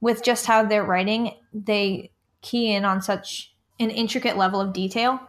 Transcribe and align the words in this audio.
with 0.00 0.22
just 0.22 0.46
how 0.46 0.64
they're 0.64 0.84
writing, 0.84 1.32
they 1.52 2.10
key 2.42 2.72
in 2.72 2.84
on 2.84 3.02
such 3.02 3.54
an 3.78 3.90
intricate 3.90 4.36
level 4.36 4.60
of 4.60 4.72
detail 4.72 5.20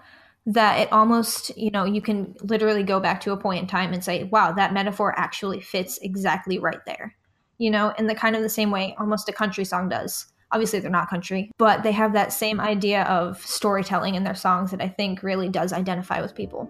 that 0.46 0.80
it 0.80 0.92
almost, 0.92 1.56
you 1.58 1.70
know, 1.70 1.86
you 1.86 2.02
can 2.02 2.36
literally 2.42 2.84
go 2.84 3.00
back 3.00 3.22
to 3.22 3.32
a 3.32 3.38
point 3.38 3.62
in 3.62 3.68
time 3.68 3.94
and 3.94 4.04
say, 4.04 4.24
wow, 4.26 4.52
that 4.52 4.74
metaphor 4.74 5.18
actually 5.18 5.62
fits 5.62 6.00
exactly 6.00 6.58
right 6.58 6.84
there. 6.86 7.16
You 7.58 7.70
know, 7.70 7.94
in 8.00 8.08
the 8.08 8.16
kind 8.16 8.36
of 8.36 8.42
the 8.42 8.50
same 8.50 8.72
way 8.72 8.96
almost 8.98 9.30
a 9.30 9.34
country 9.34 9.66
song 9.66 9.90
does. 9.90 10.26
Obviously, 10.52 10.80
they're 10.80 10.92
not 10.92 11.10
country, 11.10 11.50
but 11.58 11.84
they 11.84 11.94
have 11.94 12.12
that 12.14 12.34
same 12.34 12.60
idea 12.60 13.04
of 13.04 13.40
storytelling 13.46 14.16
in 14.16 14.26
their 14.26 14.36
songs 14.36 14.72
that 14.72 14.82
I 14.82 14.90
think 14.90 15.24
really 15.24 15.48
does 15.48 15.72
identify 15.72 16.22
with 16.22 16.36
people. 16.36 16.68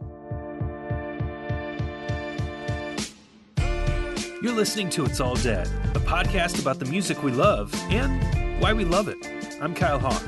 You're 4.42 4.55
listening 4.55 4.89
to 4.92 5.05
It's 5.05 5.20
All 5.20 5.36
Dead, 5.36 5.68
a 5.94 6.00
podcast 6.00 6.60
about 6.60 6.80
the 6.80 6.86
music 6.86 7.21
we 7.21 7.32
love 7.32 7.71
and 7.91 8.60
why 8.60 8.73
we 8.73 8.84
love 8.84 9.08
it. 9.08 9.18
I'm 9.62 9.76
Kyle 9.76 10.00
Hawk. 10.00 10.23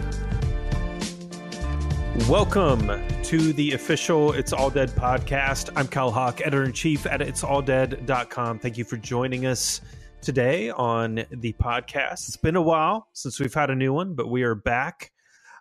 Welcome 2.30 2.92
to 3.24 3.54
the 3.54 3.72
official 3.72 4.34
It's 4.34 4.54
All 4.54 4.70
Dead 4.70 4.92
podcast. 4.92 5.72
I'm 5.76 5.88
Kyle 5.88 6.12
Hawk, 6.12 6.42
editor 6.42 6.64
in 6.64 6.74
chief 6.74 7.08
at 7.08 7.22
it'salldead.com. 7.22 8.60
Thank 8.60 8.78
you 8.78 8.84
for 8.84 8.98
joining 8.98 9.48
us 9.48 9.82
today 10.22 10.70
on 10.70 11.26
the 11.32 11.54
podcast. 11.54 12.28
It's 12.28 12.38
been 12.38 12.56
a 12.56 12.62
while 12.62 13.08
since 13.14 13.40
we've 13.40 13.52
had 13.52 13.72
a 13.72 13.76
new 13.76 13.94
one, 13.94 14.14
but 14.14 14.30
we 14.30 14.44
are 14.44 14.54
back. 14.54 15.12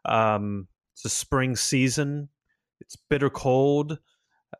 Um, 0.04 0.68
it's 0.92 1.06
a 1.06 1.08
spring 1.08 1.56
season, 1.56 2.28
it's 2.82 2.96
bitter 2.96 3.30
cold, 3.30 3.98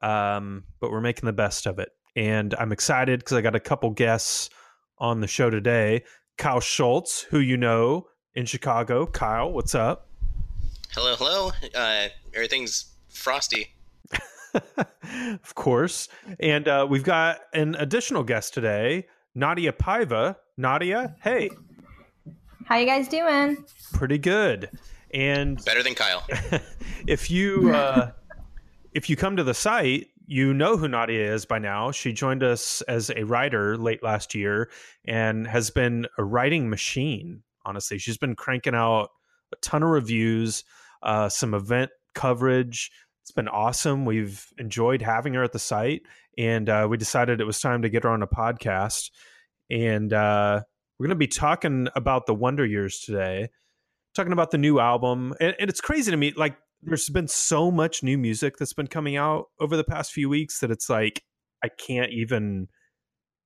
um, 0.01 0.65
but 0.80 0.90
we're 0.90 1.02
making 1.02 1.27
the 1.27 1.34
best 1.34 1.66
of 1.66 1.79
it. 1.79 1.90
And 2.15 2.55
I'm 2.55 2.73
excited 2.73 3.21
because 3.21 3.37
I 3.37 3.41
got 3.41 3.55
a 3.55 3.61
couple 3.61 3.91
guests 3.91 4.51
on 4.98 5.21
the 5.21 5.27
show 5.27 5.51
today. 5.51 6.05
Kyle 6.38 6.61
Schultz, 6.61 7.23
who 7.23 7.38
you 7.38 7.57
know 7.57 8.07
in 8.35 8.47
Chicago. 8.47 9.07
Kyle, 9.07 9.52
what's 9.52 9.75
up? 9.75 10.09
Hello, 10.91 11.16
hello. 11.16 11.52
Uh, 11.74 12.09
everything's 12.35 12.93
frosty. 13.09 13.74
of 14.54 15.54
course. 15.54 16.09
And 16.38 16.69
uh, 16.69 16.87
we've 16.88 17.04
got 17.04 17.41
an 17.54 17.74
additional 17.77 18.23
guest 18.23 18.52
today, 18.54 19.07
Nadia 19.35 19.73
Paiva. 19.73 20.37
Nadia, 20.57 21.16
hey. 21.23 21.51
How 22.66 22.76
you 22.76 22.87
guys 22.87 23.09
doing? 23.09 23.65
Pretty 23.93 24.19
good. 24.19 24.71
And 25.13 25.63
better 25.65 25.82
than 25.82 25.95
Kyle. 25.95 26.26
if 27.07 27.30
you 27.30 27.71
uh, 27.74 28.13
if 28.93 29.10
you 29.10 29.16
come 29.16 29.37
to 29.37 29.45
the 29.45 29.54
site, 29.54 30.09
you 30.26 30.54
know 30.54 30.76
who 30.76 30.88
Nadia 30.88 31.32
is 31.34 31.45
by 31.45 31.59
now. 31.59 31.90
She 31.90 32.12
joined 32.12 32.42
us 32.42 32.80
as 32.82 33.10
a 33.10 33.24
writer 33.24 33.76
late 33.76 34.02
last 34.02 34.34
year 34.34 34.70
and 35.04 35.46
has 35.46 35.70
been 35.70 36.06
a 36.18 36.24
writing 36.24 36.70
machine. 36.70 37.42
Honestly, 37.64 37.98
she's 37.98 38.18
been 38.18 38.34
cranking 38.34 38.74
out 38.74 39.10
a 39.52 39.56
ton 39.56 39.82
of 39.82 39.90
reviews 39.90 40.64
uh, 41.02 41.29
some 41.29 41.54
event 41.54 41.90
coverage. 42.14 42.90
It's 43.23 43.32
been 43.32 43.48
awesome. 43.48 44.04
We've 44.04 44.46
enjoyed 44.59 45.02
having 45.02 45.34
her 45.34 45.42
at 45.42 45.52
the 45.52 45.59
site, 45.59 46.02
and 46.38 46.68
uh, 46.68 46.86
we 46.90 46.96
decided 46.96 47.40
it 47.40 47.45
was 47.45 47.60
time 47.60 47.82
to 47.82 47.88
get 47.88 48.04
her 48.04 48.10
on 48.10 48.23
a 48.23 48.26
podcast. 48.26 49.10
And 49.70 50.12
uh, 50.12 50.62
we're 50.98 51.07
going 51.07 51.16
to 51.16 51.18
be 51.18 51.29
talking 51.29 51.88
about 51.95 52.26
the 52.26 52.34
Wonder 52.34 52.66
Years 52.66 53.01
today, 53.01 53.51
talking 54.14 54.32
about 54.32 54.51
the 54.51 54.59
new 54.59 54.80
album. 54.80 55.34
And, 55.40 55.54
and 55.59 55.70
it's 55.70 55.80
crazy 55.80 56.10
to 56.10 56.16
me, 56.16 56.32
like 56.36 56.57
there's 56.83 57.09
been 57.09 57.29
so 57.29 57.71
much 57.71 58.02
new 58.02 58.19
music 58.19 58.57
that's 58.57 58.73
been 58.73 58.87
coming 58.87 59.16
out 59.16 59.47
over 59.61 59.77
the 59.77 59.85
past 59.85 60.13
few 60.13 60.29
weeks 60.29 60.61
that 60.61 60.71
it's 60.71 60.91
like 60.91 61.23
I 61.63 61.69
can't 61.69 62.11
even 62.13 62.69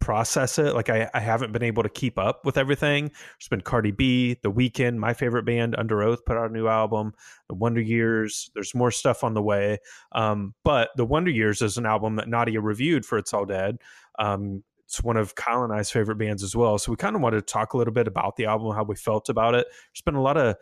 process 0.01 0.59
it. 0.59 0.75
Like 0.75 0.89
I, 0.89 1.11
I 1.13 1.21
haven't 1.21 1.53
been 1.53 1.63
able 1.63 1.83
to 1.83 1.89
keep 1.89 2.19
up 2.19 2.45
with 2.45 2.57
everything. 2.57 3.09
There's 3.09 3.49
been 3.51 3.61
Cardi 3.61 3.91
B, 3.91 4.37
The 4.43 4.51
Weeknd, 4.51 4.97
my 4.97 5.15
favorite 5.15 5.45
band, 5.45 5.75
Underoath, 5.77 6.25
put 6.25 6.37
out 6.37 6.51
a 6.51 6.53
new 6.53 6.69
album. 6.69 7.13
The 7.49 7.55
Wonder 7.55 7.81
Years. 7.81 8.51
There's 8.55 8.75
more 8.75 8.91
stuff 8.91 9.25
on 9.25 9.35
the 9.35 9.43
way. 9.43 9.79
Um, 10.13 10.55
but 10.65 10.91
The 10.97 11.05
Wonder 11.05 11.31
Years 11.31 11.61
is 11.61 11.77
an 11.77 11.87
album 11.87 12.17
that 12.17 12.29
Nadia 12.29 12.61
reviewed 12.61 13.05
for 13.05 13.19
It's 13.19 13.35
All 13.35 13.45
Dead. 13.45 13.79
Um, 14.19 14.63
it's 14.87 15.03
one 15.03 15.17
of 15.17 15.35
Kyle 15.35 15.65
and 15.65 15.73
I's 15.73 15.91
favorite 15.91 16.19
bands 16.19 16.45
as 16.45 16.55
well. 16.55 16.79
So 16.79 16.93
we 16.93 16.97
kind 16.97 17.17
of 17.17 17.23
wanted 17.23 17.45
to 17.45 17.53
talk 17.53 17.73
a 17.73 17.77
little 17.77 17.93
bit 17.93 18.07
about 18.07 18.37
the 18.37 18.45
album, 18.47 18.73
how 18.75 18.85
we 18.85 18.95
felt 18.95 19.29
about 19.29 19.57
it. 19.57 19.67
There's 19.69 20.03
been 20.05 20.15
a 20.15 20.23
lot 20.23 20.37
of, 20.37 20.55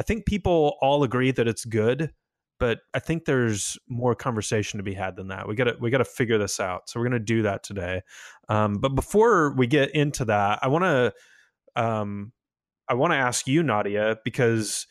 I 0.00 0.02
think 0.02 0.26
people 0.26 0.78
all 0.80 1.04
agree 1.04 1.30
that 1.30 1.46
it's 1.46 1.64
good 1.64 2.12
but 2.60 2.80
I 2.92 2.98
think 2.98 3.24
there's 3.24 3.78
more 3.88 4.14
conversation 4.14 4.76
to 4.78 4.84
be 4.84 4.92
had 4.92 5.16
than 5.16 5.28
that. 5.28 5.48
We 5.48 5.56
got 5.56 5.64
to 5.64 5.76
we 5.80 5.90
got 5.90 5.98
to 5.98 6.04
figure 6.04 6.38
this 6.38 6.60
out. 6.60 6.88
So 6.88 7.00
we're 7.00 7.08
going 7.08 7.18
to 7.18 7.24
do 7.24 7.42
that 7.42 7.64
today. 7.64 8.02
Um, 8.48 8.74
but 8.74 8.94
before 8.94 9.52
we 9.56 9.66
get 9.66 9.92
into 9.94 10.26
that, 10.26 10.60
I 10.62 10.68
want 10.68 10.84
to 10.84 11.82
um, 11.82 12.32
I 12.86 12.94
want 12.94 13.12
to 13.12 13.16
ask 13.16 13.48
you, 13.48 13.62
Nadia, 13.62 14.18
because 14.24 14.86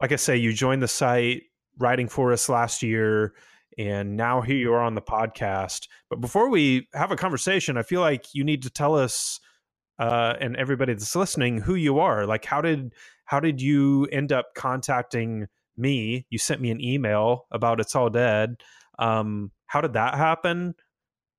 like 0.00 0.12
I 0.12 0.16
say, 0.16 0.36
you 0.36 0.52
joined 0.52 0.82
the 0.82 0.88
site 0.88 1.44
writing 1.78 2.08
for 2.08 2.32
us 2.32 2.48
last 2.48 2.82
year, 2.82 3.32
and 3.78 4.16
now 4.16 4.42
here 4.42 4.56
you 4.56 4.74
are 4.74 4.82
on 4.82 4.94
the 4.94 5.02
podcast. 5.02 5.88
But 6.10 6.20
before 6.20 6.50
we 6.50 6.88
have 6.92 7.10
a 7.10 7.16
conversation, 7.16 7.78
I 7.78 7.82
feel 7.82 8.02
like 8.02 8.34
you 8.34 8.44
need 8.44 8.62
to 8.64 8.70
tell 8.70 8.94
us 8.94 9.40
uh, 9.98 10.34
and 10.40 10.56
everybody 10.56 10.92
that's 10.92 11.16
listening 11.16 11.58
who 11.58 11.74
you 11.74 12.00
are. 12.00 12.26
Like, 12.26 12.44
how 12.44 12.60
did 12.60 12.92
how 13.24 13.40
did 13.40 13.60
you 13.60 14.06
end 14.12 14.32
up 14.32 14.46
contacting 14.54 15.46
me. 15.76 16.26
You 16.30 16.38
sent 16.38 16.60
me 16.60 16.70
an 16.70 16.80
email 16.80 17.46
about 17.50 17.80
It's 17.80 17.94
All 17.94 18.10
Dead. 18.10 18.56
Um, 18.98 19.50
how 19.66 19.80
did 19.80 19.94
that 19.94 20.14
happen? 20.14 20.74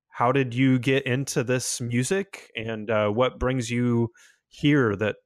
How 0.08 0.32
did 0.32 0.54
you 0.54 0.78
get 0.78 1.06
into 1.06 1.44
this 1.44 1.80
music? 1.80 2.50
And 2.56 2.90
uh, 2.90 3.08
what 3.08 3.38
brings 3.38 3.70
you 3.70 4.10
here 4.48 4.96
that 4.96 5.16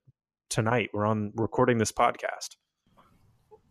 tonight 0.48 0.90
we're 0.92 1.06
on 1.06 1.32
recording 1.36 1.78
this 1.78 1.92
podcast? 1.92 2.56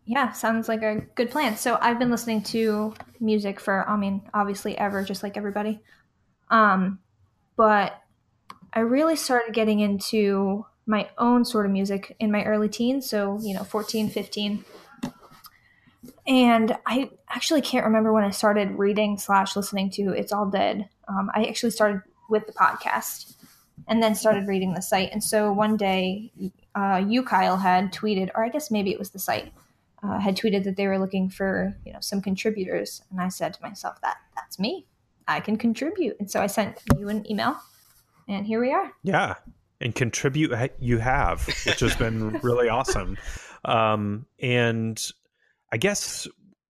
Yeah, 0.06 0.32
sounds 0.32 0.68
like 0.68 0.82
a 0.82 1.02
good 1.16 1.30
plan. 1.30 1.56
So 1.56 1.78
I've 1.80 2.00
been 2.00 2.10
listening 2.10 2.42
to 2.44 2.96
music 3.20 3.60
for, 3.60 3.88
I 3.88 3.96
mean, 3.96 4.28
obviously 4.34 4.78
ever, 4.78 5.04
just 5.04 5.22
like 5.22 5.38
everybody. 5.38 5.82
Um, 6.50 7.00
but 7.56 8.02
I 8.74 8.80
really 8.80 9.16
started 9.16 9.54
getting 9.54 9.82
into 9.82 10.66
my 10.90 11.08
own 11.18 11.46
sort 11.46 11.66
of 11.66 11.72
music 11.72 12.16
in 12.20 12.32
my 12.32 12.44
early 12.44 12.68
teens. 12.68 13.10
So, 13.10 13.40
you 13.42 13.54
know, 13.54 13.64
14, 13.64 14.10
15 14.10 14.66
and 16.28 16.78
I 16.86 17.10
actually 17.30 17.62
can't 17.62 17.86
remember 17.86 18.14
when 18.14 18.24
I 18.24 18.30
started 18.30 18.78
reading 18.78 19.18
slash 19.18 19.56
listening 19.56 19.90
to 19.92 20.12
It's 20.12 20.32
All 20.32 20.46
Dead. 20.46 20.88
Um, 21.08 21.32
I 21.34 21.46
actually 21.46 21.72
started 21.72 22.02
with 22.30 22.46
the 22.46 22.54
podcast 22.54 23.36
and 23.88 24.02
then 24.02 24.14
started 24.14 24.48
reading 24.48 24.74
the 24.74 24.82
site. 24.82 25.10
And 25.12 25.24
so 25.24 25.52
one 25.52 25.76
day, 25.76 26.32
uh, 26.76 27.04
you 27.06 27.24
Kyle 27.24 27.58
had 27.58 27.92
tweeted, 27.92 28.30
or 28.36 28.46
I 28.46 28.50
guess 28.50 28.70
maybe 28.70 28.92
it 28.92 29.00
was 29.00 29.10
the 29.10 29.20
site, 29.20 29.52
uh, 30.04 30.20
had 30.20 30.38
tweeted 30.38 30.64
that 30.66 30.78
they 30.78 30.88
were 30.88 31.00
looking 31.00 31.30
for 31.30 31.76
you 31.84 31.92
know 31.92 32.00
some 32.00 32.22
contributors, 32.22 33.02
and 33.12 33.20
I 33.20 33.30
said 33.30 33.54
to 33.56 33.62
myself, 33.62 34.00
that 34.02 34.18
that's 34.36 34.60
me. 34.60 34.86
I 35.28 35.40
can 35.40 35.58
contribute. 35.58 36.18
And 36.20 36.30
so 36.30 36.42
I 36.42 36.48
sent 36.48 36.78
you 36.98 37.10
an 37.10 37.30
email, 37.30 37.58
and 38.28 38.46
here 38.46 38.62
we 38.62 38.72
are. 38.72 38.92
Yeah, 39.04 39.36
and 39.82 39.96
contribute 39.96 40.52
you 40.80 40.98
have, 40.98 41.46
which 41.66 41.80
has 41.80 41.96
been 41.96 42.32
really 42.44 42.70
awesome. 42.70 43.18
Um, 43.66 44.26
and 44.42 45.02
I 45.72 45.78
guess 45.78 46.28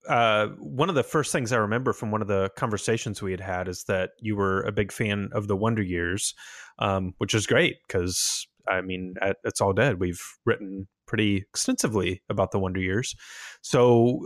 uh, 0.08 0.48
one 0.58 0.90
of 0.90 0.96
the 0.96 1.04
first 1.04 1.32
things 1.32 1.52
I 1.52 1.58
remember 1.58 1.94
from 1.94 2.12
one 2.12 2.22
of 2.22 2.28
the 2.28 2.50
conversations 2.56 3.22
we 3.22 3.32
had 3.32 3.40
had 3.40 3.68
is 3.68 3.84
that 3.86 4.12
you 4.20 4.36
were 4.36 4.62
a 4.62 4.72
big 4.72 4.92
fan 4.92 5.30
of 5.34 5.48
the 5.48 5.56
Wonder 5.56 5.84
Years, 5.84 6.34
um, 6.80 7.14
which 7.18 7.34
is 7.34 7.48
great 7.48 7.78
because 7.88 8.48
I 8.68 8.82
mean, 8.82 9.16
at 9.22 9.38
It's 9.44 9.62
All 9.62 9.74
Dead, 9.74 10.00
we've 10.00 10.22
written 10.46 10.88
pretty 11.08 11.38
extensively 11.38 12.22
about 12.30 12.52
the 12.52 12.60
Wonder 12.60 12.80
Years. 12.80 13.16
So 13.62 14.22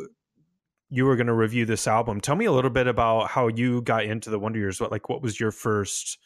you 0.90 1.06
were 1.06 1.16
going 1.16 1.28
to 1.28 1.34
review 1.34 1.66
this 1.66 1.88
album. 1.88 2.22
Tell 2.22 2.36
me 2.36 2.46
a 2.46 2.52
little 2.52 2.70
bit 2.70 2.88
about 2.88 3.30
how 3.30 3.48
you 3.48 3.82
got 3.82 4.04
into 4.04 4.30
the 4.30 4.40
Wonder 4.40 4.60
Years. 4.60 4.80
What 4.80 4.92
like 4.92 5.10
what 5.10 5.22
was 5.22 5.40
your 5.40 5.52
first 5.52 6.18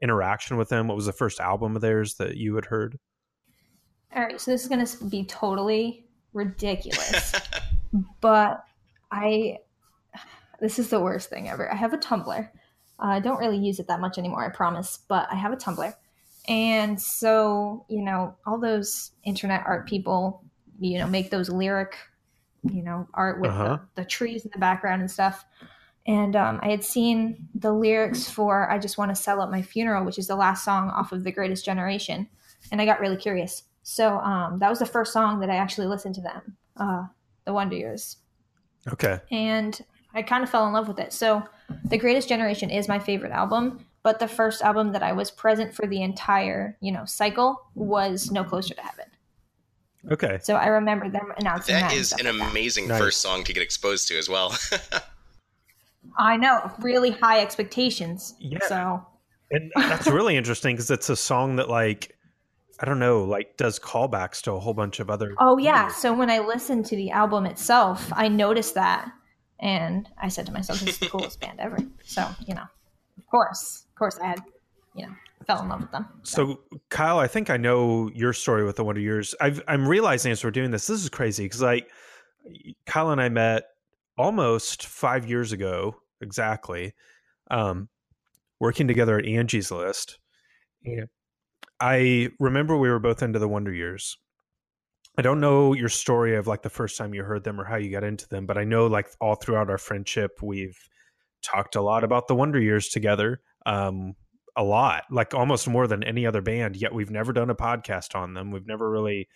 interaction 0.00 0.56
with 0.56 0.68
them? 0.68 0.88
What 0.88 0.96
was 0.96 1.06
the 1.06 1.12
first 1.12 1.40
album 1.40 1.76
of 1.76 1.82
theirs 1.82 2.14
that 2.14 2.36
you 2.36 2.54
had 2.54 2.66
heard? 2.66 2.98
All 4.14 4.22
right, 4.22 4.40
so 4.40 4.50
this 4.50 4.62
is 4.62 4.68
going 4.68 4.84
to 4.84 5.04
be 5.04 5.24
totally 5.24 6.06
ridiculous. 6.32 7.34
but 8.20 8.64
I, 9.10 9.58
this 10.60 10.78
is 10.78 10.88
the 10.88 11.00
worst 11.00 11.28
thing 11.28 11.48
ever. 11.48 11.70
I 11.70 11.76
have 11.76 11.92
a 11.92 11.98
Tumblr. 11.98 12.48
Uh, 12.98 13.02
I 13.02 13.20
don't 13.20 13.38
really 13.38 13.58
use 13.58 13.78
it 13.78 13.88
that 13.88 14.00
much 14.00 14.18
anymore, 14.18 14.44
I 14.44 14.48
promise, 14.48 15.00
but 15.08 15.28
I 15.30 15.34
have 15.34 15.52
a 15.52 15.56
Tumblr. 15.56 15.92
And 16.48 17.00
so, 17.00 17.84
you 17.88 18.02
know, 18.02 18.36
all 18.46 18.58
those 18.58 19.10
internet 19.24 19.64
art 19.66 19.88
people, 19.88 20.44
you 20.78 20.98
know, 20.98 21.06
make 21.06 21.30
those 21.30 21.50
lyric, 21.50 21.96
you 22.62 22.82
know, 22.82 23.08
art 23.14 23.40
with 23.40 23.50
uh-huh. 23.50 23.78
the, 23.94 24.02
the, 24.02 24.08
trees 24.08 24.44
in 24.44 24.50
the 24.52 24.58
background 24.58 25.02
and 25.02 25.10
stuff. 25.10 25.44
And 26.06 26.36
um, 26.36 26.60
I 26.62 26.70
had 26.70 26.84
seen 26.84 27.48
the 27.54 27.72
lyrics 27.72 28.28
for 28.30 28.70
I 28.70 28.78
Just 28.78 28.96
Want 28.96 29.10
to 29.10 29.14
Sell 29.16 29.40
Out 29.42 29.50
My 29.50 29.62
Funeral, 29.62 30.04
which 30.04 30.18
is 30.18 30.26
the 30.28 30.36
last 30.36 30.64
song 30.64 30.88
off 30.90 31.12
of 31.12 31.24
The 31.24 31.32
Greatest 31.32 31.64
Generation. 31.64 32.28
And 32.70 32.80
I 32.80 32.84
got 32.84 33.00
really 33.00 33.16
curious. 33.16 33.64
So 33.82 34.18
um, 34.18 34.58
that 34.60 34.70
was 34.70 34.78
the 34.78 34.86
first 34.86 35.12
song 35.12 35.40
that 35.40 35.50
I 35.50 35.56
actually 35.56 35.86
listened 35.88 36.14
to 36.16 36.20
them. 36.20 36.56
Uh, 36.76 37.06
the 37.44 37.52
Wonder 37.52 37.76
Years. 37.76 38.16
Okay. 38.92 39.18
And 39.30 39.80
I 40.14 40.22
kind 40.22 40.44
of 40.44 40.50
fell 40.50 40.66
in 40.66 40.72
love 40.72 40.88
with 40.88 40.98
it. 40.98 41.12
So, 41.12 41.42
The 41.84 41.98
Greatest 41.98 42.28
Generation 42.28 42.70
is 42.70 42.88
my 42.88 42.98
favorite 42.98 43.32
album, 43.32 43.84
but 44.02 44.18
the 44.18 44.28
first 44.28 44.62
album 44.62 44.92
that 44.92 45.02
I 45.02 45.12
was 45.12 45.30
present 45.30 45.74
for 45.74 45.86
the 45.86 46.02
entire, 46.02 46.76
you 46.80 46.92
know, 46.92 47.04
cycle 47.04 47.62
was 47.74 48.30
No 48.30 48.44
Closer 48.44 48.74
to 48.74 48.80
Heaven. 48.82 49.06
Okay. 50.10 50.38
So 50.42 50.54
I 50.54 50.66
remember 50.66 51.08
them 51.08 51.32
announcing 51.38 51.74
that. 51.74 51.82
That 51.82 51.92
and 51.92 52.00
is 52.00 52.12
an 52.12 52.26
like 52.26 52.36
that. 52.38 52.50
amazing 52.50 52.88
Nice. 52.88 53.00
first 53.00 53.20
song 53.20 53.42
to 53.44 53.52
get 53.52 53.62
exposed 53.62 54.06
to 54.08 54.18
as 54.18 54.28
well. 54.28 54.56
I 56.18 56.36
know, 56.36 56.70
really 56.80 57.10
high 57.10 57.40
expectations. 57.40 58.34
Yeah. 58.38 58.58
So 58.68 59.06
And 59.50 59.72
that's 59.76 60.06
really 60.06 60.36
interesting 60.36 60.74
because 60.74 60.90
it's 60.90 61.08
a 61.08 61.16
song 61.16 61.56
that 61.56 61.68
like 61.68 62.16
I 62.78 62.84
don't 62.84 62.98
know, 62.98 63.24
like 63.24 63.56
does 63.56 63.78
callbacks 63.78 64.42
to 64.42 64.52
a 64.52 64.60
whole 64.60 64.74
bunch 64.74 65.00
of 65.00 65.08
other 65.10 65.34
Oh 65.38 65.58
yeah. 65.58 65.88
So 65.88 66.14
when 66.14 66.30
I 66.30 66.40
listened 66.40 66.86
to 66.86 66.96
the 66.96 67.10
album 67.10 67.46
itself, 67.46 68.12
I 68.14 68.28
noticed 68.28 68.74
that, 68.74 69.10
and 69.60 70.08
I 70.20 70.28
said 70.28 70.46
to 70.46 70.52
myself, 70.52 70.80
"This 70.80 70.94
is 70.94 70.98
the 70.98 71.08
coolest 71.08 71.40
band 71.40 71.58
ever." 71.58 71.78
So 72.04 72.28
you 72.46 72.54
know, 72.54 72.66
of 73.16 73.26
course, 73.30 73.86
of 73.88 73.98
course, 73.98 74.18
I 74.22 74.26
had, 74.26 74.40
you 74.94 75.06
know, 75.06 75.12
fell 75.46 75.62
in 75.62 75.68
love 75.68 75.80
with 75.80 75.92
them. 75.92 76.06
So, 76.22 76.60
Kyle, 76.90 77.18
I 77.18 77.28
think 77.28 77.50
I 77.50 77.56
know 77.56 78.10
your 78.14 78.32
story 78.32 78.64
with 78.64 78.76
the 78.76 78.84
Wonder 78.84 79.00
Years. 79.00 79.34
I've, 79.40 79.62
I'm 79.68 79.88
realizing 79.88 80.32
as 80.32 80.42
we're 80.44 80.50
doing 80.50 80.70
this, 80.70 80.86
this 80.86 81.02
is 81.02 81.08
crazy 81.08 81.44
because 81.44 81.62
like 81.62 81.88
Kyle 82.84 83.10
and 83.10 83.20
I 83.20 83.28
met 83.28 83.64
almost 84.16 84.86
five 84.86 85.28
years 85.28 85.52
ago, 85.52 85.96
exactly, 86.20 86.94
um, 87.50 87.88
working 88.60 88.88
together 88.88 89.18
at 89.18 89.26
Angie's 89.26 89.70
List. 89.70 90.18
And 90.84 91.08
I 91.80 92.30
remember 92.38 92.76
we 92.76 92.88
were 92.88 92.98
both 92.98 93.22
into 93.22 93.38
the 93.38 93.48
Wonder 93.48 93.72
Years. 93.72 94.16
I 95.18 95.22
don't 95.22 95.40
know 95.40 95.72
your 95.72 95.88
story 95.88 96.36
of 96.36 96.46
like 96.46 96.62
the 96.62 96.70
first 96.70 96.98
time 96.98 97.14
you 97.14 97.22
heard 97.22 97.44
them 97.44 97.60
or 97.60 97.64
how 97.64 97.76
you 97.76 97.90
got 97.90 98.04
into 98.04 98.28
them, 98.28 98.46
but 98.46 98.58
I 98.58 98.64
know 98.64 98.86
like 98.86 99.08
all 99.20 99.34
throughout 99.34 99.70
our 99.70 99.78
friendship, 99.78 100.38
we've 100.42 100.78
talked 101.42 101.76
a 101.76 101.80
lot 101.80 102.04
about 102.04 102.28
the 102.28 102.34
Wonder 102.34 102.60
Years 102.60 102.88
together. 102.88 103.40
Um, 103.64 104.14
a 104.56 104.64
lot, 104.64 105.04
like 105.10 105.34
almost 105.34 105.68
more 105.68 105.86
than 105.86 106.02
any 106.02 106.26
other 106.26 106.40
band. 106.40 106.76
Yet 106.76 106.94
we've 106.94 107.10
never 107.10 107.32
done 107.32 107.50
a 107.50 107.54
podcast 107.54 108.14
on 108.14 108.34
them. 108.34 108.50
We've 108.50 108.66
never 108.66 108.90
really 108.90 109.28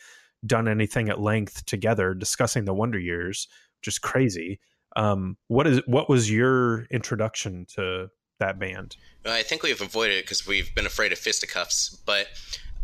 done 0.47 0.67
anything 0.67 1.11
at 1.11 1.21
length 1.21 1.67
together 1.67 2.15
discussing 2.15 2.65
the 2.65 2.75
Wonder 2.75 2.99
Years, 2.99 3.47
which 3.79 3.89
is 3.89 3.99
crazy. 3.99 4.61
Um, 4.97 5.37
what 5.49 5.67
is 5.67 5.81
what 5.87 6.09
was 6.09 6.31
your 6.31 6.85
introduction 6.91 7.67
to 7.77 8.11
that 8.39 8.59
band? 8.59 8.97
I 9.25 9.43
think 9.43 9.63
we've 9.63 9.81
avoided 9.81 10.19
it 10.19 10.25
because 10.25 10.47
we've 10.47 10.75
been 10.75 10.87
afraid 10.87 11.13
of 11.13 11.19
fisticuffs. 11.19 11.97
But 12.07 12.29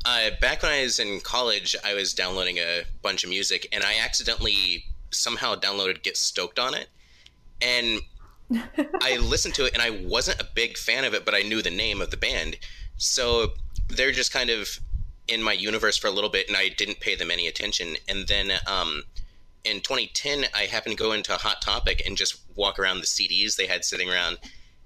uh, 0.04 0.30
back 0.40 0.62
when 0.62 0.72
I 0.72 0.82
was 0.82 0.98
in 0.98 1.20
college, 1.20 1.74
I 1.84 1.94
was 1.94 2.14
downloading 2.14 2.58
a 2.58 2.82
bunch 3.02 3.24
of 3.24 3.30
music, 3.30 3.68
and 3.72 3.82
I 3.82 3.98
accidentally 3.98 4.84
somehow 5.10 5.54
downloaded 5.54 6.02
"Get 6.02 6.16
Stoked" 6.16 6.58
on 6.58 6.74
it, 6.74 6.88
and 7.60 8.00
I 9.02 9.16
listened 9.20 9.54
to 9.56 9.64
it, 9.64 9.72
and 9.72 9.82
I 9.82 9.90
wasn't 9.90 10.40
a 10.40 10.46
big 10.54 10.76
fan 10.76 11.04
of 11.04 11.14
it, 11.14 11.24
but 11.24 11.34
I 11.34 11.42
knew 11.42 11.62
the 11.62 11.70
name 11.70 12.00
of 12.00 12.10
the 12.10 12.16
band, 12.16 12.56
so 12.96 13.52
they're 13.88 14.12
just 14.12 14.32
kind 14.32 14.50
of 14.50 14.78
in 15.28 15.42
my 15.42 15.52
universe 15.52 15.96
for 15.96 16.06
a 16.06 16.10
little 16.10 16.30
bit, 16.30 16.48
and 16.48 16.56
I 16.56 16.68
didn't 16.68 17.00
pay 17.00 17.14
them 17.14 17.30
any 17.30 17.46
attention. 17.46 17.96
And 18.08 18.28
then 18.28 18.52
um, 18.66 19.02
in 19.66 19.80
2010, 19.80 20.46
I 20.54 20.62
happened 20.62 20.96
to 20.96 21.02
go 21.02 21.12
into 21.12 21.34
a 21.34 21.38
Hot 21.38 21.60
Topic 21.60 22.02
and 22.06 22.16
just 22.16 22.40
walk 22.54 22.78
around 22.78 23.00
the 23.00 23.06
CDs 23.06 23.56
they 23.56 23.66
had 23.66 23.84
sitting 23.84 24.08
around 24.08 24.38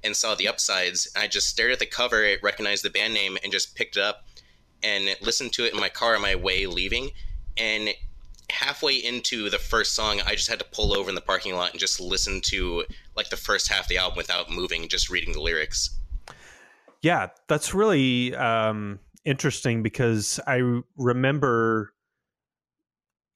and 0.03 0.17
saw 0.17 0.35
the 0.35 0.49
upsides. 0.49 1.09
I 1.15 1.27
just 1.29 1.49
stared 1.49 1.73
at 1.73 1.79
the 1.79 1.87
cover, 1.87 2.25
it 2.25 2.43
recognized 2.43 2.85
the 2.85 2.91
band 2.91 3.15
name, 3.15 3.37
and 3.43 3.53
just 3.53 3.77
picked 3.77 3.97
it 3.97 4.03
up 4.03 4.25
and 4.83 5.15
listened 5.21 5.53
to 5.53 5.67
it 5.67 5.75
in 5.75 5.81
my 5.81 5.91
car 5.91 6.15
on 6.15 6.23
my 6.23 6.35
way 6.35 6.67
leaving. 6.67 7.11
And 7.59 7.91
halfway 8.51 8.95
into 8.97 9.51
the 9.51 9.59
first 9.59 9.95
song, 9.95 10.21
I 10.27 10.35
just 10.35 10.49
had 10.49 10.59
to 10.59 10.65
pull 10.65 10.97
over 10.97 11.09
in 11.09 11.15
the 11.15 11.21
parking 11.21 11.55
lot 11.55 11.73
and 11.73 11.79
just 11.79 12.01
listen 12.01 12.41
to 12.47 12.85
like 13.17 13.29
the 13.29 13.37
first 13.37 13.71
half 13.71 13.83
of 13.83 13.89
the 13.89 13.99
album 13.99 14.17
without 14.17 14.51
moving, 14.51 14.89
just 14.89 15.11
reading 15.11 15.33
the 15.33 15.43
lyrics. 15.43 15.91
Yeah, 17.03 17.29
that's 17.49 17.75
really 17.75 18.35
um, 18.35 18.99
interesting 19.25 19.83
because 19.83 20.41
I 20.47 20.83
remember. 20.97 21.93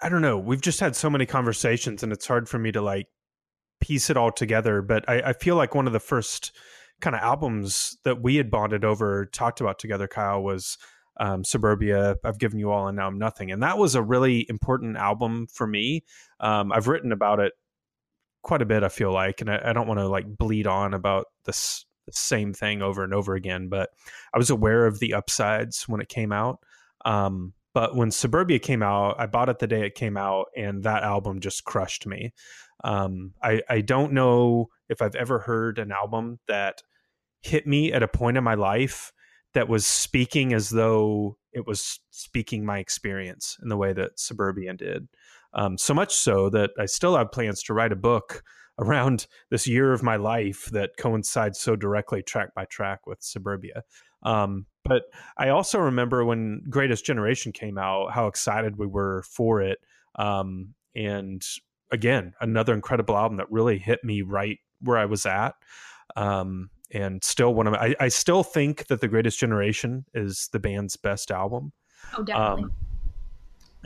I 0.04 0.10
don't 0.10 0.20
know. 0.20 0.38
We've 0.38 0.60
just 0.60 0.80
had 0.80 0.94
so 0.94 1.08
many 1.08 1.24
conversations, 1.24 2.02
and 2.02 2.12
it's 2.12 2.26
hard 2.26 2.46
for 2.46 2.58
me 2.58 2.70
to 2.72 2.82
like 2.82 3.06
piece 3.80 4.10
it 4.10 4.18
all 4.18 4.30
together. 4.30 4.82
But 4.82 5.08
I, 5.08 5.30
I 5.30 5.32
feel 5.32 5.56
like 5.56 5.74
one 5.74 5.86
of 5.86 5.94
the 5.94 5.98
first 5.98 6.52
kind 7.00 7.16
of 7.16 7.22
albums 7.22 7.96
that 8.04 8.20
we 8.20 8.36
had 8.36 8.50
bonded 8.50 8.84
over, 8.84 9.24
talked 9.24 9.62
about 9.62 9.78
together, 9.78 10.06
Kyle, 10.06 10.42
was 10.42 10.76
um, 11.18 11.42
Suburbia. 11.42 12.16
I've 12.22 12.38
given 12.38 12.58
you 12.58 12.70
all, 12.70 12.86
and 12.86 12.98
now 12.98 13.06
I'm 13.06 13.18
nothing, 13.18 13.50
and 13.50 13.62
that 13.62 13.78
was 13.78 13.94
a 13.94 14.02
really 14.02 14.44
important 14.50 14.98
album 14.98 15.46
for 15.50 15.66
me. 15.66 16.04
Um, 16.38 16.70
I've 16.70 16.86
written 16.86 17.10
about 17.10 17.40
it 17.40 17.54
quite 18.42 18.60
a 18.60 18.66
bit. 18.66 18.82
I 18.82 18.90
feel 18.90 19.10
like, 19.10 19.40
and 19.40 19.50
I, 19.50 19.70
I 19.70 19.72
don't 19.72 19.88
want 19.88 20.00
to 20.00 20.06
like 20.06 20.26
bleed 20.26 20.66
on 20.66 20.92
about 20.92 21.28
this 21.46 21.86
the 22.04 22.12
same 22.12 22.52
thing 22.52 22.82
over 22.82 23.04
and 23.04 23.14
over 23.14 23.34
again, 23.34 23.68
but 23.68 23.88
I 24.34 24.36
was 24.36 24.50
aware 24.50 24.84
of 24.84 24.98
the 24.98 25.14
upsides 25.14 25.88
when 25.88 26.02
it 26.02 26.10
came 26.10 26.30
out. 26.30 26.58
Um, 27.06 27.54
but 27.75 27.97
when 27.97 28.11
Suburbia 28.11 28.61
came 28.61 28.82
out, 28.82 29.17
I 29.19 29.26
bought 29.26 29.49
it 29.49 29.59
the 29.59 29.67
day 29.67 29.85
it 29.85 29.97
came 29.97 30.17
out, 30.17 30.47
and 30.56 30.85
that 30.85 31.03
album 31.03 31.41
just 31.41 31.65
crushed 31.65 32.06
me. 32.06 32.32
Um, 32.85 33.35
I, 33.43 33.62
I 33.69 33.81
don't 33.81 34.12
know 34.12 34.69
if 34.88 35.03
I've 35.03 35.17
ever 35.17 35.41
heard 35.41 35.79
an 35.79 35.91
album 35.91 36.38
that 36.49 36.82
hit 37.43 37.67
me 37.67 37.93
at 37.93 38.03
a 38.03 38.09
point 38.09 38.37
in 38.37 38.44
my 38.44 38.55
life 38.55 39.12
that 39.55 39.69
was 39.69 39.87
speaking 39.87 40.53
as 40.53 40.71
though 40.71 41.37
it 41.53 41.67
was 41.67 42.00
speaking 42.11 42.65
my 42.65 42.79
experience 42.79 43.56
in 43.62 43.69
the 43.69 43.76
way 43.76 43.93
that 43.93 44.19
Suburbia 44.19 44.75
did. 44.75 45.09
Um, 45.53 45.79
so 45.79 45.94
much 45.94 46.15
so 46.15 46.50
that 46.50 46.71
I 46.79 46.87
still 46.87 47.17
have 47.17 47.32
plans 47.32 47.62
to 47.65 47.75
write 47.75 47.93
a 47.93 47.97
book 47.97 48.43
around 48.79 49.26
this 49.50 49.67
year 49.67 49.93
of 49.93 50.03
my 50.03 50.17
life 50.17 50.67
that 50.73 50.97
coincides 50.99 51.61
so 51.61 51.76
directly 51.76 52.23
track 52.23 52.55
by 52.55 52.65
track 52.65 53.06
with 53.06 53.23
Suburbia. 53.23 53.82
Um, 54.25 54.67
but 54.85 55.05
I 55.37 55.49
also 55.49 55.79
remember 55.79 56.25
when 56.25 56.62
Greatest 56.69 57.05
Generation 57.05 57.53
came 57.53 57.79
out, 57.79 58.12
how 58.12 58.26
excited 58.26 58.76
we 58.76 58.87
were 58.87 59.23
for 59.23 59.62
it. 59.62 59.79
Um, 60.17 60.75
and 60.94 61.44
again, 61.91 62.35
another 62.41 62.75
incredible 62.75 63.17
album 63.17 63.38
that 63.38 63.50
really 63.50 63.79
hit 63.79 64.05
me 64.05 64.23
right 64.23 64.59
where 64.81 64.99
I 64.99 65.06
was 65.06 65.26
at. 65.26 65.55
Um, 66.17 66.71
and 66.93 67.25
still 67.25 67.55
one 67.55 67.67
of 67.67 67.73
my, 67.73 67.79
I, 67.81 67.94
I 68.00 68.09
still 68.09 68.43
think 68.43 68.87
that 68.87 69.00
The 69.00 69.09
Greatest 69.09 69.38
Generation 69.38 70.05
is 70.15 70.49
the 70.53 70.61
band's 70.61 70.97
best 70.97 71.31
album. 71.31 71.73
Oh, 72.17 72.23
definitely. 72.23 72.65
Um, 72.65 72.73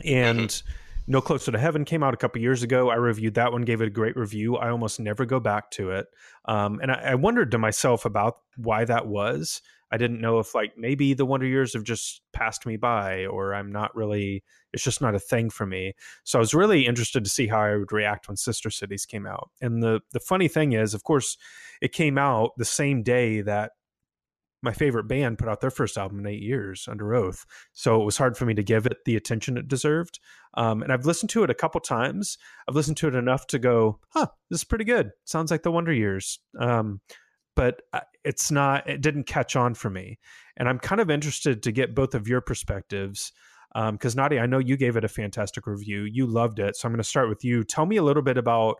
and 0.05 0.63
No 1.09 1.21
Closer 1.21 1.51
to 1.51 1.57
Heaven 1.57 1.85
came 1.85 2.03
out 2.03 2.13
a 2.13 2.17
couple 2.17 2.39
years 2.39 2.61
ago. 2.61 2.91
I 2.91 2.95
reviewed 2.95 3.33
that 3.33 3.51
one, 3.51 3.63
gave 3.63 3.81
it 3.81 3.87
a 3.87 3.91
great 3.91 4.15
review. 4.15 4.57
I 4.57 4.69
almost 4.69 4.99
never 4.99 5.25
go 5.25 5.39
back 5.39 5.71
to 5.71 5.89
it. 5.89 6.05
Um, 6.45 6.79
and 6.83 6.91
I, 6.91 7.01
I 7.03 7.15
wondered 7.15 7.49
to 7.51 7.57
myself 7.57 8.05
about 8.05 8.37
why 8.57 8.85
that 8.85 9.07
was. 9.07 9.59
I 9.91 9.97
didn't 9.97 10.21
know 10.21 10.37
if 10.37 10.53
like 10.53 10.77
maybe 10.77 11.15
the 11.15 11.25
Wonder 11.25 11.47
Years 11.47 11.73
have 11.73 11.83
just 11.83 12.21
passed 12.31 12.67
me 12.67 12.77
by, 12.77 13.25
or 13.25 13.55
I'm 13.55 13.71
not 13.71 13.95
really. 13.95 14.43
It's 14.71 14.83
just 14.83 15.01
not 15.01 15.15
a 15.15 15.19
thing 15.19 15.49
for 15.49 15.65
me. 15.65 15.95
So 16.25 16.37
I 16.37 16.41
was 16.41 16.53
really 16.53 16.85
interested 16.85 17.23
to 17.23 17.29
see 17.29 17.47
how 17.47 17.61
I 17.61 17.75
would 17.75 17.91
react 17.91 18.27
when 18.27 18.37
Sister 18.37 18.69
Cities 18.69 19.07
came 19.07 19.25
out. 19.25 19.49
And 19.61 19.81
the 19.81 20.01
the 20.11 20.19
funny 20.19 20.47
thing 20.47 20.73
is, 20.73 20.93
of 20.93 21.03
course, 21.03 21.37
it 21.81 21.91
came 21.91 22.19
out 22.19 22.51
the 22.57 22.65
same 22.65 23.01
day 23.01 23.41
that 23.41 23.71
my 24.61 24.73
favorite 24.73 25.07
band 25.07 25.37
put 25.37 25.47
out 25.47 25.61
their 25.61 25.71
first 25.71 25.97
album 25.97 26.19
in 26.19 26.27
eight 26.27 26.41
years 26.41 26.87
Underoath. 26.89 27.45
So 27.73 28.01
it 28.01 28.05
was 28.05 28.17
hard 28.17 28.37
for 28.37 28.45
me 28.45 28.53
to 28.55 28.63
give 28.63 28.85
it 28.85 28.97
the 29.05 29.15
attention 29.15 29.57
it 29.57 29.67
deserved. 29.67 30.19
Um, 30.55 30.81
and 30.83 30.91
I've 30.91 31.05
listened 31.05 31.29
to 31.31 31.43
it 31.43 31.49
a 31.49 31.55
couple 31.55 31.79
times. 31.79 32.37
I've 32.67 32.75
listened 32.75 32.97
to 32.97 33.07
it 33.07 33.15
enough 33.15 33.47
to 33.47 33.59
go, 33.59 33.99
huh, 34.09 34.27
this 34.49 34.59
is 34.61 34.65
pretty 34.65 34.85
good. 34.85 35.11
Sounds 35.25 35.51
like 35.51 35.63
the 35.63 35.71
Wonder 35.71 35.93
Years. 35.93 36.39
Um, 36.59 37.01
but 37.55 37.81
uh, 37.93 38.01
it's 38.23 38.51
not, 38.51 38.89
it 38.89 39.01
didn't 39.01 39.25
catch 39.25 39.55
on 39.55 39.73
for 39.73 39.89
me. 39.89 40.19
And 40.57 40.67
I'm 40.67 40.79
kind 40.79 41.01
of 41.01 41.09
interested 41.09 41.63
to 41.63 41.71
get 41.71 41.95
both 41.95 42.15
of 42.15 42.27
your 42.27 42.41
perspectives. 42.41 43.31
Because, 43.73 44.15
um, 44.15 44.23
Nadia, 44.23 44.41
I 44.41 44.45
know 44.45 44.59
you 44.59 44.77
gave 44.77 44.97
it 44.97 45.03
a 45.03 45.09
fantastic 45.09 45.67
review. 45.67 46.03
You 46.03 46.25
loved 46.25 46.59
it. 46.59 46.75
So 46.75 46.87
I'm 46.87 46.91
going 46.91 46.97
to 46.97 47.03
start 47.03 47.29
with 47.29 47.43
you. 47.43 47.63
Tell 47.63 47.85
me 47.85 47.97
a 47.97 48.03
little 48.03 48.23
bit 48.23 48.37
about 48.37 48.77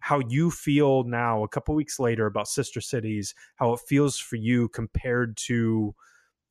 how 0.00 0.20
you 0.28 0.50
feel 0.50 1.04
now 1.04 1.44
a 1.44 1.48
couple 1.48 1.74
weeks 1.74 1.98
later 1.98 2.26
about 2.26 2.48
sister 2.48 2.80
cities 2.80 3.34
how 3.56 3.72
it 3.72 3.80
feels 3.86 4.18
for 4.18 4.36
you 4.36 4.68
compared 4.68 5.36
to 5.36 5.94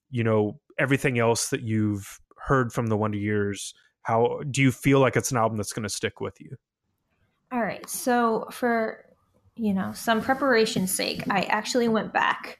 you 0.10 0.24
know 0.24 0.60
everything 0.78 1.20
else 1.20 1.50
that 1.50 1.62
you've 1.62 2.20
heard 2.38 2.72
from 2.72 2.88
the 2.88 2.98
wonder 2.98 3.18
years 3.18 3.74
how 4.04 4.40
do 4.50 4.62
you 4.62 4.72
feel 4.72 5.00
like 5.00 5.16
it's 5.16 5.32
an 5.32 5.38
album 5.38 5.58
that's 5.58 5.74
going 5.74 5.84
to 5.84 5.90
stick 5.90 6.22
with 6.22 6.40
you? 6.40 6.56
All 7.52 7.60
right 7.60 7.88
so 7.90 8.48
for 8.52 9.06
you 9.56 9.74
know 9.74 9.92
some 9.94 10.22
preparation's 10.22 10.94
sake 10.94 11.24
i 11.30 11.42
actually 11.42 11.90
went 11.90 12.14
back 12.14 12.60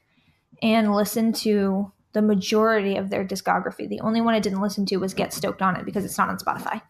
and 0.62 0.94
listened 0.94 1.34
to 1.34 1.90
the 2.12 2.20
majority 2.20 2.96
of 2.96 3.08
their 3.08 3.24
discography. 3.24 3.88
The 3.88 4.00
only 4.00 4.20
one 4.20 4.34
i 4.34 4.40
didn't 4.40 4.60
listen 4.60 4.84
to 4.86 4.96
was 4.96 5.14
get 5.14 5.32
stoked 5.32 5.62
on 5.62 5.76
it 5.76 5.84
because 5.84 6.04
it's 6.04 6.18
not 6.18 6.28
on 6.28 6.38
spotify. 6.38 6.82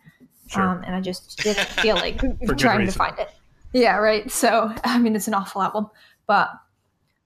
Sure. 0.49 0.63
um, 0.63 0.83
and 0.83 0.97
i 0.97 1.01
just 1.01 1.39
didn't 1.39 1.69
feel 1.69 1.95
like 1.95 2.21
trying 2.59 2.85
to 2.85 2.93
find 2.93 3.17
it 3.19 3.31
yeah, 3.73 3.97
right. 3.97 4.31
So, 4.31 4.73
I 4.85 4.99
mean, 4.99 5.17
it's 5.17 5.29
an 5.29 5.35
awful 5.35 5.63
album, 5.63 5.89
but 6.27 6.51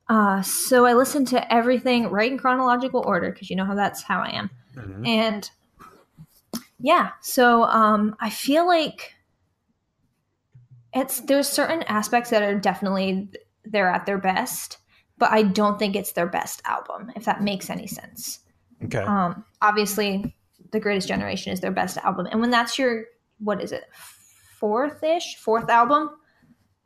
uh, 0.09 0.43
so 0.43 0.85
I 0.85 0.93
listened 0.95 1.29
to 1.29 1.53
everything 1.53 2.09
right 2.11 2.31
in 2.31 2.39
chronological 2.39 3.03
order 3.07 3.33
because 3.33 3.51
you 3.51 3.57
know 3.57 3.65
how 3.65 3.75
that's 3.75 4.03
how 4.03 4.21
I 4.21 4.31
am. 4.31 4.51
Mhm. 4.75 5.07
And 5.07 5.51
yeah, 6.79 7.11
so 7.23 7.65
um, 7.65 8.17
I 8.21 8.31
feel 8.31 8.67
like 8.67 9.15
it's 10.93 11.21
there's 11.21 11.49
certain 11.49 11.83
aspects 11.85 12.31
that 12.31 12.43
are 12.43 12.59
definitely 12.59 13.31
they're 13.65 13.89
at 13.89 14.05
their 14.07 14.19
best, 14.19 14.79
but 15.19 15.31
I 15.33 15.43
don't 15.43 15.79
think 15.79 15.97
it's 15.97 16.13
their 16.13 16.27
best 16.27 16.61
album. 16.67 17.11
If 17.17 17.25
that 17.25 17.43
makes 17.43 17.71
any 17.71 17.87
sense. 17.87 18.41
okay 18.85 18.99
Um, 18.99 19.45
obviously, 19.63 20.37
the 20.73 20.81
greatest 20.81 21.09
generation 21.09 21.53
is 21.53 21.61
their 21.61 21.71
best 21.71 21.97
album 21.99 22.27
and 22.31 22.41
when 22.41 22.51
that's 22.51 22.79
your 22.79 23.05
what 23.39 23.63
is 23.63 23.73
it 23.73 23.85
fourth-ish 24.59 25.37
fourth 25.37 25.69
album 25.71 26.11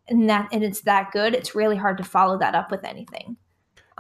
and 0.08 0.28
that 0.28 0.48
and 0.52 0.62
it's 0.64 0.80
that 0.82 1.10
good 1.12 1.34
it's 1.34 1.54
really 1.54 1.76
hard 1.76 1.98
to 1.98 2.04
follow 2.04 2.38
that 2.38 2.54
up 2.54 2.70
with 2.70 2.84
anything. 2.84 3.36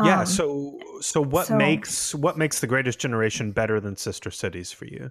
Yeah 0.04 0.20
Um, 0.20 0.26
so 0.26 0.78
so 1.00 1.22
what 1.22 1.46
so- 1.48 1.56
makes 1.56 2.14
what 2.14 2.36
makes 2.38 2.60
the 2.60 2.66
greatest 2.66 2.98
generation 2.98 3.52
better 3.52 3.80
than 3.80 3.96
sister 3.96 4.30
cities 4.30 4.72
for 4.72 4.84
you? 4.86 5.10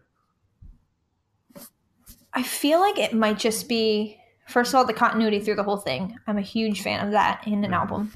I 2.34 2.44
feel 2.44 2.80
like 2.80 3.00
it 3.00 3.14
might 3.14 3.40
just 3.40 3.68
be 3.68 4.18
first 4.48 4.72
of 4.72 4.76
all 4.76 4.86
the 4.86 4.94
continuity 4.94 5.40
through 5.40 5.56
the 5.56 5.64
whole 5.64 5.78
thing. 5.78 6.16
I'm 6.28 6.38
a 6.38 6.42
huge 6.42 6.82
fan 6.82 7.06
of 7.06 7.12
that 7.12 7.46
in 7.48 7.64
an 7.66 7.74
album, 7.74 8.14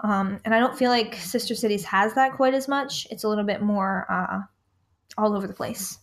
um, 0.00 0.40
and 0.44 0.54
I 0.54 0.58
don't 0.58 0.76
feel 0.76 0.90
like 0.90 1.14
Sister 1.16 1.54
Cities 1.54 1.84
has 1.84 2.14
that 2.14 2.32
quite 2.32 2.54
as 2.54 2.66
much. 2.68 3.06
It's 3.10 3.24
a 3.24 3.28
little 3.28 3.44
bit 3.44 3.60
more 3.62 4.06
uh, 4.10 4.40
all 5.18 5.36
over 5.36 5.46
the 5.46 5.52
place, 5.54 5.98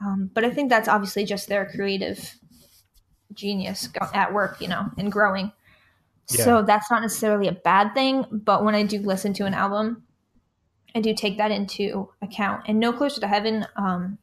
um, 0.00 0.30
but 0.34 0.44
I 0.44 0.50
think 0.50 0.68
that's 0.68 0.88
obviously 0.88 1.24
just 1.24 1.48
their 1.48 1.64
creative 1.66 2.34
genius 3.34 3.88
at 4.14 4.32
work, 4.32 4.60
you 4.60 4.68
know, 4.68 4.90
and 4.98 5.10
growing. 5.10 5.52
So 6.26 6.62
that's 6.62 6.88
not 6.90 7.02
necessarily 7.02 7.48
a 7.48 7.52
bad 7.52 7.92
thing, 7.92 8.24
but 8.30 8.64
when 8.64 8.76
I 8.76 8.84
do 8.84 9.00
listen 9.00 9.32
to 9.34 9.46
an 9.46 9.54
album, 9.54 10.04
I 10.94 11.00
do 11.00 11.12
take 11.12 11.38
that 11.38 11.50
into 11.50 12.08
account. 12.22 12.64
And 12.68 12.78
No 12.78 12.92
Closer 12.92 13.20
to 13.20 13.26
Heaven 13.26 13.66
um, 13.74 14.16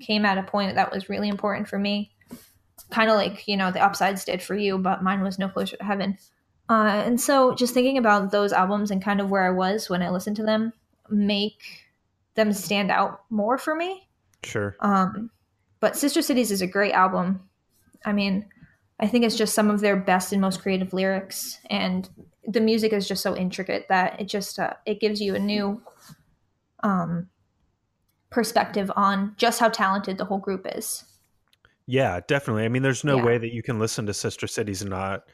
came 0.00 0.24
at 0.24 0.38
a 0.38 0.44
point 0.44 0.76
that 0.76 0.92
was 0.92 1.08
really 1.08 1.28
important 1.28 1.68
for 1.68 1.80
me. 1.80 2.12
Kind 2.90 3.10
of 3.10 3.16
like, 3.16 3.48
you 3.48 3.56
know, 3.56 3.72
the 3.72 3.84
Upsides 3.84 4.24
did 4.24 4.40
for 4.40 4.54
you, 4.54 4.78
but 4.78 5.02
mine 5.02 5.22
was 5.22 5.36
No 5.36 5.48
Closer 5.48 5.76
to 5.76 5.84
Heaven. 5.84 6.16
Uh, 6.68 7.02
and 7.04 7.20
so 7.20 7.54
just 7.54 7.74
thinking 7.74 7.98
about 7.98 8.30
those 8.30 8.52
albums 8.52 8.92
and 8.92 9.02
kind 9.02 9.20
of 9.20 9.28
where 9.28 9.44
I 9.44 9.50
was 9.50 9.90
when 9.90 10.02
I 10.02 10.10
listened 10.10 10.36
to 10.36 10.44
them 10.44 10.72
make 11.10 11.62
them 12.34 12.52
stand 12.52 12.90
out 12.90 13.22
more 13.30 13.58
for 13.58 13.74
me. 13.74 14.08
sure 14.42 14.76
Um, 14.80 15.30
but 15.80 15.96
Sister 15.96 16.22
Cities 16.22 16.50
is 16.50 16.62
a 16.62 16.66
great 16.66 16.92
album. 16.92 17.48
I 18.04 18.12
mean, 18.12 18.46
I 19.00 19.06
think 19.06 19.24
it's 19.24 19.36
just 19.36 19.54
some 19.54 19.70
of 19.70 19.80
their 19.80 19.96
best 19.96 20.32
and 20.32 20.40
most 20.40 20.62
creative 20.62 20.92
lyrics, 20.92 21.58
and 21.70 22.08
the 22.46 22.60
music 22.60 22.92
is 22.92 23.08
just 23.08 23.22
so 23.22 23.36
intricate 23.36 23.86
that 23.88 24.20
it 24.20 24.28
just 24.28 24.58
uh, 24.58 24.74
it 24.86 25.00
gives 25.00 25.20
you 25.20 25.34
a 25.34 25.38
new 25.38 25.82
um, 26.82 27.28
perspective 28.30 28.90
on 28.96 29.34
just 29.36 29.60
how 29.60 29.68
talented 29.68 30.18
the 30.18 30.24
whole 30.24 30.38
group 30.38 30.66
is. 30.74 31.04
Yeah, 31.86 32.20
definitely. 32.26 32.64
I 32.64 32.68
mean, 32.68 32.82
there's 32.82 33.04
no 33.04 33.16
Yeah. 33.16 33.24
way 33.24 33.38
that 33.38 33.52
you 33.52 33.62
can 33.62 33.78
listen 33.78 34.06
to 34.06 34.14
Sister 34.14 34.46
Cities 34.46 34.82
and 34.82 34.90
not 34.90 35.24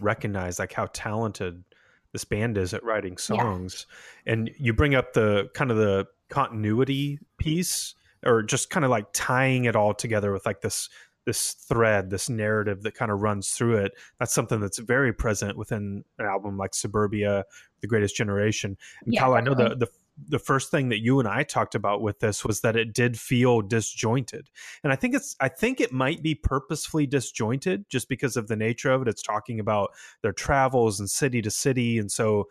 recognize 0.00 0.58
like 0.58 0.72
how 0.72 0.86
talented 0.92 1.64
this 2.12 2.24
band 2.24 2.58
is 2.58 2.74
at 2.74 2.84
writing 2.84 3.16
songs. 3.16 3.86
And 4.26 4.50
you 4.58 4.72
bring 4.72 4.94
up 4.94 5.12
the 5.12 5.48
kind 5.54 5.70
of 5.70 5.76
the 5.76 6.06
continuity 6.28 7.18
piece 7.38 7.94
or 8.24 8.42
just 8.42 8.68
kind 8.70 8.84
of 8.84 8.90
like 8.90 9.06
tying 9.12 9.64
it 9.64 9.76
all 9.76 9.94
together 9.94 10.32
with 10.32 10.44
like 10.44 10.60
this 10.60 10.88
this 11.24 11.52
thread, 11.52 12.10
this 12.10 12.28
narrative 12.28 12.82
that 12.82 12.94
kind 12.94 13.10
of 13.10 13.22
runs 13.22 13.50
through 13.50 13.76
it. 13.76 13.92
That's 14.18 14.32
something 14.32 14.60
that's 14.60 14.78
very 14.78 15.12
present 15.12 15.56
within 15.56 16.04
an 16.18 16.26
album 16.26 16.56
like 16.56 16.74
Suburbia, 16.74 17.44
The 17.80 17.86
Greatest 17.86 18.16
Generation. 18.16 18.76
And 19.04 19.14
Yeah, 19.14 19.20
Kyle, 19.20 19.34
I 19.34 19.40
know 19.40 19.54
the, 19.54 19.76
the 19.76 19.88
the 20.28 20.38
first 20.38 20.70
thing 20.70 20.90
that 20.90 21.00
you 21.00 21.18
and 21.18 21.28
I 21.28 21.42
talked 21.42 21.74
about 21.74 22.02
with 22.02 22.20
this 22.20 22.44
was 22.44 22.60
that 22.60 22.76
it 22.76 22.92
did 22.92 23.18
feel 23.18 23.62
disjointed. 23.62 24.50
And 24.84 24.92
I 24.92 24.96
think 24.96 25.14
it's 25.14 25.34
I 25.40 25.48
think 25.48 25.80
it 25.80 25.92
might 25.92 26.22
be 26.22 26.34
purposefully 26.34 27.06
disjointed 27.06 27.86
just 27.88 28.08
because 28.08 28.36
of 28.36 28.48
the 28.48 28.56
nature 28.56 28.90
of 28.90 29.02
it. 29.02 29.08
It's 29.08 29.22
talking 29.22 29.58
about 29.58 29.90
their 30.22 30.32
travels 30.32 31.00
and 31.00 31.08
city 31.08 31.40
to 31.42 31.50
city 31.50 31.98
and 31.98 32.10
so 32.10 32.48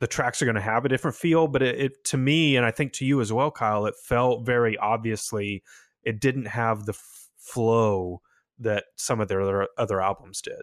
the 0.00 0.06
tracks 0.08 0.42
are 0.42 0.46
going 0.46 0.56
to 0.56 0.60
have 0.60 0.84
a 0.84 0.88
different 0.88 1.16
feel, 1.16 1.46
but 1.46 1.62
it, 1.62 1.80
it 1.80 2.04
to 2.04 2.16
me 2.16 2.56
and 2.56 2.66
I 2.66 2.72
think 2.72 2.92
to 2.94 3.06
you 3.06 3.20
as 3.20 3.32
well 3.32 3.50
Kyle, 3.50 3.86
it 3.86 3.94
felt 3.96 4.44
very 4.44 4.76
obviously 4.76 5.62
it 6.04 6.20
didn't 6.20 6.46
have 6.46 6.84
the 6.84 6.94
flow 7.42 8.22
that 8.58 8.84
some 8.96 9.20
of 9.20 9.28
their 9.28 9.42
other, 9.42 9.68
other 9.76 10.00
albums 10.00 10.40
did. 10.40 10.62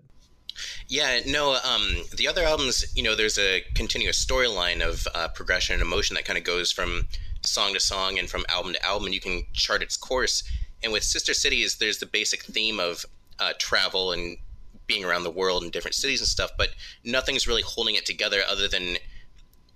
Yeah, 0.88 1.20
no, 1.26 1.54
um, 1.64 2.04
the 2.16 2.28
other 2.28 2.44
albums, 2.44 2.86
you 2.96 3.04
know, 3.04 3.16
there's 3.16 3.38
a 3.38 3.64
continuous 3.76 4.24
storyline 4.24 4.82
of 4.82 5.08
uh, 5.14 5.28
progression 5.30 5.74
and 5.74 5.82
emotion 5.82 6.16
that 6.16 6.26
kind 6.26 6.38
of 6.38 6.44
goes 6.44 6.72
from 6.72 7.08
song 7.46 7.74
to 7.74 7.80
song 7.80 8.20
and 8.20 8.30
from 8.30 8.46
album 8.50 8.74
to 8.74 8.86
album, 8.86 9.06
and 9.06 9.14
you 9.14 9.22
can 9.22 9.44
chart 9.54 9.82
its 9.82 9.96
course. 9.96 10.44
And 10.84 10.92
with 10.92 11.04
Sister 11.04 11.34
Cities, 11.34 11.78
there's 11.78 12.00
the 12.00 12.06
basic 12.06 12.44
theme 12.44 12.80
of 12.80 13.06
uh, 13.40 13.54
travel 13.58 14.12
and 14.12 14.38
being 14.88 15.06
around 15.06 15.24
the 15.24 15.32
world 15.32 15.64
in 15.64 15.70
different 15.70 15.96
cities 15.96 16.20
and 16.20 16.28
stuff, 16.28 16.52
but 16.58 16.70
nothing's 17.04 17.48
really 17.48 17.62
holding 17.62 17.96
it 17.96 18.06
together 18.06 18.42
other 18.50 18.68
than 18.68 18.98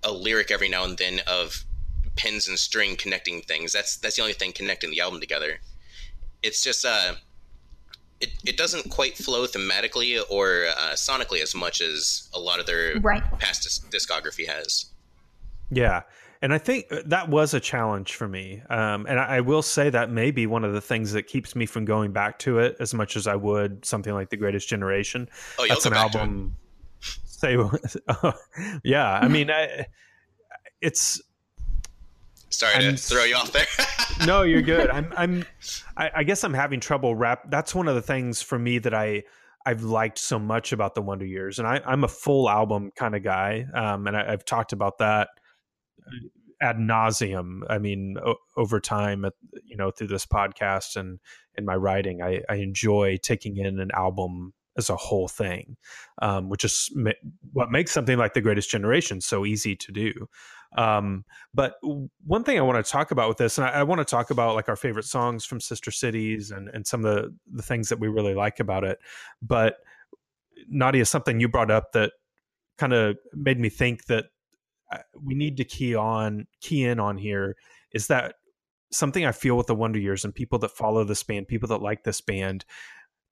a 0.04 0.12
lyric 0.12 0.52
every 0.52 0.68
now 0.68 0.84
and 0.84 0.98
then 0.98 1.22
of 1.28 1.64
pins 2.16 2.48
and 2.48 2.60
string 2.60 2.96
connecting 2.96 3.42
things. 3.42 3.72
That's 3.72 3.98
that's 3.98 4.16
the 4.16 4.22
only 4.22 4.34
thing 4.34 4.52
connecting 4.52 4.92
the 4.92 5.02
album 5.02 5.20
together. 5.20 5.60
It's 6.44 6.62
just 6.62 6.86
uh, 6.86 7.14
it, 8.20 8.30
it 8.46 8.58
doesn't 8.58 8.90
quite 8.90 9.18
flow 9.18 9.46
thematically 9.48 10.22
or 10.30 10.66
uh, 10.78 10.92
sonically 10.94 11.42
as 11.42 11.56
much 11.56 11.82
as 11.82 12.30
a 12.34 12.40
lot 12.40 12.60
of 12.60 12.66
their 12.66 13.00
Right. 13.00 13.24
past 13.40 13.64
dis- 13.64 13.80
discography 13.90 14.48
has. 14.48 14.86
Yeah. 15.72 16.02
And 16.42 16.54
I 16.54 16.58
think 16.58 16.86
uh, 16.92 17.02
that 17.06 17.30
was 17.30 17.54
a 17.54 17.60
challenge 17.62 18.16
for 18.16 18.28
me. 18.28 18.62
Um, 18.70 19.06
and 19.08 19.18
I, 19.20 19.38
I 19.38 19.40
will 19.42 19.62
say 19.62 19.90
that 19.90 20.10
may 20.12 20.30
be 20.32 20.46
one 20.46 20.66
of 20.66 20.74
the 20.74 20.82
things 20.82 21.14
that 21.14 21.24
keeps 21.24 21.56
me 21.56 21.66
from 21.66 21.86
going 21.86 22.12
back 22.12 22.38
to 22.40 22.60
it 22.60 22.76
as 22.82 22.94
much 22.94 23.16
as 23.16 23.28
I 23.28 23.36
would 23.36 23.86
something 23.86 24.14
like 24.14 24.30
The 24.30 24.38
Greatest 24.38 24.68
Generation. 24.68 25.30
Oh, 25.58 25.64
you'll 25.64 25.70
That's 25.76 25.86
go 25.86 25.92
an 25.92 25.94
back 25.94 26.12
to 26.12 26.18
it. 26.18 26.22
album. 26.22 26.56
Say, 27.26 27.58
yeah. 28.84 29.14
I 29.20 29.28
mean, 29.30 29.50
I, 29.52 29.86
it's 30.82 31.22
Sorry 32.54 32.76
I'm 32.76 32.96
to 32.96 32.98
throw 33.02 33.24
you 33.24 33.36
off 33.36 33.52
there. 33.52 33.66
no, 34.28 34.44
you're 34.44 34.62
good. 34.62 34.90
I'm, 34.90 35.12
I'm, 35.18 35.46
I, 35.98 36.12
I 36.18 36.24
guess 36.24 36.44
I'm 36.44 36.54
having 36.54 36.80
trouble 36.80 37.16
wrap. 37.16 37.50
That's 37.50 37.74
one 37.74 37.88
of 37.88 37.96
the 37.96 38.02
things 38.02 38.42
for 38.42 38.60
me 38.60 38.78
that 38.80 38.94
I, 38.94 39.24
I've 39.66 39.84
liked 39.84 40.20
so 40.20 40.38
much 40.38 40.72
about 40.72 40.94
the 40.94 41.02
Wonder 41.02 41.26
Years, 41.26 41.58
and 41.58 41.68
I, 41.68 41.82
I'm 41.86 42.04
a 42.04 42.08
full 42.08 42.50
album 42.50 42.92
kind 42.96 43.16
of 43.16 43.24
guy, 43.24 43.66
um, 43.74 44.08
and 44.08 44.16
I, 44.16 44.32
I've 44.34 44.46
talked 44.46 44.74
about 44.74 44.98
that 45.00 45.30
ad 46.62 46.78
nauseum. 46.78 47.62
I 47.70 47.78
mean, 47.80 48.18
o- 48.24 48.36
over 48.58 48.80
time, 48.80 49.26
at- 49.26 49.34
you 49.66 49.76
know, 49.78 49.92
through 49.92 50.08
this 50.08 50.26
podcast 50.26 50.96
and 50.96 51.20
in 51.58 51.66
my 51.66 51.76
writing, 51.76 52.22
I, 52.22 52.42
I 52.50 52.56
enjoy 52.56 53.18
taking 53.22 53.58
in 53.58 53.80
an 53.80 53.92
album 53.94 54.54
as 54.78 54.90
a 54.90 54.96
whole 54.96 55.28
thing, 55.28 55.78
um, 56.22 56.50
which 56.50 56.66
is 56.66 56.90
ma- 56.94 57.12
what 57.52 57.72
makes 57.72 57.92
something 57.92 58.18
like 58.18 58.34
The 58.34 58.42
Greatest 58.42 58.70
Generation 58.70 59.22
so 59.22 59.46
easy 59.46 59.76
to 59.76 59.92
do. 59.92 60.28
Um, 60.76 61.26
but 61.54 61.76
one 62.26 62.44
thing 62.44 62.58
I 62.58 62.62
want 62.62 62.84
to 62.84 62.92
talk 62.92 63.12
about 63.12 63.30
with 63.30 63.38
this, 63.38 63.58
and 63.58 63.68
I, 63.68 63.72
I 63.72 63.84
want 63.84 64.00
to 64.00 64.06
talk 64.06 64.32
about 64.32 64.56
like 64.56 64.70
our 64.70 64.76
favorite 64.76 65.06
songs 65.06 65.46
from 65.46 65.60
Sister 65.60 65.92
Cities 65.92 66.52
and, 66.52 66.70
and 66.70 66.86
some 66.86 67.06
of 67.06 67.14
the, 67.14 67.36
the 67.52 67.64
things 67.64 67.90
that 67.90 68.00
we 68.00 68.08
really 68.08 68.34
like 68.34 68.60
about 68.60 68.84
it. 68.84 69.00
But 69.42 69.78
Nadia, 70.68 71.06
something 71.06 71.40
you 71.40 71.48
brought 71.48 71.72
up 71.72 71.92
that 71.94 72.14
kind 72.78 72.94
of 72.94 73.18
made 73.34 73.60
me 73.60 73.70
think 73.70 74.06
that 74.06 74.26
uh, 74.92 75.00
we 75.22 75.36
need 75.36 75.58
to 75.58 75.64
key 75.64 75.96
on, 75.96 76.48
key 76.62 76.84
in 76.84 77.00
on 77.00 77.18
here 77.18 77.56
is 77.92 78.08
that 78.08 78.36
something 78.92 79.26
I 79.26 79.32
feel 79.32 79.58
with 79.58 79.68
the 79.68 79.76
Wonder 79.76 80.00
Years 80.00 80.24
and 80.26 80.34
people 80.34 80.60
that 80.60 80.72
follow 80.72 81.04
this 81.04 81.24
band, 81.24 81.48
people 81.48 81.70
that 81.70 81.82
like 81.82 82.04
this 82.04 82.22
band, 82.22 82.66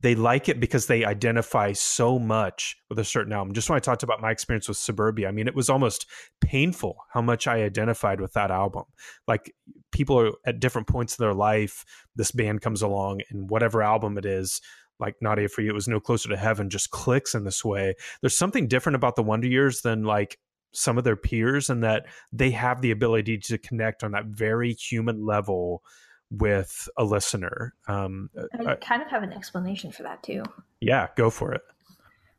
they 0.02 0.16
like 0.16 0.50
it 0.50 0.60
because 0.60 0.88
they 0.88 1.06
identify 1.06 1.74
so 1.74 2.18
much 2.18 2.76
with 2.90 2.98
a 2.98 3.06
certain 3.06 3.34
album. 3.34 3.54
Just 3.54 3.70
when 3.70 3.78
I 3.78 3.80
talked 3.80 4.04
about 4.04 4.22
my 4.22 4.32
experience 4.32 4.68
with 4.68 4.78
Suburbia, 4.78 5.28
I 5.28 5.32
mean, 5.32 5.48
it 5.48 5.56
was 5.56 5.70
almost 5.70 6.08
painful 6.42 6.98
how 7.14 7.22
much 7.22 7.48
I 7.48 7.64
identified 7.64 8.20
with 8.20 8.34
that 8.34 8.52
album. 8.52 8.84
Like 9.28 9.54
people 9.92 10.20
are 10.20 10.32
at 10.46 10.60
different 10.60 10.88
points 10.88 11.18
in 11.18 11.24
their 11.24 11.36
life, 11.36 11.86
this 12.16 12.32
band 12.32 12.62
comes 12.62 12.82
along 12.82 13.22
and 13.30 13.50
whatever 13.50 13.84
album 13.84 14.18
it 14.18 14.26
is, 14.26 14.60
like 15.00 15.16
Nadia 15.22 15.48
for 15.48 15.62
you, 15.62 15.70
it 15.70 15.76
was 15.76 15.88
no 15.88 16.00
closer 16.00 16.30
to 16.30 16.38
heaven, 16.38 16.70
just 16.70 16.90
clicks 16.92 17.36
in 17.36 17.44
this 17.44 17.64
way. 17.64 17.96
There's 18.22 18.38
something 18.38 18.68
different 18.68 18.96
about 18.96 19.16
the 19.16 19.24
Wonder 19.24 19.48
Years 19.48 19.82
than 19.82 20.04
like 20.04 20.38
some 20.74 20.98
of 20.98 21.04
their 21.04 21.16
peers 21.16 21.70
and 21.70 21.84
that 21.84 22.06
they 22.32 22.52
have 22.52 22.82
the 22.82 22.92
ability 22.92 23.38
to 23.38 23.58
connect 23.58 24.04
on 24.04 24.12
that 24.12 24.26
very 24.26 24.74
human 24.74 25.26
level 25.26 25.84
with 26.32 26.88
a 26.98 27.04
listener. 27.04 27.74
Um, 27.88 28.30
I 28.66 28.76
kind 28.76 29.02
of 29.02 29.10
have 29.10 29.22
an 29.24 29.34
explanation 29.34 29.92
for 29.92 30.04
that 30.04 30.24
too. 30.24 30.44
yeah, 30.80 31.08
go 31.16 31.30
for 31.30 31.54
it. 31.54 31.62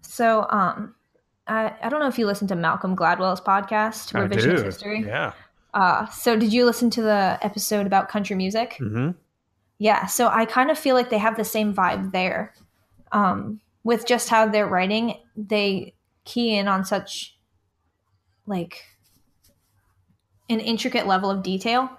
So, 0.01 0.47
um, 0.51 0.95
I, 1.47 1.75
I 1.83 1.89
don't 1.89 2.01
know 2.01 2.09
if 2.09 2.19
you 2.19 2.27
listened 2.27 2.49
to 2.49 2.57
Malcolm 2.57 2.97
Gladwell's 2.97 3.41
podcast, 3.41 4.15
I 4.17 4.27
Revisionist. 4.27 4.65
History. 4.65 5.05
Yeah. 5.07 5.33
Uh, 5.75 6.07
so 6.09 6.37
did 6.37 6.53
you 6.53 6.65
listen 6.65 6.91
to 6.91 7.03
the 7.03 7.39
episode 7.43 7.87
about 7.87 8.09
country 8.09 8.37
music? 8.37 8.77
hmm 8.79 9.11
Yeah, 9.79 10.07
so 10.07 10.29
I 10.29 10.45
kind 10.45 10.71
of 10.71 10.79
feel 10.79 10.95
like 10.95 11.11
they 11.11 11.19
have 11.19 11.37
the 11.37 11.45
same 11.45 11.75
vibe 11.75 12.13
there. 12.13 12.55
Um, 13.11 13.61
with 13.85 14.07
just 14.07 14.29
how 14.29 14.47
they're 14.47 14.67
writing, 14.67 15.17
they 15.37 15.95
key 16.25 16.57
in 16.57 16.69
on 16.69 16.85
such 16.85 17.37
like 18.47 18.85
an 20.49 20.61
intricate 20.61 21.07
level 21.07 21.31
of 21.31 21.43
detail 21.43 21.91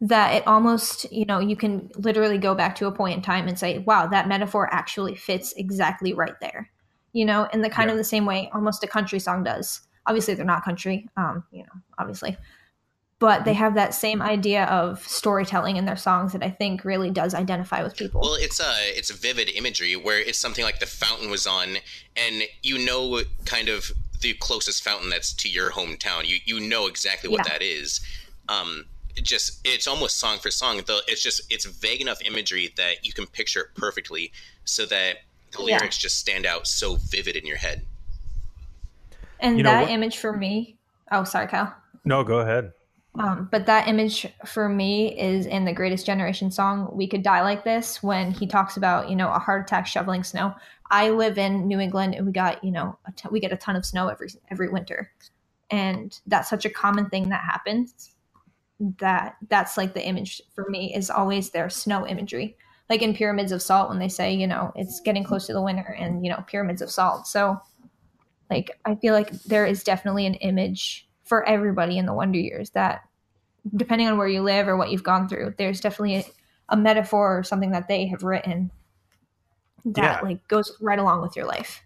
that 0.00 0.34
it 0.34 0.46
almost, 0.46 1.10
you 1.12 1.24
know, 1.24 1.40
you 1.40 1.56
can 1.56 1.90
literally 1.96 2.38
go 2.38 2.54
back 2.54 2.74
to 2.76 2.86
a 2.86 2.92
point 2.92 3.16
in 3.16 3.22
time 3.22 3.48
and 3.48 3.58
say, 3.58 3.78
wow, 3.78 4.06
that 4.06 4.28
metaphor 4.28 4.68
actually 4.72 5.14
fits 5.16 5.52
exactly 5.56 6.12
right 6.14 6.38
there. 6.40 6.70
You 7.12 7.24
know, 7.24 7.48
in 7.52 7.62
the 7.62 7.70
kind 7.70 7.88
Yeah. 7.88 7.92
of 7.92 7.98
the 7.98 8.04
same 8.04 8.24
way 8.26 8.48
almost 8.54 8.84
a 8.84 8.86
country 8.86 9.18
song 9.18 9.42
does. 9.42 9.80
Obviously 10.06 10.34
they're 10.34 10.44
not 10.44 10.64
country, 10.64 11.08
um, 11.16 11.44
you 11.50 11.62
know, 11.64 11.72
obviously. 11.98 12.36
but 13.20 13.44
they 13.44 13.52
have 13.54 13.74
that 13.74 13.92
same 13.94 14.22
idea 14.22 14.64
of 14.66 15.04
storytelling 15.06 15.76
in 15.76 15.84
their 15.86 15.96
songs 15.96 16.32
that 16.32 16.42
I 16.44 16.50
think 16.50 16.84
really 16.84 17.10
does 17.10 17.34
identify 17.34 17.82
with 17.82 17.96
people. 17.96 18.20
Well, 18.20 18.34
it's 18.36 18.60
a 18.60 18.72
it's 18.96 19.10
a 19.10 19.14
vivid 19.14 19.48
imagery 19.50 19.96
where 19.96 20.20
it's 20.20 20.38
something 20.38 20.64
like 20.64 20.78
the 20.78 20.86
fountain 20.86 21.28
was 21.28 21.44
on, 21.44 21.78
and 22.16 22.44
you 22.62 22.78
know 22.78 23.22
kind 23.44 23.68
of 23.68 23.90
the 24.20 24.34
closest 24.34 24.84
fountain 24.84 25.10
that's 25.10 25.32
to 25.34 25.48
your 25.48 25.72
hometown. 25.72 26.26
You 26.28 26.38
you 26.44 26.60
know 26.60 26.86
exactly 26.86 27.28
what 27.28 27.44
yeah. 27.44 27.54
that 27.54 27.62
is. 27.62 28.00
Um, 28.48 28.84
just 29.22 29.60
it's 29.64 29.86
almost 29.86 30.18
song 30.18 30.38
for 30.38 30.50
song. 30.50 30.80
Though 30.86 31.00
it's 31.06 31.22
just 31.22 31.42
it's 31.52 31.64
vague 31.64 32.00
enough 32.00 32.20
imagery 32.24 32.72
that 32.76 33.04
you 33.04 33.12
can 33.12 33.26
picture 33.26 33.60
it 33.60 33.66
perfectly, 33.74 34.32
so 34.64 34.86
that 34.86 35.18
the 35.52 35.62
lyrics 35.62 35.98
yeah. 35.98 36.02
just 36.02 36.18
stand 36.18 36.46
out 36.46 36.66
so 36.66 36.96
vivid 36.96 37.36
in 37.36 37.46
your 37.46 37.56
head. 37.56 37.82
And 39.40 39.58
you 39.58 39.64
that 39.64 39.90
image 39.90 40.18
for 40.18 40.36
me. 40.36 40.76
Oh, 41.10 41.24
sorry, 41.24 41.46
Kyle. 41.46 41.74
No, 42.04 42.24
go 42.24 42.40
ahead. 42.40 42.72
Um, 43.18 43.48
but 43.50 43.66
that 43.66 43.88
image 43.88 44.26
for 44.46 44.68
me 44.68 45.18
is 45.18 45.46
in 45.46 45.64
the 45.64 45.72
Greatest 45.72 46.06
Generation 46.06 46.50
song, 46.50 46.88
We 46.92 47.08
Could 47.08 47.22
Die 47.22 47.42
Like 47.42 47.64
This, 47.64 48.02
when 48.02 48.30
he 48.30 48.46
talks 48.46 48.76
about, 48.76 49.08
you 49.10 49.16
know, 49.16 49.32
a 49.32 49.38
heart 49.38 49.62
attack 49.62 49.86
shoveling 49.86 50.22
snow. 50.22 50.54
I 50.90 51.10
live 51.10 51.36
in 51.36 51.66
New 51.66 51.80
England 51.80 52.14
and 52.14 52.26
we 52.26 52.32
got, 52.32 52.62
you 52.62 52.70
know, 52.70 52.96
we 53.30 53.40
get 53.40 53.52
a 53.52 53.56
ton 53.56 53.76
of 53.76 53.84
snow 53.84 54.08
every 54.08 54.28
every 54.50 54.68
winter. 54.68 55.10
And 55.70 56.18
that's 56.26 56.48
such 56.48 56.64
a 56.64 56.70
common 56.70 57.10
thing 57.10 57.28
that 57.30 57.42
happens 57.42 58.14
that 58.98 59.36
that's 59.48 59.76
like 59.76 59.94
the 59.94 60.06
image 60.06 60.40
for 60.54 60.68
me 60.68 60.94
is 60.94 61.10
always 61.10 61.50
their 61.50 61.68
snow 61.68 62.06
imagery. 62.06 62.56
Like 62.88 63.02
in 63.02 63.14
Pyramids 63.14 63.52
of 63.52 63.60
Salt 63.60 63.90
when 63.90 63.98
they 63.98 64.08
say, 64.08 64.32
you 64.32 64.46
know, 64.46 64.72
it's 64.74 65.00
getting 65.00 65.24
close 65.24 65.46
to 65.46 65.52
the 65.52 65.62
winter 65.62 65.96
and, 65.98 66.24
you 66.24 66.30
know, 66.30 66.42
pyramids 66.46 66.80
of 66.80 66.90
salt. 66.90 67.26
So 67.26 67.60
like 68.50 68.70
I 68.84 68.94
feel 68.94 69.14
like 69.14 69.30
there 69.42 69.66
is 69.66 69.84
definitely 69.84 70.26
an 70.26 70.34
image 70.34 71.06
for 71.24 71.46
everybody 71.46 71.98
in 71.98 72.06
the 72.06 72.14
Wonder 72.14 72.38
Years 72.38 72.70
that 72.70 73.02
depending 73.76 74.08
on 74.08 74.16
where 74.16 74.28
you 74.28 74.42
live 74.42 74.68
or 74.68 74.76
what 74.76 74.90
you've 74.90 75.02
gone 75.02 75.28
through, 75.28 75.54
there's 75.58 75.80
definitely 75.80 76.16
a, 76.16 76.24
a 76.70 76.76
metaphor 76.76 77.38
or 77.38 77.42
something 77.42 77.72
that 77.72 77.88
they 77.88 78.06
have 78.06 78.22
written 78.22 78.70
that 79.84 80.20
yeah. 80.22 80.28
like 80.28 80.46
goes 80.48 80.76
right 80.80 80.98
along 80.98 81.20
with 81.22 81.36
your 81.36 81.46
life. 81.46 81.82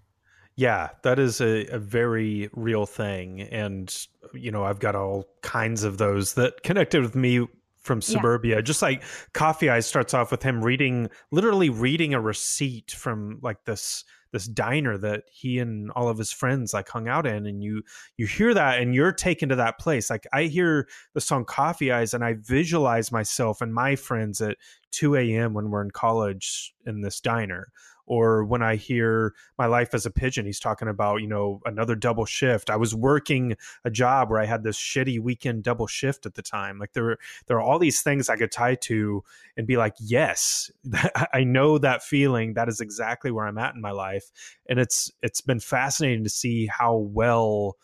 Yeah, 0.62 0.90
that 1.02 1.18
is 1.18 1.40
a, 1.40 1.66
a 1.72 1.78
very 1.80 2.48
real 2.52 2.86
thing. 2.86 3.40
And, 3.40 3.92
you 4.32 4.52
know, 4.52 4.62
I've 4.62 4.78
got 4.78 4.94
all 4.94 5.26
kinds 5.42 5.82
of 5.82 5.98
those 5.98 6.34
that 6.34 6.62
connected 6.62 7.02
with 7.02 7.16
me 7.16 7.48
from 7.80 8.00
suburbia. 8.00 8.54
Yeah. 8.54 8.60
Just 8.60 8.80
like 8.80 9.02
Coffee 9.32 9.68
Eyes 9.68 9.86
starts 9.86 10.14
off 10.14 10.30
with 10.30 10.44
him 10.44 10.62
reading, 10.62 11.10
literally 11.32 11.68
reading 11.68 12.14
a 12.14 12.20
receipt 12.20 12.92
from 12.92 13.40
like 13.42 13.64
this 13.64 14.04
this 14.30 14.46
diner 14.46 14.96
that 14.98 15.24
he 15.32 15.58
and 15.58 15.90
all 15.90 16.08
of 16.08 16.16
his 16.16 16.30
friends 16.32 16.72
like 16.72 16.88
hung 16.88 17.08
out 17.08 17.26
in 17.26 17.44
and 17.44 17.62
you 17.62 17.82
you 18.16 18.26
hear 18.26 18.54
that 18.54 18.80
and 18.80 18.94
you're 18.94 19.12
taken 19.12 19.50
to 19.50 19.56
that 19.56 19.78
place 19.78 20.08
like 20.08 20.26
i 20.32 20.44
hear 20.44 20.88
the 21.12 21.20
song 21.20 21.44
coffee 21.44 21.92
eyes 21.92 22.14
and 22.14 22.24
i 22.24 22.34
visualize 22.40 23.12
myself 23.12 23.60
and 23.60 23.74
my 23.74 23.94
friends 23.94 24.40
at 24.40 24.56
2 24.92 25.16
a.m 25.16 25.52
when 25.52 25.68
we're 25.68 25.82
in 25.82 25.90
college 25.90 26.72
in 26.86 27.02
this 27.02 27.20
diner 27.20 27.70
or 28.06 28.44
when 28.44 28.62
I 28.62 28.76
hear 28.76 29.34
my 29.58 29.66
life 29.66 29.94
as 29.94 30.06
a 30.06 30.10
pigeon, 30.10 30.44
he's 30.44 30.60
talking 30.60 30.88
about, 30.88 31.20
you 31.20 31.28
know, 31.28 31.60
another 31.64 31.94
double 31.94 32.24
shift. 32.24 32.68
I 32.70 32.76
was 32.76 32.94
working 32.94 33.56
a 33.84 33.90
job 33.90 34.30
where 34.30 34.40
I 34.40 34.44
had 34.44 34.64
this 34.64 34.76
shitty 34.76 35.20
weekend 35.20 35.62
double 35.62 35.86
shift 35.86 36.26
at 36.26 36.34
the 36.34 36.42
time. 36.42 36.78
Like 36.78 36.92
there, 36.92 37.04
were, 37.04 37.18
there 37.46 37.56
are 37.56 37.62
all 37.62 37.78
these 37.78 38.02
things 38.02 38.28
I 38.28 38.36
could 38.36 38.52
tie 38.52 38.74
to 38.74 39.22
and 39.56 39.66
be 39.66 39.76
like, 39.76 39.94
yes, 40.00 40.70
I 41.32 41.44
know 41.44 41.78
that 41.78 42.02
feeling. 42.02 42.54
That 42.54 42.68
is 42.68 42.80
exactly 42.80 43.30
where 43.30 43.46
I'm 43.46 43.58
at 43.58 43.74
in 43.74 43.80
my 43.80 43.92
life. 43.92 44.30
And 44.68 44.78
it's, 44.78 45.10
it's 45.22 45.40
been 45.40 45.60
fascinating 45.60 46.24
to 46.24 46.30
see 46.30 46.66
how 46.66 46.96
well 46.96 47.76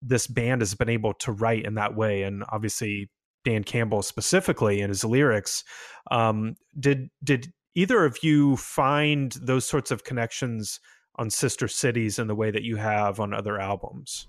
this 0.00 0.28
band 0.28 0.60
has 0.60 0.74
been 0.74 0.88
able 0.88 1.12
to 1.12 1.32
write 1.32 1.64
in 1.64 1.74
that 1.74 1.96
way. 1.96 2.22
And 2.22 2.44
obviously 2.50 3.10
Dan 3.44 3.64
Campbell 3.64 4.02
specifically 4.02 4.80
in 4.80 4.90
his 4.90 5.04
lyrics. 5.04 5.64
Um, 6.10 6.54
did, 6.78 7.10
did 7.24 7.52
either 7.78 8.04
of 8.04 8.18
you 8.24 8.56
find 8.56 9.32
those 9.40 9.64
sorts 9.64 9.92
of 9.92 10.02
connections 10.02 10.80
on 11.14 11.30
sister 11.30 11.68
cities 11.68 12.18
in 12.18 12.26
the 12.26 12.34
way 12.34 12.50
that 12.50 12.64
you 12.64 12.74
have 12.74 13.20
on 13.20 13.32
other 13.32 13.60
albums? 13.60 14.26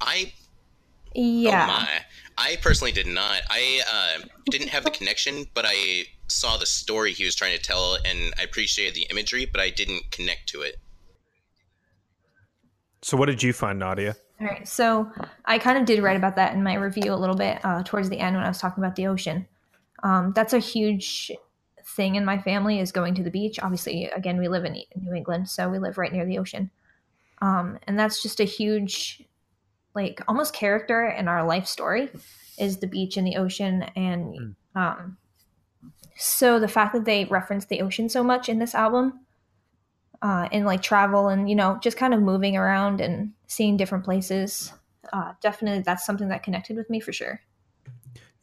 I 0.00 0.32
yeah. 1.12 1.64
oh 1.64 1.82
my. 1.82 1.88
I 2.38 2.56
personally 2.62 2.92
did 2.92 3.08
not. 3.08 3.40
I 3.50 3.80
uh, 3.92 4.24
didn't 4.50 4.68
have 4.68 4.84
the 4.84 4.90
connection 4.90 5.46
but 5.54 5.64
i 5.66 6.04
saw 6.28 6.56
the 6.56 6.66
story 6.66 7.12
he 7.12 7.24
was 7.24 7.34
trying 7.34 7.56
to 7.56 7.62
tell 7.62 7.96
and 8.04 8.34
i 8.38 8.42
appreciated 8.42 8.94
the 8.94 9.06
imagery 9.10 9.46
but 9.46 9.60
i 9.60 9.70
didn't 9.70 10.10
connect 10.12 10.48
to 10.48 10.62
it. 10.62 10.76
So 13.02 13.16
what 13.16 13.26
did 13.26 13.42
you 13.42 13.52
find 13.52 13.80
nadia? 13.80 14.14
All 14.40 14.46
right. 14.46 14.68
So 14.68 15.10
i 15.44 15.58
kind 15.58 15.76
of 15.78 15.86
did 15.86 16.02
write 16.02 16.16
about 16.16 16.36
that 16.36 16.54
in 16.54 16.62
my 16.62 16.74
review 16.74 17.12
a 17.12 17.16
little 17.16 17.36
bit 17.36 17.58
uh, 17.64 17.82
towards 17.84 18.10
the 18.10 18.18
end 18.18 18.36
when 18.36 18.44
i 18.44 18.48
was 18.48 18.58
talking 18.58 18.84
about 18.84 18.94
the 18.94 19.08
ocean. 19.08 19.48
Um, 20.04 20.32
that's 20.36 20.52
a 20.52 20.60
huge 20.60 21.32
thing 21.86 22.16
in 22.16 22.24
my 22.24 22.38
family 22.38 22.80
is 22.80 22.92
going 22.92 23.14
to 23.14 23.22
the 23.22 23.30
beach. 23.30 23.60
Obviously, 23.60 24.06
again, 24.06 24.38
we 24.38 24.48
live 24.48 24.64
in 24.64 24.82
New 24.96 25.14
England, 25.14 25.48
so 25.48 25.68
we 25.68 25.78
live 25.78 25.98
right 25.98 26.12
near 26.12 26.26
the 26.26 26.38
ocean. 26.38 26.70
Um, 27.40 27.78
and 27.86 27.98
that's 27.98 28.22
just 28.22 28.40
a 28.40 28.44
huge, 28.44 29.22
like, 29.94 30.20
almost 30.26 30.54
character 30.54 31.06
in 31.06 31.28
our 31.28 31.46
life 31.46 31.66
story 31.66 32.10
is 32.58 32.78
the 32.78 32.86
beach 32.86 33.16
and 33.16 33.26
the 33.26 33.36
ocean. 33.36 33.82
And 33.94 34.34
mm. 34.34 34.54
um, 34.74 35.16
so 36.16 36.58
the 36.58 36.68
fact 36.68 36.94
that 36.94 37.04
they 37.04 37.26
reference 37.26 37.66
the 37.66 37.82
ocean 37.82 38.08
so 38.08 38.24
much 38.24 38.48
in 38.48 38.58
this 38.58 38.74
album 38.74 39.20
uh, 40.22 40.48
and 40.50 40.64
like 40.64 40.82
travel 40.82 41.28
and, 41.28 41.48
you 41.48 41.54
know, 41.54 41.78
just 41.82 41.98
kind 41.98 42.14
of 42.14 42.20
moving 42.22 42.56
around 42.56 43.00
and 43.00 43.32
seeing 43.46 43.76
different 43.76 44.04
places, 44.04 44.72
uh, 45.12 45.32
definitely 45.42 45.82
that's 45.82 46.06
something 46.06 46.28
that 46.28 46.42
connected 46.42 46.76
with 46.76 46.88
me 46.88 47.00
for 47.00 47.12
sure. 47.12 47.40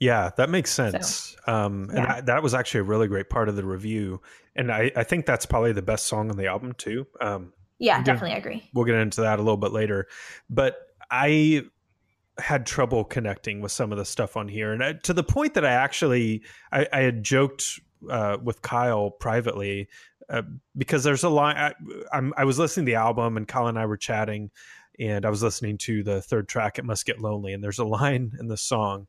Yeah, 0.04 0.32
that 0.36 0.50
makes 0.50 0.70
sense. 0.70 1.38
So, 1.46 1.54
um, 1.54 1.90
and 1.92 2.00
I, 2.00 2.20
that 2.22 2.44
was 2.44 2.54
actually 2.54 2.82
a 2.82 2.84
really 2.84 3.08
great 3.08 3.30
part 3.30 3.48
of 3.48 3.56
the 3.56 3.64
review. 3.64 4.20
And 4.54 4.70
I, 4.70 4.92
I 4.98 5.06
think 5.06 5.26
that's 5.26 5.46
probably 5.46 5.72
the 5.72 5.82
best 5.82 6.08
song 6.08 6.30
on 6.30 6.36
the 6.36 6.48
album, 6.48 6.74
too. 6.74 7.08
Um, 7.22 7.54
yeah, 7.80 8.04
definitely 8.04 8.36
agree. 8.36 8.70
We'll 8.74 8.84
get 8.84 8.96
into 8.96 9.22
that 9.22 9.40
a 9.40 9.42
little 9.42 9.56
bit 9.56 9.72
later. 9.72 10.08
But 10.50 10.76
I 11.10 11.64
had 12.38 12.66
trouble 12.66 13.06
connecting 13.06 13.62
with 13.62 13.72
some 13.72 13.94
of 13.94 13.98
the 13.98 14.04
stuff 14.04 14.36
on 14.36 14.50
here. 14.50 14.74
And 14.74 14.84
I, 14.84 14.94
to 15.04 15.14
the 15.14 15.24
point 15.24 15.54
that 15.54 15.64
I 15.64 15.72
actually, 15.72 16.44
I, 16.74 16.86
I 16.92 17.00
had 17.00 17.24
joked 17.24 17.80
uh, 18.10 18.40
with 18.44 18.62
Kyle 18.62 19.10
privately 19.10 19.88
uh, 20.30 20.42
because 20.76 21.06
there's 21.06 21.24
a 21.24 21.30
line, 21.30 21.56
I, 22.12 22.30
I 22.36 22.44
was 22.44 22.60
listening 22.60 22.88
to 22.88 22.92
the 22.92 22.98
album 22.98 23.38
and 23.38 23.48
Kyle 23.48 23.68
and 23.68 23.80
I 23.80 23.86
were 23.86 23.96
chatting 23.96 24.52
and 25.00 25.26
I 25.26 25.30
was 25.30 25.42
listening 25.42 25.78
to 25.78 26.04
the 26.04 26.22
third 26.22 26.50
track, 26.50 26.78
It 26.78 26.84
Must 26.84 27.06
Get 27.06 27.22
Lonely. 27.22 27.54
And 27.54 27.64
there's 27.64 27.80
a 27.80 27.86
line 27.86 28.34
in 28.38 28.50
the 28.50 28.58
song 28.58 29.08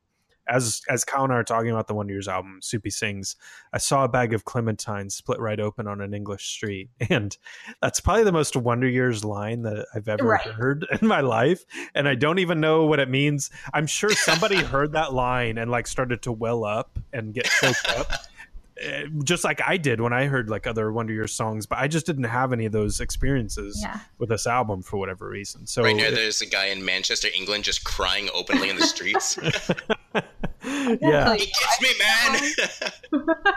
as 0.48 0.82
as 0.88 1.04
Kyle 1.04 1.24
and 1.24 1.32
I 1.32 1.36
are 1.36 1.44
talking 1.44 1.70
about 1.70 1.86
the 1.88 1.94
Wonder 1.94 2.12
Years 2.12 2.28
album, 2.28 2.58
Soupy 2.62 2.90
sings, 2.90 3.36
I 3.72 3.78
saw 3.78 4.04
a 4.04 4.08
bag 4.08 4.34
of 4.34 4.44
clementines 4.44 5.12
split 5.12 5.40
right 5.40 5.58
open 5.58 5.86
on 5.86 6.00
an 6.00 6.14
English 6.14 6.46
street. 6.46 6.90
And 7.14 7.36
that's 7.80 8.00
probably 8.00 8.24
the 8.24 8.32
most 8.32 8.56
Wonder 8.56 8.88
Years 8.88 9.24
line 9.24 9.62
that 9.62 9.86
I've 9.94 10.08
ever 10.08 10.24
right. 10.24 10.40
heard 10.40 10.84
in 11.00 11.06
my 11.06 11.20
life. 11.20 11.64
And 11.94 12.08
I 12.08 12.14
don't 12.14 12.38
even 12.40 12.60
know 12.60 12.86
what 12.86 12.98
it 12.98 13.08
means. 13.08 13.50
I'm 13.72 13.86
sure 13.86 14.10
somebody 14.10 14.56
heard 14.62 14.92
that 14.92 15.12
line 15.12 15.58
and 15.58 15.70
like 15.70 15.86
started 15.86 16.22
to 16.22 16.32
well 16.32 16.64
up 16.64 16.98
and 17.12 17.32
get 17.32 17.44
choked 17.44 17.88
up. 17.96 18.08
Eh, 18.80 19.04
just 19.22 19.44
like 19.44 19.60
I 19.64 19.76
did 19.76 20.00
when 20.00 20.12
I 20.12 20.26
heard 20.26 20.50
like 20.50 20.66
other 20.66 20.92
Wonder 20.92 21.12
Years 21.12 21.32
songs, 21.32 21.64
but 21.64 21.78
I 21.78 21.86
just 21.86 22.06
didn't 22.06 22.24
have 22.24 22.52
any 22.52 22.66
of 22.66 22.72
those 22.72 23.00
experiences 23.00 23.78
yeah. 23.80 24.00
with 24.18 24.30
this 24.30 24.46
album 24.46 24.82
for 24.82 24.96
whatever 24.96 25.28
reason. 25.28 25.66
So 25.66 25.84
right 25.84 25.94
now, 25.94 26.04
it, 26.04 26.14
there's 26.14 26.40
a 26.40 26.46
guy 26.46 26.66
in 26.66 26.84
Manchester, 26.84 27.28
England, 27.34 27.64
just 27.64 27.84
crying 27.84 28.28
openly 28.34 28.70
in 28.70 28.76
the 28.76 28.86
streets. 28.86 29.38
yeah, 30.64 31.34
he 31.34 31.46
gets 31.46 31.80
me, 31.80 33.22
man. 33.22 33.30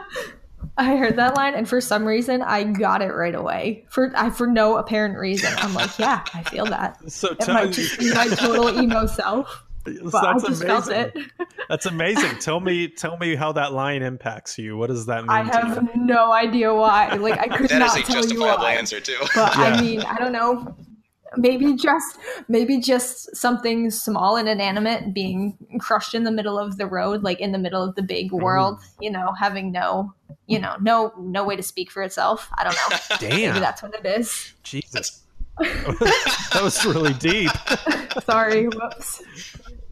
I 0.78 0.96
heard 0.96 1.16
that 1.16 1.36
line, 1.36 1.56
and 1.56 1.68
for 1.68 1.82
some 1.82 2.06
reason, 2.06 2.44
I 2.44 2.64
got 2.64 3.02
it 3.02 3.12
right 3.12 3.34
away. 3.34 3.86
For 3.90 4.14
I, 4.16 4.30
for 4.30 4.46
no 4.46 4.78
apparent 4.78 5.18
reason, 5.18 5.52
I'm 5.58 5.74
like, 5.74 5.98
yeah, 5.98 6.24
I 6.34 6.44
feel 6.44 6.66
that. 6.66 6.98
So 7.08 7.30
it 7.30 7.48
might 7.48 7.72
just 7.72 7.98
be 7.98 8.14
my 8.14 8.28
total 8.28 8.70
emo 8.80 9.08
self. 9.08 9.64
But 9.88 10.12
That's 10.12 10.44
I 10.44 10.48
just 10.48 10.64
amazing. 10.64 10.68
felt 10.68 10.90
it. 10.90 11.18
That's 11.70 11.86
amazing. 11.86 12.40
tell 12.40 12.60
me, 12.60 12.88
tell 12.88 13.18
me 13.18 13.36
how 13.36 13.52
that 13.54 13.74
line 13.74 14.02
impacts 14.02 14.58
you. 14.58 14.78
What 14.78 14.88
does 14.88 15.06
that 15.08 15.22
mean? 15.22 15.30
I 15.30 15.44
have 15.44 15.96
no 15.96 16.34
idea 16.34 16.74
why. 16.74 17.14
Like 17.16 17.40
I 17.40 17.48
could 17.58 17.72
not 17.72 17.98
tell 18.06 18.26
you 18.26 18.40
why. 18.42 18.74
answer 18.74 19.00
too. 19.00 19.18
But 19.36 19.56
yeah. 19.58 19.64
I 19.64 19.82
mean, 19.82 20.02
I 20.02 20.18
don't 20.18 20.32
know. 20.32 20.76
Maybe 21.36 21.76
just 21.76 22.18
maybe 22.48 22.80
just 22.80 23.36
something 23.36 23.92
small 23.92 24.38
and 24.38 24.48
inanimate 24.48 25.14
being 25.14 25.58
crushed 25.80 26.14
in 26.14 26.24
the 26.24 26.32
middle 26.32 26.58
of 26.58 26.78
the 26.78 26.88
road, 26.88 27.22
like 27.22 27.42
in 27.42 27.52
the 27.52 27.58
middle 27.58 27.84
of 27.84 27.96
the 27.96 28.02
big 28.02 28.28
mm-hmm. 28.28 28.44
world. 28.44 28.80
Mm. 28.80 28.92
You 29.02 29.12
know, 29.12 29.34
having 29.38 29.72
no, 29.74 30.14
you 30.48 30.58
know, 30.58 30.78
no 30.82 31.14
no 31.20 31.44
way 31.44 31.58
to 31.58 31.64
speak 31.64 31.92
for 31.92 32.02
itself. 32.02 32.50
I 32.58 32.64
don't 32.64 32.76
know. 32.76 32.98
Damn, 33.30 33.54
maybe 33.54 33.60
that's 33.60 33.84
what 33.84 33.94
it 33.94 34.06
is. 34.06 34.54
Jesus. 34.64 35.24
that 35.60 36.60
was 36.62 36.86
really 36.86 37.14
deep. 37.16 37.52
Sorry. 38.24 38.68
Whoops. 38.68 39.24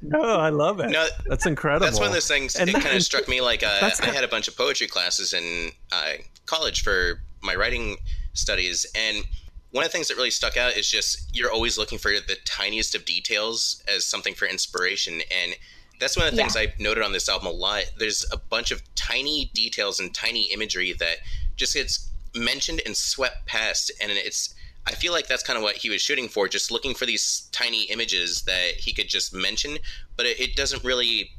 No, 0.09 0.21
I 0.39 0.49
love 0.49 0.79
it. 0.79 0.89
No, 0.89 1.07
that's 1.25 1.45
incredible. 1.45 1.85
That's 1.85 1.99
one 1.99 2.07
of 2.07 2.13
those 2.13 2.27
things. 2.27 2.55
And 2.55 2.69
it 2.69 2.73
kind 2.73 2.95
of 2.95 3.03
struck 3.03 3.27
me 3.27 3.41
like 3.41 3.63
uh, 3.63 3.91
I 4.01 4.07
had 4.07 4.23
a 4.23 4.27
bunch 4.27 4.47
of 4.47 4.57
poetry 4.57 4.87
classes 4.87 5.33
in 5.33 5.71
uh, 5.91 6.13
college 6.45 6.83
for 6.83 7.21
my 7.41 7.55
writing 7.55 7.97
studies, 8.33 8.85
and 8.95 9.25
one 9.71 9.83
of 9.83 9.91
the 9.91 9.93
things 9.93 10.07
that 10.07 10.15
really 10.15 10.31
stuck 10.31 10.55
out 10.55 10.77
is 10.77 10.89
just 10.89 11.35
you're 11.35 11.51
always 11.51 11.77
looking 11.77 11.97
for 11.97 12.11
the 12.11 12.37
tiniest 12.45 12.95
of 12.95 13.03
details 13.03 13.83
as 13.93 14.05
something 14.05 14.33
for 14.33 14.45
inspiration. 14.47 15.21
And 15.29 15.55
That's 15.99 16.15
one 16.15 16.25
of 16.25 16.31
the 16.31 16.37
things 16.37 16.55
yeah. 16.55 16.61
I 16.61 16.73
noted 16.79 17.03
on 17.03 17.11
this 17.11 17.27
album 17.27 17.47
a 17.47 17.51
lot. 17.51 17.83
There's 17.97 18.25
a 18.31 18.37
bunch 18.37 18.71
of 18.71 18.81
tiny 18.95 19.51
details 19.53 19.99
and 19.99 20.13
tiny 20.13 20.43
imagery 20.53 20.93
that 20.93 21.17
just 21.57 21.73
gets 21.73 22.09
mentioned 22.33 22.81
and 22.85 22.95
swept 22.95 23.45
past, 23.47 23.91
and 24.01 24.11
it's. 24.11 24.53
I 24.87 24.91
feel 24.91 25.13
like 25.13 25.27
that's 25.27 25.43
kind 25.43 25.57
of 25.57 25.63
what 25.63 25.75
he 25.75 25.89
was 25.89 26.01
shooting 26.01 26.27
for, 26.27 26.47
just 26.47 26.71
looking 26.71 26.93
for 26.93 27.05
these 27.05 27.49
tiny 27.51 27.83
images 27.85 28.43
that 28.43 28.75
he 28.77 28.93
could 28.93 29.09
just 29.09 29.33
mention, 29.33 29.77
but 30.15 30.25
it, 30.25 30.39
it 30.39 30.55
doesn't 30.55 30.83
really 30.83 31.31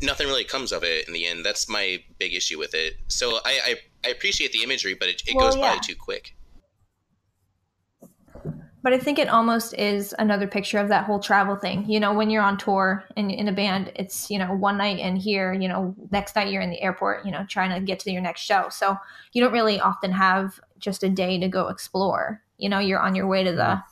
nothing 0.00 0.28
really 0.28 0.44
comes 0.44 0.72
of 0.72 0.84
it 0.84 1.06
in 1.06 1.12
the 1.12 1.26
end. 1.26 1.44
That's 1.44 1.68
my 1.68 2.02
big 2.18 2.34
issue 2.34 2.58
with 2.58 2.74
it. 2.74 2.94
So 3.08 3.40
I 3.44 3.60
I, 3.64 3.74
I 4.06 4.08
appreciate 4.10 4.52
the 4.52 4.62
imagery, 4.62 4.94
but 4.94 5.08
it, 5.08 5.22
it 5.26 5.34
well, 5.34 5.46
goes 5.46 5.56
yeah. 5.56 5.74
by 5.74 5.78
too 5.78 5.96
quick. 5.96 6.34
But 8.80 8.92
I 8.92 8.98
think 8.98 9.18
it 9.18 9.28
almost 9.28 9.74
is 9.74 10.14
another 10.18 10.46
picture 10.46 10.78
of 10.78 10.88
that 10.88 11.04
whole 11.04 11.18
travel 11.18 11.56
thing. 11.56 11.84
You 11.90 11.98
know, 11.98 12.14
when 12.14 12.30
you're 12.30 12.42
on 12.42 12.56
tour 12.56 13.04
and 13.16 13.30
in 13.30 13.48
a 13.48 13.52
band, 13.52 13.92
it's, 13.96 14.30
you 14.30 14.38
know, 14.38 14.54
one 14.54 14.78
night 14.78 15.00
in 15.00 15.16
here, 15.16 15.52
you 15.52 15.68
know, 15.68 15.94
next 16.12 16.36
night 16.36 16.52
you're 16.52 16.62
in 16.62 16.70
the 16.70 16.80
airport, 16.80 17.26
you 17.26 17.32
know, 17.32 17.44
trying 17.48 17.74
to 17.74 17.84
get 17.84 17.98
to 18.00 18.10
your 18.12 18.22
next 18.22 18.42
show. 18.42 18.68
So 18.70 18.96
you 19.32 19.42
don't 19.42 19.52
really 19.52 19.80
often 19.80 20.12
have 20.12 20.60
just 20.78 21.02
a 21.02 21.08
day 21.08 21.40
to 21.40 21.48
go 21.48 21.68
explore. 21.68 22.40
You 22.58 22.68
know, 22.68 22.78
you're 22.78 23.00
on 23.00 23.14
your 23.14 23.26
way 23.26 23.44
to 23.44 23.52
the 23.52 23.82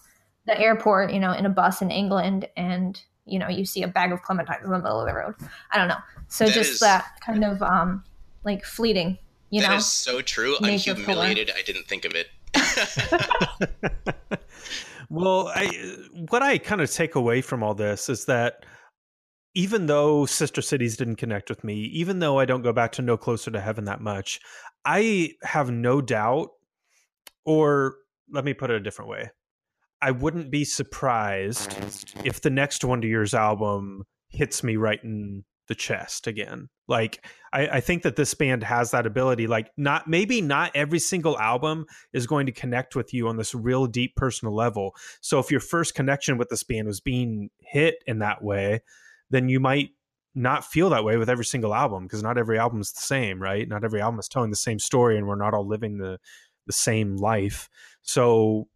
the 0.47 0.59
airport, 0.61 1.13
you 1.13 1.21
know, 1.21 1.33
in 1.33 1.47
a 1.47 1.51
bus 1.51 1.83
in 1.83 1.91
England 1.91 2.49
and 2.57 3.01
you 3.25 3.41
know, 3.41 3.49
you 3.49 3.65
see 3.65 3.83
a 3.83 3.89
bag 3.89 4.13
of 4.13 4.23
clementines 4.23 4.63
in 4.63 4.71
the 4.71 4.79
middle 4.79 5.01
of 5.01 5.07
the 5.07 5.15
road. 5.15 5.35
I 5.73 5.79
don't 5.79 5.89
know. 5.89 5.97
So 6.29 6.45
that 6.45 6.55
just 6.55 6.73
is, 6.75 6.81
that 6.81 7.07
kind 7.21 7.45
of 7.45 7.63
um 7.63 8.05
like 8.45 8.65
fleeting, 8.65 9.19
you 9.51 9.63
that 9.63 9.69
know. 9.69 9.75
That 9.75 9.81
is 9.81 9.93
so 9.93 10.21
true. 10.21 10.57
I'm 10.63 10.79
humiliated. 10.79 11.51
I 11.57 11.63
didn't 11.63 11.87
think 11.87 12.05
of 12.05 12.13
it. 12.15 12.29
well, 15.11 15.49
I 15.55 15.97
what 16.29 16.43
I 16.43 16.59
kind 16.59 16.81
of 16.81 16.91
take 16.91 17.15
away 17.15 17.41
from 17.41 17.63
all 17.63 17.75
this 17.75 18.09
is 18.09 18.25
that 18.27 18.65
even 19.55 19.87
though 19.87 20.27
Sister 20.27 20.61
Cities 20.61 20.97
didn't 20.99 21.17
connect 21.17 21.49
with 21.49 21.65
me, 21.65 21.77
even 21.77 22.19
though 22.19 22.39
I 22.39 22.45
don't 22.45 22.63
go 22.63 22.75
back 22.75 22.93
to 22.93 23.03
No 23.03 23.17
Closer 23.17 23.51
to 23.51 23.61
Heaven 23.61 23.87
that 23.87 24.03
much, 24.03 24.39
I 24.85 25.33
have 25.43 25.71
no 25.71 26.03
doubt 26.03 26.51
or 27.47 27.97
let 28.31 28.45
me 28.45 28.55
put 28.55 28.71
it 28.71 28.77
a 28.77 28.81
different 28.81 29.11
way. 29.11 29.31
I 30.03 30.11
wouldn't 30.11 30.51
be 30.51 30.65
surprised 30.65 31.75
if 32.25 32.43
the 32.43 32.51
next 32.51 32.85
Wonder 32.85 33.09
Years 33.09 33.35
album 33.35 34.05
hits 34.29 34.63
me 34.63 34.77
right 34.77 35.03
in 35.03 35.45
the 35.69 35.75
chest 35.75 36.27
again. 36.27 36.69
Like 36.89 37.25
I, 37.53 37.67
I, 37.69 37.81
think 37.81 38.03
that 38.03 38.15
this 38.15 38.33
band 38.35 38.63
has 38.63 38.93
that 38.93 39.07
ability. 39.07 39.47
Like 39.47 39.71
not 39.77 40.07
maybe 40.07 40.41
not 40.41 40.71
every 40.75 40.99
single 40.99 41.39
album 41.39 41.87
is 42.13 42.27
going 42.27 42.47
to 42.47 42.53
connect 42.53 42.95
with 42.95 43.13
you 43.13 43.27
on 43.29 43.37
this 43.37 43.55
real 43.55 43.87
deep 43.87 44.15
personal 44.17 44.55
level. 44.55 44.95
So 45.21 45.39
if 45.39 45.51
your 45.51 45.61
first 45.61 45.95
connection 45.95 46.39
with 46.39 46.49
this 46.51 46.63
band 46.63 46.87
was 46.87 47.01
being 47.01 47.51
hit 47.59 47.97
in 48.07 48.21
that 48.21 48.43
way, 48.45 48.83
then 49.31 49.49
you 49.49 49.59
might 49.59 49.91
not 50.35 50.65
feel 50.65 50.91
that 50.91 51.05
way 51.05 51.17
with 51.17 51.31
every 51.31 51.45
single 51.45 51.75
album 51.75 52.05
because 52.05 52.23
not 52.23 52.39
every 52.39 52.59
album 52.59 52.81
is 52.81 52.93
the 52.93 53.01
same, 53.01 53.43
right? 53.43 53.67
Not 53.67 53.85
every 53.85 54.01
album 54.01 54.21
is 54.21 54.29
telling 54.29 54.51
the 54.51 54.57
same 54.57 54.79
story 54.79 55.17
and 55.17 55.27
we're 55.27 55.35
not 55.35 55.55
all 55.55 55.67
living 55.67 55.99
the 55.99 56.19
the 56.67 56.73
same 56.73 57.17
life. 57.17 57.69
So 58.07 58.69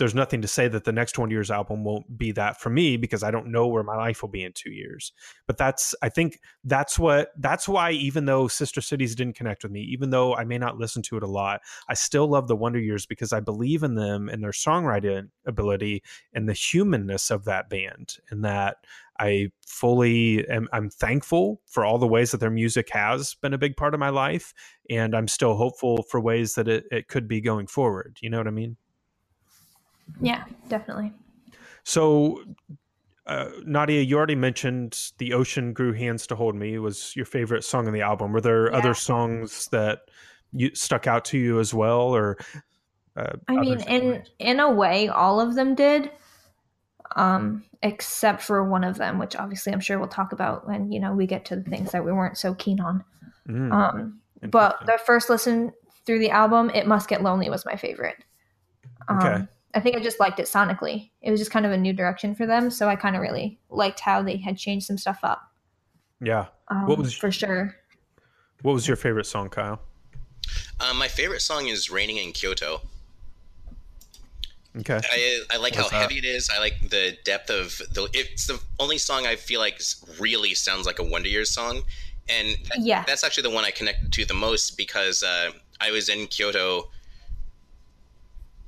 there's 0.00 0.14
nothing 0.14 0.40
to 0.40 0.48
say 0.48 0.66
that 0.66 0.84
the 0.84 0.92
next 0.92 1.18
Wonder 1.18 1.34
Years 1.34 1.50
album 1.50 1.84
won't 1.84 2.16
be 2.16 2.32
that 2.32 2.58
for 2.58 2.70
me 2.70 2.96
because 2.96 3.22
I 3.22 3.30
don't 3.30 3.52
know 3.52 3.66
where 3.66 3.82
my 3.82 3.96
life 3.96 4.22
will 4.22 4.30
be 4.30 4.42
in 4.42 4.52
two 4.54 4.70
years. 4.70 5.12
But 5.46 5.58
that's 5.58 5.94
I 6.00 6.08
think 6.08 6.40
that's 6.64 6.98
what 6.98 7.32
that's 7.36 7.68
why 7.68 7.90
even 7.90 8.24
though 8.24 8.48
Sister 8.48 8.80
Cities 8.80 9.14
didn't 9.14 9.36
connect 9.36 9.62
with 9.62 9.70
me, 9.70 9.82
even 9.82 10.08
though 10.08 10.34
I 10.34 10.44
may 10.44 10.56
not 10.56 10.78
listen 10.78 11.02
to 11.02 11.18
it 11.18 11.22
a 11.22 11.28
lot, 11.28 11.60
I 11.86 11.92
still 11.92 12.26
love 12.26 12.48
the 12.48 12.56
Wonder 12.56 12.78
Years 12.78 13.04
because 13.04 13.34
I 13.34 13.40
believe 13.40 13.82
in 13.82 13.94
them 13.94 14.30
and 14.30 14.42
their 14.42 14.52
songwriting 14.52 15.28
ability 15.46 16.02
and 16.32 16.48
the 16.48 16.54
humanness 16.54 17.30
of 17.30 17.44
that 17.44 17.68
band 17.68 18.16
and 18.30 18.42
that 18.42 18.78
I 19.20 19.50
fully 19.66 20.48
am 20.48 20.66
I'm 20.72 20.88
thankful 20.88 21.60
for 21.66 21.84
all 21.84 21.98
the 21.98 22.06
ways 22.06 22.30
that 22.30 22.38
their 22.38 22.50
music 22.50 22.88
has 22.90 23.34
been 23.34 23.52
a 23.52 23.58
big 23.58 23.76
part 23.76 23.92
of 23.92 24.00
my 24.00 24.08
life. 24.08 24.54
And 24.88 25.14
I'm 25.14 25.28
still 25.28 25.56
hopeful 25.56 26.02
for 26.04 26.20
ways 26.20 26.54
that 26.54 26.66
it, 26.66 26.84
it 26.90 27.08
could 27.08 27.28
be 27.28 27.42
going 27.42 27.66
forward. 27.66 28.16
You 28.22 28.30
know 28.30 28.38
what 28.38 28.46
I 28.46 28.52
mean? 28.52 28.76
Yeah, 30.20 30.44
definitely. 30.68 31.12
So, 31.84 32.42
uh, 33.26 33.50
Nadia, 33.64 34.00
you 34.00 34.16
already 34.16 34.34
mentioned 34.34 34.98
"The 35.18 35.34
Ocean 35.34 35.72
Grew 35.72 35.92
Hands 35.92 36.26
to 36.26 36.34
Hold 36.34 36.56
Me" 36.56 36.78
was 36.78 37.14
your 37.14 37.26
favorite 37.26 37.62
song 37.62 37.86
on 37.86 37.92
the 37.92 38.00
album. 38.00 38.32
Were 38.32 38.40
there 38.40 38.70
yeah. 38.70 38.78
other 38.78 38.94
songs 38.94 39.68
that 39.68 40.00
you 40.52 40.74
stuck 40.74 41.06
out 41.06 41.26
to 41.26 41.38
you 41.38 41.60
as 41.60 41.72
well, 41.72 42.14
or? 42.14 42.38
Uh, 43.16 43.32
I 43.48 43.56
mean, 43.56 43.80
in 43.82 44.24
in 44.38 44.60
a 44.60 44.70
way, 44.70 45.08
all 45.08 45.40
of 45.40 45.54
them 45.54 45.74
did, 45.74 46.10
um, 47.16 47.64
except 47.82 48.42
for 48.42 48.64
one 48.64 48.84
of 48.84 48.98
them, 48.98 49.18
which 49.18 49.36
obviously 49.36 49.72
I'm 49.72 49.80
sure 49.80 49.98
we'll 49.98 50.08
talk 50.08 50.32
about 50.32 50.66
when 50.66 50.90
you 50.92 51.00
know 51.00 51.12
we 51.12 51.26
get 51.26 51.44
to 51.46 51.56
the 51.56 51.68
things 51.68 51.92
that 51.92 52.04
we 52.04 52.12
weren't 52.12 52.38
so 52.38 52.54
keen 52.54 52.80
on. 52.80 53.04
Mm, 53.48 53.72
um, 53.72 54.20
but 54.50 54.84
the 54.86 54.98
first 55.04 55.28
listen 55.28 55.72
through 56.06 56.20
the 56.20 56.30
album, 56.30 56.70
"It 56.70 56.86
Must 56.86 57.08
Get 57.08 57.22
Lonely" 57.22 57.50
was 57.50 57.66
my 57.66 57.76
favorite. 57.76 58.16
Um, 59.08 59.18
okay 59.18 59.46
I 59.74 59.80
think 59.80 59.96
I 59.96 60.00
just 60.00 60.18
liked 60.18 60.40
it 60.40 60.46
sonically. 60.46 61.10
It 61.22 61.30
was 61.30 61.38
just 61.38 61.50
kind 61.50 61.64
of 61.64 61.72
a 61.72 61.76
new 61.76 61.92
direction 61.92 62.34
for 62.34 62.46
them, 62.46 62.70
so 62.70 62.88
I 62.88 62.96
kind 62.96 63.14
of 63.14 63.22
really 63.22 63.60
liked 63.68 64.00
how 64.00 64.22
they 64.22 64.36
had 64.36 64.56
changed 64.56 64.86
some 64.86 64.98
stuff 64.98 65.20
up. 65.22 65.42
Yeah, 66.20 66.46
um, 66.68 66.86
what 66.86 66.98
was 66.98 67.14
for 67.14 67.30
sure? 67.30 67.76
What 68.62 68.72
was 68.72 68.88
your 68.88 68.96
favorite 68.96 69.26
song, 69.26 69.48
Kyle? 69.48 69.80
Um, 70.80 70.98
my 70.98 71.08
favorite 71.08 71.40
song 71.40 71.68
is 71.68 71.90
"Raining 71.90 72.16
in 72.16 72.32
Kyoto." 72.32 72.80
Okay. 74.80 75.00
I, 75.10 75.42
I 75.50 75.56
like 75.56 75.74
What's 75.74 75.90
how 75.90 75.98
that? 75.98 76.02
heavy 76.02 76.18
it 76.18 76.24
is. 76.24 76.50
I 76.54 76.58
like 76.58 76.88
the 76.88 77.16
depth 77.24 77.50
of 77.50 77.78
the. 77.92 78.08
It's 78.12 78.46
the 78.46 78.60
only 78.78 78.98
song 78.98 79.26
I 79.26 79.36
feel 79.36 79.60
like 79.60 79.80
really 80.18 80.54
sounds 80.54 80.86
like 80.86 80.98
a 80.98 81.04
Wonder 81.04 81.28
Years 81.28 81.50
song, 81.50 81.82
and 82.28 82.56
that, 82.68 82.80
yeah, 82.80 83.04
that's 83.06 83.24
actually 83.24 83.44
the 83.44 83.50
one 83.50 83.64
I 83.64 83.70
connected 83.70 84.12
to 84.12 84.24
the 84.24 84.34
most 84.34 84.76
because 84.76 85.22
uh, 85.22 85.50
I 85.80 85.90
was 85.90 86.08
in 86.08 86.26
Kyoto 86.26 86.88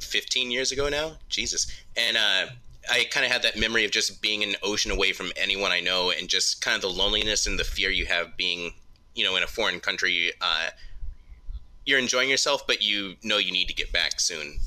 15 0.02 0.50
years 0.50 0.72
ago 0.72 0.88
now. 0.88 1.12
Jesus. 1.28 1.66
And 1.96 2.16
uh, 2.16 2.46
I 2.90 3.04
kind 3.10 3.24
of 3.24 3.32
had 3.32 3.42
that 3.42 3.56
memory 3.56 3.84
of 3.84 3.90
just 3.90 4.20
being 4.20 4.42
an 4.42 4.56
ocean 4.62 4.90
away 4.90 5.12
from 5.12 5.32
anyone 5.36 5.72
I 5.72 5.80
know 5.80 6.10
and 6.10 6.28
just 6.28 6.62
kind 6.62 6.74
of 6.74 6.82
the 6.82 6.90
loneliness 6.90 7.46
and 7.46 7.58
the 7.58 7.64
fear 7.64 7.90
you 7.90 8.06
have 8.06 8.36
being, 8.36 8.74
you 9.14 9.24
know, 9.24 9.36
in 9.36 9.42
a 9.42 9.46
foreign 9.46 9.80
country. 9.80 10.32
Uh, 10.40 10.68
you're 11.84 11.98
enjoying 11.98 12.30
yourself, 12.30 12.66
but 12.66 12.82
you 12.82 13.14
know 13.22 13.38
you 13.38 13.52
need 13.52 13.68
to 13.68 13.74
get 13.74 13.92
back 13.92 14.20
soon. 14.20 14.58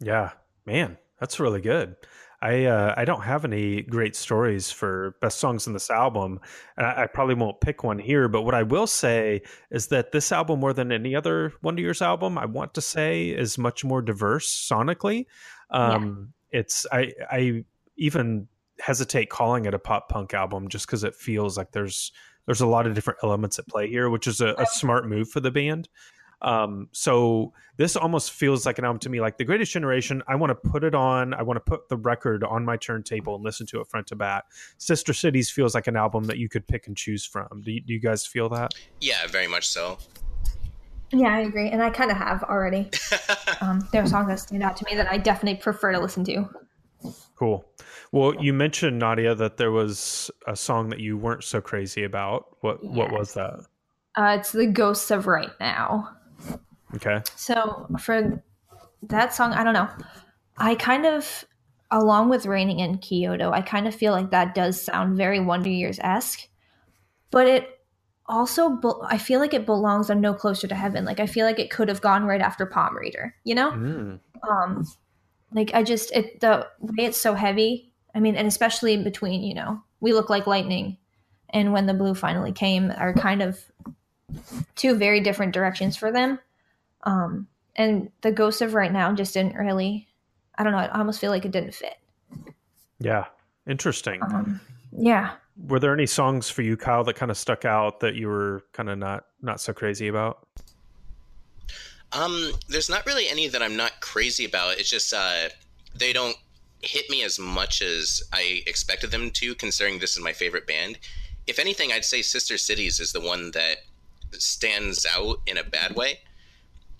Yeah, 0.00 0.32
man, 0.66 0.98
that's 1.18 1.40
really 1.40 1.60
good. 1.60 1.96
I 2.40 2.66
uh, 2.66 2.94
I 2.96 3.04
don't 3.04 3.22
have 3.22 3.44
any 3.44 3.82
great 3.82 4.14
stories 4.14 4.70
for 4.70 5.16
best 5.20 5.40
songs 5.40 5.66
in 5.66 5.72
this 5.72 5.90
album, 5.90 6.38
and 6.76 6.86
I, 6.86 7.02
I, 7.02 7.06
probably 7.06 7.34
won't 7.34 7.60
pick 7.60 7.82
one 7.82 7.98
here. 7.98 8.28
But 8.28 8.42
what 8.42 8.54
I 8.54 8.62
will 8.62 8.86
say 8.86 9.42
is 9.72 9.88
that 9.88 10.12
this 10.12 10.30
album, 10.30 10.60
more 10.60 10.72
than 10.72 10.92
any 10.92 11.16
other 11.16 11.52
Wonder 11.62 11.82
Years 11.82 12.00
album, 12.00 12.38
I 12.38 12.46
want 12.46 12.74
to 12.74 12.80
say 12.80 13.30
is 13.30 13.58
much 13.58 13.84
more 13.84 14.02
diverse 14.02 14.48
sonically. 14.48 15.26
Um, 15.70 16.32
yeah. 16.52 16.60
It's 16.60 16.86
I 16.92 17.12
I 17.28 17.64
even 17.96 18.46
hesitate 18.78 19.30
calling 19.30 19.64
it 19.64 19.74
a 19.74 19.78
pop 19.80 20.08
punk 20.08 20.32
album 20.32 20.68
just 20.68 20.86
because 20.86 21.02
it 21.02 21.16
feels 21.16 21.58
like 21.58 21.72
there's 21.72 22.12
there's 22.46 22.60
a 22.60 22.66
lot 22.66 22.86
of 22.86 22.94
different 22.94 23.18
elements 23.24 23.58
at 23.58 23.66
play 23.66 23.88
here, 23.88 24.08
which 24.08 24.28
is 24.28 24.40
a, 24.40 24.54
a 24.58 24.66
smart 24.66 25.08
move 25.08 25.28
for 25.28 25.40
the 25.40 25.50
band. 25.50 25.88
Um, 26.40 26.88
so 26.92 27.52
this 27.76 27.96
almost 27.96 28.32
feels 28.32 28.66
like 28.66 28.78
an 28.78 28.84
album 28.84 28.98
to 29.00 29.08
me, 29.08 29.20
like 29.20 29.38
The 29.38 29.44
Greatest 29.44 29.72
Generation. 29.72 30.22
I 30.28 30.34
want 30.36 30.50
to 30.50 30.70
put 30.70 30.84
it 30.84 30.94
on. 30.94 31.34
I 31.34 31.42
want 31.42 31.56
to 31.56 31.60
put 31.60 31.88
the 31.88 31.96
record 31.96 32.44
on 32.44 32.64
my 32.64 32.76
turntable 32.76 33.36
and 33.36 33.44
listen 33.44 33.66
to 33.68 33.80
it 33.80 33.88
front 33.88 34.08
to 34.08 34.16
back. 34.16 34.44
Sister 34.78 35.12
Cities 35.12 35.50
feels 35.50 35.74
like 35.74 35.86
an 35.86 35.96
album 35.96 36.24
that 36.24 36.38
you 36.38 36.48
could 36.48 36.66
pick 36.66 36.86
and 36.86 36.96
choose 36.96 37.24
from. 37.24 37.62
Do 37.64 37.72
you, 37.72 37.80
do 37.80 37.92
you 37.92 38.00
guys 38.00 38.26
feel 38.26 38.48
that? 38.50 38.74
Yeah, 39.00 39.26
very 39.28 39.46
much 39.46 39.68
so. 39.68 39.98
Yeah, 41.10 41.34
I 41.34 41.40
agree, 41.40 41.70
and 41.70 41.82
I 41.82 41.88
kind 41.88 42.10
of 42.10 42.18
have 42.18 42.42
already. 42.42 42.90
um, 43.60 43.88
there 43.92 44.02
are 44.02 44.06
songs 44.06 44.28
that 44.28 44.40
stand 44.40 44.62
out 44.62 44.76
to 44.76 44.84
me 44.84 44.94
that 44.96 45.10
I 45.10 45.16
definitely 45.16 45.60
prefer 45.60 45.92
to 45.92 46.00
listen 46.00 46.24
to. 46.24 46.48
Cool. 47.36 47.64
Well, 48.12 48.34
you 48.42 48.52
mentioned 48.52 48.98
Nadia 48.98 49.34
that 49.34 49.56
there 49.56 49.70
was 49.70 50.30
a 50.46 50.56
song 50.56 50.90
that 50.90 51.00
you 51.00 51.16
weren't 51.16 51.44
so 51.44 51.60
crazy 51.60 52.04
about. 52.04 52.56
What 52.60 52.80
yes. 52.82 52.92
what 52.92 53.12
was 53.12 53.34
that? 53.34 53.60
Uh, 54.16 54.36
it's 54.38 54.52
the 54.52 54.66
Ghosts 54.66 55.10
of 55.10 55.26
Right 55.26 55.50
Now. 55.60 56.17
Okay. 56.96 57.20
So 57.36 57.86
for 58.00 58.42
that 59.02 59.34
song, 59.34 59.52
I 59.52 59.64
don't 59.64 59.74
know. 59.74 59.88
I 60.56 60.74
kind 60.74 61.06
of, 61.06 61.44
along 61.90 62.28
with 62.28 62.46
Raining 62.46 62.80
in 62.80 62.98
Kyoto, 62.98 63.52
I 63.52 63.62
kind 63.62 63.86
of 63.86 63.94
feel 63.94 64.12
like 64.12 64.30
that 64.30 64.54
does 64.54 64.80
sound 64.80 65.16
very 65.16 65.40
Wonder 65.40 65.70
Years 65.70 65.98
esque, 66.02 66.48
but 67.30 67.46
it 67.46 67.68
also, 68.26 68.70
be- 68.70 68.92
I 69.04 69.18
feel 69.18 69.40
like 69.40 69.54
it 69.54 69.66
belongs 69.66 70.10
on 70.10 70.20
No 70.20 70.34
Closer 70.34 70.66
to 70.66 70.74
Heaven. 70.74 71.04
Like 71.04 71.20
I 71.20 71.26
feel 71.26 71.46
like 71.46 71.58
it 71.58 71.70
could 71.70 71.88
have 71.88 72.00
gone 72.00 72.24
right 72.24 72.40
after 72.40 72.66
Palm 72.66 72.96
Reader, 72.96 73.34
you 73.44 73.54
know? 73.54 73.70
Mm. 73.70 74.20
Um, 74.48 74.86
like 75.52 75.72
I 75.74 75.82
just 75.82 76.12
it 76.12 76.40
the 76.40 76.66
way 76.80 77.04
it's 77.04 77.18
so 77.18 77.34
heavy. 77.34 77.92
I 78.14 78.20
mean, 78.20 78.36
and 78.36 78.46
especially 78.46 78.94
in 78.94 79.04
between 79.04 79.42
you 79.42 79.54
know, 79.54 79.82
we 80.00 80.12
look 80.12 80.30
like 80.30 80.46
lightning, 80.46 80.98
and 81.50 81.72
when 81.72 81.86
the 81.86 81.94
blue 81.94 82.14
finally 82.14 82.52
came, 82.52 82.92
are 82.96 83.14
kind 83.14 83.42
of 83.42 83.64
two 84.74 84.94
very 84.94 85.20
different 85.20 85.54
directions 85.54 85.96
for 85.96 86.12
them. 86.12 86.38
Um, 87.04 87.46
and 87.76 88.10
the 88.22 88.32
ghost 88.32 88.60
of 88.60 88.74
right 88.74 88.92
now 88.92 89.12
just 89.12 89.34
didn't 89.34 89.54
really, 89.54 90.08
I 90.56 90.64
don't 90.64 90.72
know, 90.72 90.78
I 90.78 90.98
almost 90.98 91.20
feel 91.20 91.30
like 91.30 91.44
it 91.44 91.52
didn't 91.52 91.74
fit. 91.74 91.96
Yeah. 92.98 93.26
Interesting. 93.68 94.22
Um, 94.22 94.60
yeah. 94.96 95.32
were 95.66 95.78
there 95.78 95.92
any 95.92 96.06
songs 96.06 96.48
for 96.48 96.62
you, 96.62 96.76
Kyle, 96.76 97.04
that 97.04 97.14
kind 97.14 97.30
of 97.30 97.36
stuck 97.36 97.64
out 97.64 98.00
that 98.00 98.14
you 98.14 98.28
were 98.28 98.64
kind 98.72 98.88
of 98.88 98.98
not 98.98 99.26
not 99.42 99.60
so 99.60 99.72
crazy 99.72 100.08
about? 100.08 100.46
Um, 102.12 102.52
there's 102.68 102.88
not 102.88 103.04
really 103.06 103.28
any 103.28 103.48
that 103.48 103.62
I'm 103.62 103.76
not 103.76 104.00
crazy 104.00 104.46
about. 104.46 104.78
It's 104.78 104.88
just 104.88 105.12
uh, 105.12 105.50
they 105.94 106.12
don't 106.12 106.36
hit 106.80 107.10
me 107.10 107.22
as 107.24 107.38
much 107.38 107.82
as 107.82 108.22
I 108.32 108.62
expected 108.66 109.10
them 109.10 109.30
to, 109.32 109.54
considering 109.54 109.98
this 109.98 110.16
is 110.16 110.22
my 110.22 110.32
favorite 110.32 110.66
band. 110.66 110.98
If 111.46 111.58
anything, 111.58 111.92
I'd 111.92 112.04
say 112.04 112.22
Sister 112.22 112.56
Cities 112.56 113.00
is 113.00 113.12
the 113.12 113.20
one 113.20 113.50
that 113.52 113.78
stands 114.32 115.06
out 115.14 115.38
in 115.46 115.58
a 115.58 115.64
bad 115.64 115.94
way. 115.94 116.20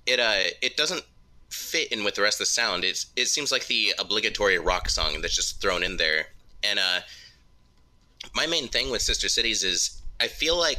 It 0.09 0.19
uh, 0.19 0.51
it 0.63 0.77
doesn't 0.77 1.05
fit 1.51 1.93
in 1.93 2.03
with 2.03 2.15
the 2.15 2.23
rest 2.23 2.37
of 2.37 2.47
the 2.47 2.47
sound. 2.47 2.83
It's 2.83 3.07
it 3.15 3.29
seems 3.29 3.53
like 3.53 3.67
the 3.67 3.93
obligatory 3.99 4.59
rock 4.59 4.89
song 4.89 5.21
that's 5.21 5.37
just 5.37 5.61
thrown 5.61 5.83
in 5.83 5.99
there. 5.99 6.29
And 6.63 6.79
uh, 6.79 7.01
my 8.35 8.47
main 8.47 8.69
thing 8.69 8.91
with 8.91 9.03
Sister 9.03 9.29
Cities 9.29 9.63
is 9.63 10.01
I 10.19 10.29
feel 10.29 10.57
like 10.57 10.79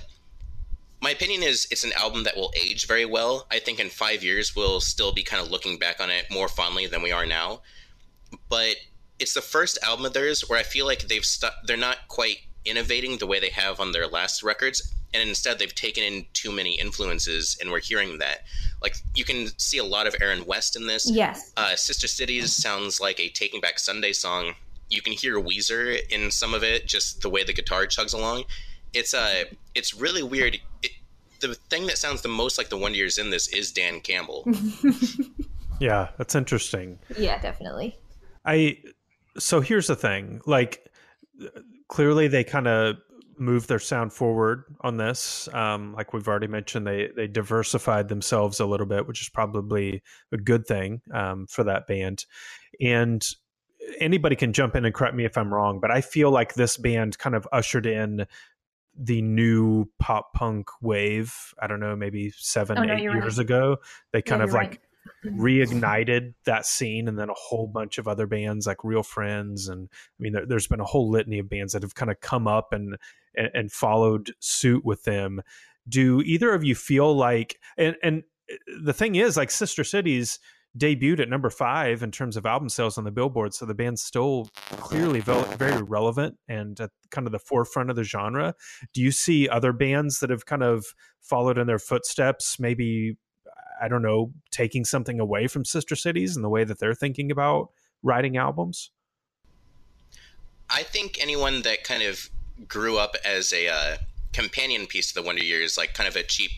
my 1.01 1.11
opinion 1.11 1.43
is 1.43 1.67
it's 1.71 1.83
an 1.83 1.93
album 1.93 2.23
that 2.23 2.35
will 2.35 2.51
age 2.55 2.87
very 2.87 3.05
well. 3.05 3.45
I 3.51 3.59
think 3.59 3.79
in 3.79 3.89
five 3.89 4.23
years 4.23 4.55
we'll 4.55 4.81
still 4.81 5.13
be 5.13 5.23
kind 5.23 5.41
of 5.43 5.51
looking 5.51 5.77
back 5.77 6.01
on 6.01 6.09
it 6.09 6.25
more 6.31 6.49
fondly 6.49 6.87
than 6.87 7.01
we 7.01 7.11
are 7.11 7.25
now. 7.25 7.61
But 8.49 8.75
it's 9.19 9.33
the 9.33 9.41
first 9.41 9.77
album 9.83 10.05
of 10.05 10.13
theirs 10.13 10.49
where 10.49 10.59
I 10.59 10.63
feel 10.63 10.85
like 10.85 11.07
they've 11.07 11.23
stu- 11.23 11.47
they're 11.65 11.77
not 11.77 12.07
quite 12.07 12.39
innovating 12.69 13.17
the 13.17 13.27
way 13.27 13.39
they 13.39 13.49
have 13.49 13.79
on 13.79 13.91
their 13.91 14.07
last 14.07 14.43
records, 14.43 14.93
and 15.13 15.27
instead 15.27 15.59
they've 15.59 15.73
taken 15.73 16.03
in 16.03 16.25
too 16.33 16.51
many 16.51 16.79
influences, 16.79 17.57
and 17.59 17.71
we're 17.71 17.79
hearing 17.79 18.19
that. 18.19 18.39
Like 18.81 18.95
you 19.15 19.25
can 19.25 19.47
see 19.57 19.77
a 19.77 19.83
lot 19.83 20.07
of 20.07 20.15
Aaron 20.21 20.45
West 20.45 20.75
in 20.75 20.87
this. 20.87 21.09
Yes. 21.09 21.51
Uh, 21.57 21.75
Sister 21.75 22.07
Cities 22.07 22.55
sounds 22.55 23.01
like 23.01 23.19
a 23.19 23.29
Taking 23.29 23.61
Back 23.61 23.79
Sunday 23.79 24.13
song. 24.13 24.53
You 24.89 25.01
can 25.01 25.13
hear 25.13 25.39
Weezer 25.39 25.99
in 26.09 26.31
some 26.31 26.53
of 26.53 26.63
it, 26.63 26.87
just 26.87 27.21
the 27.21 27.29
way 27.29 27.43
the 27.43 27.53
guitar 27.53 27.85
chugs 27.85 28.13
along. 28.13 28.45
It's 28.93 29.13
uh, 29.13 29.45
it's 29.75 29.93
really 29.93 30.23
weird. 30.23 30.59
It, 30.81 30.91
the 31.39 31.55
thing 31.55 31.87
that 31.87 31.97
sounds 31.97 32.21
the 32.21 32.29
most 32.29 32.57
like 32.57 32.69
the 32.69 32.77
Wonder 32.77 32.97
Years 32.97 33.17
in 33.17 33.29
this 33.29 33.47
is 33.47 33.71
Dan 33.71 34.01
Campbell. 34.01 34.45
yeah, 35.79 36.09
that's 36.17 36.35
interesting. 36.35 36.99
Yeah, 37.17 37.39
definitely. 37.41 37.97
I 38.45 38.79
so 39.37 39.61
here's 39.61 39.87
the 39.87 39.95
thing. 39.95 40.41
Like 40.45 40.85
clearly 41.89 42.29
they 42.29 42.45
kind 42.45 42.67
of 42.67 42.95
moved 43.37 43.67
their 43.69 43.79
sound 43.79 44.13
forward 44.13 44.63
on 44.81 44.97
this. 44.97 45.49
Um, 45.53 45.93
like 45.93 46.13
we've 46.13 46.27
already 46.27 46.47
mentioned, 46.47 46.87
they 46.87 47.09
they 47.15 47.27
diversified 47.27 48.07
themselves 48.07 48.59
a 48.59 48.65
little 48.65 48.85
bit, 48.85 49.07
which 49.07 49.21
is 49.21 49.29
probably 49.29 50.01
a 50.31 50.37
good 50.37 50.65
thing 50.65 51.01
um, 51.13 51.47
for 51.47 51.63
that 51.65 51.87
band. 51.87 52.25
And 52.79 53.25
anybody 53.99 54.35
can 54.35 54.53
jump 54.53 54.75
in 54.75 54.85
and 54.85 54.93
correct 54.93 55.15
me 55.15 55.25
if 55.25 55.37
I'm 55.37 55.53
wrong, 55.53 55.79
but 55.79 55.91
I 55.91 56.01
feel 56.01 56.31
like 56.31 56.53
this 56.53 56.77
band 56.77 57.17
kind 57.17 57.35
of 57.35 57.47
ushered 57.51 57.85
in 57.85 58.25
the 59.01 59.21
new 59.21 59.85
pop 59.99 60.33
punk 60.33 60.69
wave. 60.81 61.33
I 61.61 61.67
don't 61.67 61.79
know, 61.79 61.95
maybe 61.95 62.31
seven, 62.37 62.77
Oh, 62.77 62.83
no, 62.83 62.93
eight 62.93 63.03
years 63.03 63.37
right. 63.37 63.45
ago. 63.45 63.77
They 64.11 64.21
kind 64.21 64.41
Yeah, 64.41 64.47
of 64.47 64.53
like 64.53 64.69
right. 64.69 64.79
Reignited 65.25 66.33
that 66.45 66.65
scene 66.65 67.07
and 67.07 67.19
then 67.19 67.29
a 67.29 67.33
whole 67.35 67.67
bunch 67.67 67.97
of 67.97 68.07
other 68.07 68.25
bands 68.25 68.65
like 68.65 68.83
real 68.83 69.03
friends 69.03 69.67
and 69.67 69.89
i 69.91 70.17
mean 70.17 70.31
there, 70.31 70.45
there's 70.45 70.67
been 70.67 70.79
a 70.79 70.85
whole 70.85 71.09
litany 71.09 71.39
of 71.39 71.49
bands 71.49 71.73
that 71.73 71.81
have 71.81 71.95
kind 71.95 72.09
of 72.09 72.19
come 72.21 72.47
up 72.47 72.71
and, 72.71 72.95
and 73.35 73.49
and 73.53 73.71
followed 73.71 74.31
suit 74.39 74.83
with 74.85 75.03
them. 75.03 75.41
Do 75.87 76.21
either 76.21 76.53
of 76.53 76.63
you 76.63 76.75
feel 76.75 77.15
like 77.15 77.59
and 77.77 77.95
and 78.03 78.23
eh, 78.49 78.55
the 78.83 78.93
thing 78.93 79.15
is 79.15 79.37
like 79.37 79.51
sister 79.51 79.83
cities 79.83 80.39
debuted 80.77 81.19
at 81.19 81.29
number 81.29 81.49
five 81.49 82.03
in 82.03 82.11
terms 82.11 82.37
of 82.37 82.45
album 82.45 82.69
sales 82.69 82.95
on 82.95 83.03
the 83.03 83.11
billboard 83.11 83.55
so 83.55 83.65
the 83.65 83.73
band's 83.73 84.03
still 84.03 84.47
clearly 84.77 85.19
very 85.19 85.81
relevant 85.81 86.37
and 86.47 86.79
at 86.79 86.91
kind 87.09 87.25
of 87.25 87.31
the 87.31 87.39
forefront 87.39 87.89
of 87.89 87.95
the 87.95 88.03
genre. 88.03 88.53
Do 88.93 89.01
you 89.01 89.11
see 89.11 89.49
other 89.49 89.73
bands 89.73 90.19
that 90.19 90.29
have 90.29 90.45
kind 90.45 90.61
of 90.61 90.85
followed 91.21 91.57
in 91.57 91.65
their 91.65 91.79
footsteps 91.79 92.59
maybe 92.59 93.17
I 93.81 93.87
don't 93.87 94.01
know, 94.01 94.31
taking 94.51 94.85
something 94.85 95.19
away 95.19 95.47
from 95.47 95.65
Sister 95.65 95.95
Cities 95.95 96.35
and 96.35 96.43
the 96.43 96.49
way 96.49 96.63
that 96.63 96.79
they're 96.79 96.93
thinking 96.93 97.31
about 97.31 97.69
writing 98.03 98.37
albums? 98.37 98.91
I 100.69 100.83
think 100.83 101.17
anyone 101.21 101.61
that 101.63 101.83
kind 101.83 102.03
of 102.03 102.29
grew 102.67 102.97
up 102.97 103.15
as 103.25 103.53
a 103.53 103.67
uh, 103.67 103.97
companion 104.33 104.85
piece 104.87 105.09
to 105.09 105.15
the 105.15 105.23
Wonder 105.23 105.43
Years, 105.43 105.77
like 105.77 105.93
kind 105.93 106.07
of 106.07 106.15
a 106.15 106.23
cheap, 106.23 106.51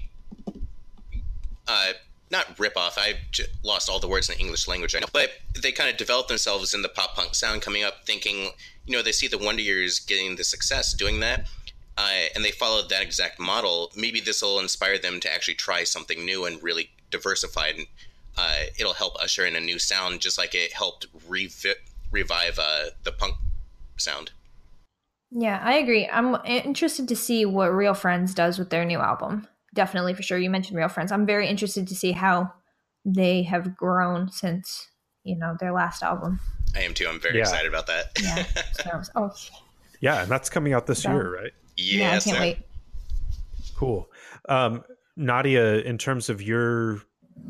uh, 1.68 1.94
not 2.30 2.58
ripoff. 2.58 2.98
I 2.98 3.16
j- 3.32 3.46
lost 3.64 3.90
all 3.90 4.00
the 4.00 4.08
words 4.08 4.30
in 4.30 4.36
the 4.36 4.42
English 4.42 4.68
language 4.68 4.94
right 4.94 5.02
now, 5.02 5.10
but 5.14 5.32
they 5.62 5.72
kind 5.72 5.90
of 5.90 5.98
developed 5.98 6.30
themselves 6.30 6.74
in 6.74 6.82
the 6.82 6.90
pop 6.90 7.16
punk 7.16 7.36
sound, 7.36 7.62
coming 7.62 7.84
up 7.84 8.06
thinking, 8.06 8.52
you 8.86 8.94
know, 8.94 9.02
they 9.02 9.12
see 9.12 9.28
the 9.28 9.38
Wonder 9.38 9.62
Years 9.62 10.00
getting 10.00 10.36
the 10.36 10.44
success 10.44 10.94
doing 10.94 11.20
that. 11.20 11.48
Uh, 11.98 12.28
and 12.36 12.44
they 12.44 12.52
followed 12.52 12.90
that 12.90 13.02
exact 13.02 13.40
model. 13.40 13.92
Maybe 13.96 14.22
this 14.22 14.42
will 14.42 14.60
inspire 14.60 14.98
them 14.98 15.20
to 15.20 15.32
actually 15.32 15.56
try 15.56 15.84
something 15.84 16.26
new 16.26 16.46
and 16.46 16.62
really 16.64 16.90
diversify. 17.12 17.68
And 17.70 17.88
uh, 18.38 18.56
it'll 18.80 18.94
help 18.94 19.16
usher 19.22 19.46
in 19.46 19.56
a 19.56 19.60
new 19.60 19.78
sound, 19.78 20.22
just 20.22 20.38
like 20.38 20.56
it 20.56 20.74
helped 20.74 21.08
revi- 21.30 21.74
revive 22.12 22.58
uh, 22.60 22.86
the 23.04 23.12
punk 23.12 23.36
sound. 23.98 24.32
Yeah, 25.32 25.62
I 25.64 25.76
agree. 25.78 26.08
I'm 26.10 26.38
interested 26.46 27.08
to 27.08 27.16
see 27.16 27.46
what 27.46 27.68
Real 27.74 27.94
Friends 27.94 28.34
does 28.34 28.58
with 28.60 28.70
their 28.70 28.84
new 28.86 29.00
album. 29.00 29.48
Definitely, 29.74 30.14
for 30.14 30.24
sure. 30.24 30.38
You 30.38 30.50
mentioned 30.50 30.78
Real 30.78 30.90
Friends. 30.90 31.12
I'm 31.12 31.26
very 31.26 31.48
interested 31.48 31.88
to 31.88 31.96
see 31.96 32.12
how 32.12 32.52
they 33.06 33.44
have 33.44 33.76
grown 33.78 34.30
since 34.30 34.90
you 35.24 35.36
know 35.38 35.56
their 35.60 35.72
last 35.72 36.04
album. 36.04 36.40
I 36.76 36.82
am 36.82 36.94
too. 36.94 37.08
I'm 37.08 37.20
very 37.22 37.36
Yeah. 37.38 37.42
excited 37.44 37.68
about 37.70 37.88
that. 37.88 38.06
Yeah. 38.22 38.44
So, 38.84 39.02
oh, 39.16 39.32
Yeah, 40.02 40.24
and 40.24 40.32
that's 40.32 40.50
coming 40.50 40.74
out 40.74 40.88
this 40.88 41.04
Yeah. 41.06 41.14
year, 41.14 41.36
right? 41.36 41.52
yes, 41.78 41.88
yeah, 41.98 42.08
I 42.08 42.12
can't 42.12 42.24
sir. 42.24 42.40
wait. 42.42 42.58
Cool. 43.76 44.10
Um, 44.50 44.84
Nadia, 45.16 45.80
in 45.80 45.98
terms 45.98 46.30
of 46.30 46.42
your 46.42 47.02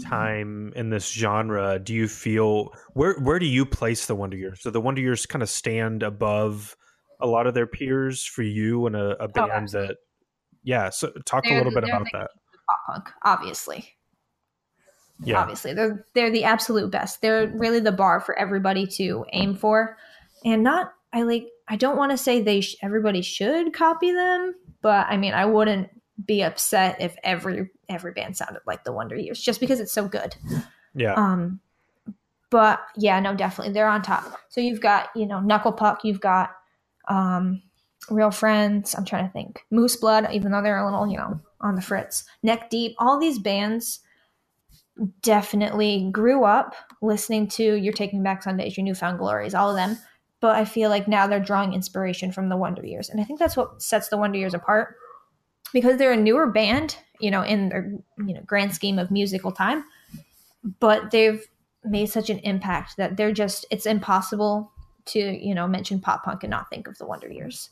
time 0.01 0.71
in 0.75 0.89
this 0.89 1.11
genre, 1.11 1.79
do 1.79 1.93
you 1.93 2.07
feel 2.07 2.73
where 2.93 3.19
where 3.19 3.39
do 3.39 3.45
you 3.45 3.65
place 3.65 4.05
the 4.05 4.15
Wonder 4.15 4.37
Years? 4.37 4.61
So 4.61 4.71
the 4.71 4.81
Wonder 4.81 5.01
Years 5.01 5.25
kind 5.25 5.43
of 5.43 5.49
stand 5.49 6.03
above 6.03 6.75
a 7.19 7.27
lot 7.27 7.47
of 7.47 7.53
their 7.53 7.67
peers 7.67 8.23
for 8.23 8.41
you 8.41 8.87
and 8.87 8.95
a, 8.95 9.21
a 9.23 9.27
oh, 9.35 9.47
band 9.47 9.69
that? 9.69 9.97
Yeah. 10.63 10.89
So 10.89 11.11
talk 11.25 11.45
a 11.45 11.49
They're- 11.49 11.57
little 11.57 11.73
bit 11.73 11.83
about 11.83 12.07
that. 12.13 12.29
Pop 12.67 12.79
punk, 12.87 13.09
obviously. 13.23 13.95
Yeah. 15.23 15.39
Obviously, 15.39 15.73
they're 15.73 16.05
they're 16.15 16.31
the 16.31 16.45
absolute 16.45 16.89
best. 16.89 17.21
They're 17.21 17.47
really 17.55 17.79
the 17.79 17.91
bar 17.91 18.19
for 18.21 18.37
everybody 18.39 18.87
to 18.97 19.25
aim 19.33 19.55
for, 19.55 19.97
and 20.43 20.63
not. 20.63 20.93
I 21.13 21.23
like. 21.23 21.47
I 21.67 21.75
don't 21.75 21.97
want 21.97 22.11
to 22.11 22.17
say 22.17 22.41
they 22.41 22.61
sh- 22.61 22.77
everybody 22.81 23.21
should 23.21 23.73
copy 23.73 24.11
them, 24.11 24.55
but 24.81 25.05
I 25.07 25.17
mean, 25.17 25.33
I 25.33 25.45
wouldn't 25.45 25.89
be 26.25 26.43
upset 26.43 26.97
if 26.99 27.15
every 27.23 27.69
every 27.89 28.11
band 28.13 28.37
sounded 28.37 28.61
like 28.65 28.83
the 28.83 28.91
Wonder 28.91 29.15
Years 29.15 29.39
just 29.39 29.59
because 29.59 29.79
it's 29.79 29.93
so 29.93 30.07
good. 30.07 30.35
Yeah. 30.93 31.13
Um, 31.13 31.59
but 32.49 32.81
yeah, 32.97 33.19
no, 33.19 33.33
definitely 33.33 33.73
they're 33.73 33.87
on 33.87 34.01
top. 34.01 34.39
So 34.49 34.61
you've 34.61 34.81
got 34.81 35.09
you 35.15 35.25
know 35.25 35.39
Knuckle 35.39 35.71
Puck, 35.71 36.01
you've 36.03 36.19
got 36.19 36.51
um, 37.07 37.61
Real 38.09 38.31
Friends. 38.31 38.93
I'm 38.95 39.05
trying 39.05 39.25
to 39.25 39.31
think 39.31 39.61
Moose 39.71 39.95
Blood, 39.95 40.27
even 40.31 40.51
though 40.51 40.61
they're 40.61 40.77
a 40.77 40.85
little 40.85 41.07
you 41.07 41.17
know 41.17 41.39
on 41.61 41.75
the 41.75 41.81
fritz. 41.81 42.25
Neck 42.43 42.69
Deep, 42.69 42.95
all 42.99 43.19
these 43.19 43.39
bands 43.39 44.01
definitely 45.21 46.09
grew 46.11 46.43
up 46.43 46.75
listening 47.01 47.47
to 47.47 47.75
You're 47.75 47.93
Taking 47.93 48.21
Back 48.21 48.43
Sundays, 48.43 48.77
Your 48.77 48.83
Newfound 48.83 49.17
Glories, 49.17 49.55
all 49.55 49.69
of 49.69 49.75
them. 49.75 49.97
But 50.41 50.55
I 50.55 50.65
feel 50.65 50.89
like 50.89 51.07
now 51.07 51.27
they're 51.27 51.39
drawing 51.39 51.73
inspiration 51.73 52.31
from 52.31 52.49
the 52.49 52.57
Wonder 52.57 52.85
Years, 52.85 53.09
and 53.09 53.21
I 53.21 53.23
think 53.23 53.39
that's 53.39 53.55
what 53.55 53.81
sets 53.81 54.09
the 54.09 54.17
Wonder 54.17 54.39
Years 54.39 54.53
apart 54.53 54.95
because 55.73 55.97
they're 55.97 56.11
a 56.11 56.17
newer 56.17 56.47
band, 56.47 56.97
you 57.19 57.31
know, 57.31 57.43
in 57.43 57.69
their 57.69 57.91
you 58.17 58.33
know 58.33 58.41
grand 58.45 58.73
scheme 58.73 58.99
of 58.99 59.11
musical 59.11 59.51
time, 59.51 59.83
but 60.79 61.11
they've 61.11 61.45
made 61.83 62.07
such 62.07 62.29
an 62.29 62.39
impact 62.39 62.97
that 62.97 63.17
they're 63.17 63.31
just 63.31 63.65
it's 63.71 63.85
impossible 63.85 64.71
to 65.05 65.19
you 65.19 65.55
know 65.55 65.67
mention 65.67 65.99
pop 65.99 66.23
punk 66.23 66.43
and 66.43 66.51
not 66.51 66.69
think 66.69 66.87
of 66.87 66.97
the 66.97 67.05
Wonder 67.05 67.31
Years. 67.31 67.69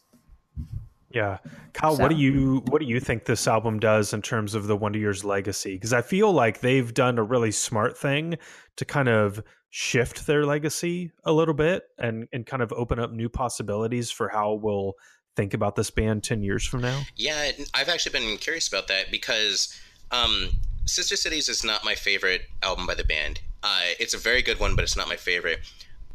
Yeah, 1.12 1.40
Kyle, 1.74 1.98
what 1.98 2.10
do 2.10 2.16
you 2.16 2.62
what 2.68 2.80
do 2.80 2.88
you 2.88 3.00
think 3.00 3.26
this 3.26 3.48
album 3.48 3.80
does 3.80 4.14
in 4.14 4.22
terms 4.22 4.54
of 4.54 4.68
the 4.68 4.78
Wonder 4.78 5.00
Years 5.00 5.26
legacy? 5.26 5.74
Because 5.74 5.94
I 5.94 6.04
feel 6.04 6.32
like 6.32 6.60
they've 6.60 6.94
done 6.94 7.18
a 7.18 7.24
really 7.24 7.52
smart 7.52 7.98
thing 7.98 8.38
to 8.78 8.86
kind 8.86 9.10
of 9.10 9.44
shift 9.72 10.26
their 10.26 10.46
legacy 10.46 11.12
a 11.24 11.32
little 11.32 11.54
bit 11.54 11.84
and 11.98 12.28
and 12.32 12.46
kind 12.46 12.62
of 12.62 12.72
open 12.74 13.00
up 13.00 13.12
new 13.12 13.30
possibilities 13.30 14.12
for 14.12 14.30
how 14.30 14.54
we'll 14.54 14.94
think 15.40 15.54
about 15.54 15.78
this 15.78 15.90
band 15.90 16.22
ten 16.22 16.44
years 16.44 16.66
from 16.66 16.82
now. 16.82 17.04
Yeah, 17.16 17.52
I've 17.74 17.88
actually 17.88 18.12
been 18.12 18.38
curious 18.38 18.68
about 18.68 18.90
that 18.90 19.10
because 19.10 19.74
um, 20.12 20.50
Sister 20.84 21.16
Cities 21.16 21.48
is 21.48 21.64
not 21.64 21.86
my 21.86 21.96
favorite 21.96 22.42
album 22.62 22.86
by 22.86 22.96
the 22.96 23.06
band. 23.06 23.40
Uh, 23.64 23.84
it's 24.00 24.14
a 24.14 24.18
very 24.18 24.42
good 24.42 24.60
one, 24.60 24.76
but 24.76 24.84
it's 24.84 24.98
not 24.98 25.08
my 25.08 25.16
favorite. 25.16 25.60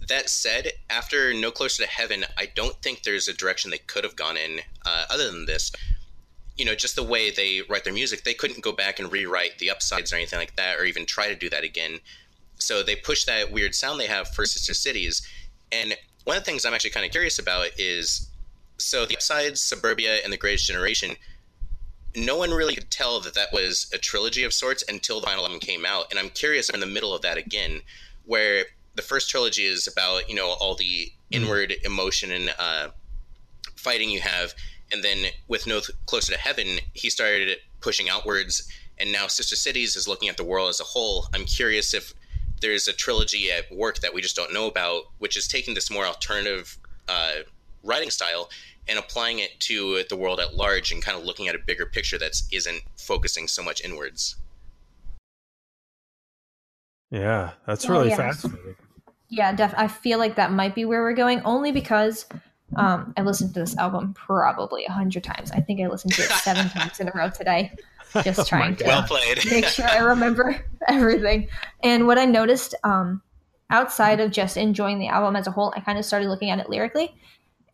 That 0.09 0.29
said, 0.29 0.73
after 0.91 1.33
No 1.33 1.51
Closer 1.51 1.85
to 1.85 1.89
Heaven, 1.89 2.27
I 2.37 2.51
don't 2.55 2.77
think 2.83 3.03
there's 3.03 3.27
a 3.27 3.33
direction 3.33 3.71
they 3.71 3.79
could 3.79 4.05
have 4.05 4.15
gone 4.15 4.37
in 4.37 4.61
uh, 4.85 5.07
other 5.09 5.31
than 5.31 5.47
this. 5.47 5.73
You 6.59 6.67
know, 6.67 6.75
just 6.75 6.95
the 6.95 7.03
way 7.03 7.31
they 7.31 7.63
write 7.71 7.85
their 7.85 7.95
music, 7.95 8.25
they 8.25 8.35
couldn't 8.35 8.63
go 8.63 8.73
back 8.73 8.99
and 8.99 9.11
rewrite 9.11 9.59
the 9.59 9.71
upsides 9.71 10.13
or 10.13 10.17
anything 10.17 10.39
like 10.39 10.57
that, 10.57 10.77
or 10.77 10.85
even 10.85 11.07
try 11.07 11.29
to 11.29 11.35
do 11.35 11.49
that 11.49 11.65
again. 11.65 11.99
So 12.59 12.83
they 12.83 12.95
push 12.95 13.25
that 13.25 13.51
weird 13.51 13.75
sound 13.75 13.99
they 13.99 14.07
have 14.07 14.29
for 14.29 14.45
Sister 14.45 14.75
Cities. 14.75 15.27
And 15.73 15.97
one 16.25 16.37
of 16.37 16.43
the 16.45 16.51
things 16.51 16.67
I'm 16.67 16.75
actually 16.75 16.91
kind 16.91 17.07
of 17.07 17.13
curious 17.13 17.39
about 17.39 17.69
is 17.79 18.31
so 18.79 19.07
the 19.07 19.17
sides, 19.19 19.61
Suburbia, 19.61 20.19
and 20.23 20.33
the 20.33 20.37
Greatest 20.37 20.67
Generation, 20.67 21.17
no 22.17 22.37
one 22.37 22.51
really 22.51 22.75
could 22.75 22.91
tell 22.91 23.21
that 23.21 23.35
that 23.35 23.53
was 23.53 23.91
a 23.93 23.99
trilogy 23.99 24.45
of 24.45 24.53
sorts 24.53 24.85
until 24.89 25.21
the 25.21 25.27
final 25.27 25.45
album 25.45 25.61
came 25.61 25.85
out. 25.85 26.07
And 26.11 26.19
I'm 26.19 26.31
curious 26.31 26.69
in 26.69 26.81
the 26.81 26.87
middle 26.87 27.15
of 27.15 27.23
that 27.23 27.37
again, 27.37 27.81
where 28.25 28.67
the 28.95 29.03
first 29.03 29.29
trilogy 29.29 29.65
is 29.65 29.87
about 29.87 30.29
you 30.29 30.35
know 30.35 30.51
all 30.61 30.75
the 30.75 31.13
inward 31.31 31.71
mm. 31.71 31.85
emotion 31.85 32.31
and 32.31 32.55
uh, 32.59 32.89
fighting 33.77 34.11
you 34.11 34.21
have, 34.21 34.55
and 34.93 35.03
then 35.03 35.27
with 35.49 35.67
No 35.67 35.81
Closer 36.07 36.33
to 36.33 36.39
Heaven, 36.39 36.79
he 36.93 37.11
started 37.11 37.59
pushing 37.81 38.09
outwards, 38.09 38.69
and 38.99 39.13
now 39.13 39.27
Sister 39.27 39.57
Cities 39.57 39.97
is 39.97 40.09
looking 40.09 40.29
at 40.29 40.37
the 40.37 40.45
world 40.45 40.69
as 40.69 40.81
a 40.81 40.85
whole. 40.85 41.27
I'm 41.35 41.45
curious 41.45 41.93
if 41.95 42.15
there's 42.61 42.89
a 42.89 42.93
trilogy 42.93 43.51
at 43.51 43.71
work 43.75 43.99
that 44.01 44.15
we 44.15 44.23
just 44.23 44.37
don't 44.37 44.55
know 44.55 44.69
about, 44.69 45.03
which 45.19 45.37
is 45.37 45.49
taking 45.49 45.75
this 45.75 45.91
more 45.91 46.07
alternative 46.07 46.79
uh, 47.09 47.43
writing 47.85 48.11
style 48.11 48.51
and 48.89 48.99
applying 48.99 49.39
it 49.39 49.59
to 49.61 50.03
the 50.09 50.17
world 50.17 50.41
at 50.41 50.55
large 50.55 50.93
and 50.93 51.03
kind 51.03 51.17
of 51.17 51.25
looking 51.25 51.49
at 51.49 51.55
a 51.55 51.59
bigger 51.59 51.87
picture 51.87 52.19
that 52.19 52.35
isn't 52.53 52.83
focusing 52.99 53.49
so 53.49 53.63
much 53.63 53.83
inwards. 53.83 54.37
Yeah, 57.11 57.53
that's 57.67 57.89
really 57.89 58.07
oh, 58.07 58.11
yeah. 58.11 58.17
fascinating. 58.17 58.77
Yeah, 59.29 59.53
def- 59.53 59.75
I 59.77 59.89
feel 59.89 60.19
like 60.19 60.37
that 60.37 60.53
might 60.53 60.75
be 60.75 60.85
where 60.85 61.03
we're 61.03 61.15
going, 61.15 61.41
only 61.43 61.73
because 61.73 62.27
um, 62.77 63.15
I 63.17 63.23
listened 63.23 63.55
to 63.55 63.61
this 63.61 63.77
album 63.77 64.15
probably 64.15 64.85
a 64.85 64.93
hundred 64.93 65.25
times. 65.25 65.51
I 65.53 65.61
think 65.61 65.81
I 65.81 65.87
listened 65.87 66.15
to 66.15 66.23
it 66.23 66.31
seven 66.31 66.69
times 66.69 67.01
in 67.01 67.09
a 67.09 67.13
row 67.15 67.31
today, 67.31 67.73
just 68.23 68.39
oh 68.41 68.45
trying 68.45 68.77
to 68.77 68.85
well 68.85 69.03
played. 69.03 69.39
make 69.51 69.67
sure 69.67 69.87
I 69.87 69.99
remember 69.99 70.65
everything. 70.89 71.49
And 71.83 72.07
what 72.07 72.19
I 72.19 72.25
noticed, 72.25 72.75
um, 72.85 73.23
outside 73.71 74.21
of 74.21 74.31
just 74.31 74.57
enjoying 74.57 74.99
the 74.99 75.09
album 75.09 75.37
as 75.37 75.47
a 75.47 75.51
whole, 75.51 75.73
I 75.77 75.81
kind 75.81 75.99
of 75.99 76.05
started 76.05 76.29
looking 76.29 76.51
at 76.51 76.59
it 76.59 76.69
lyrically, 76.69 77.15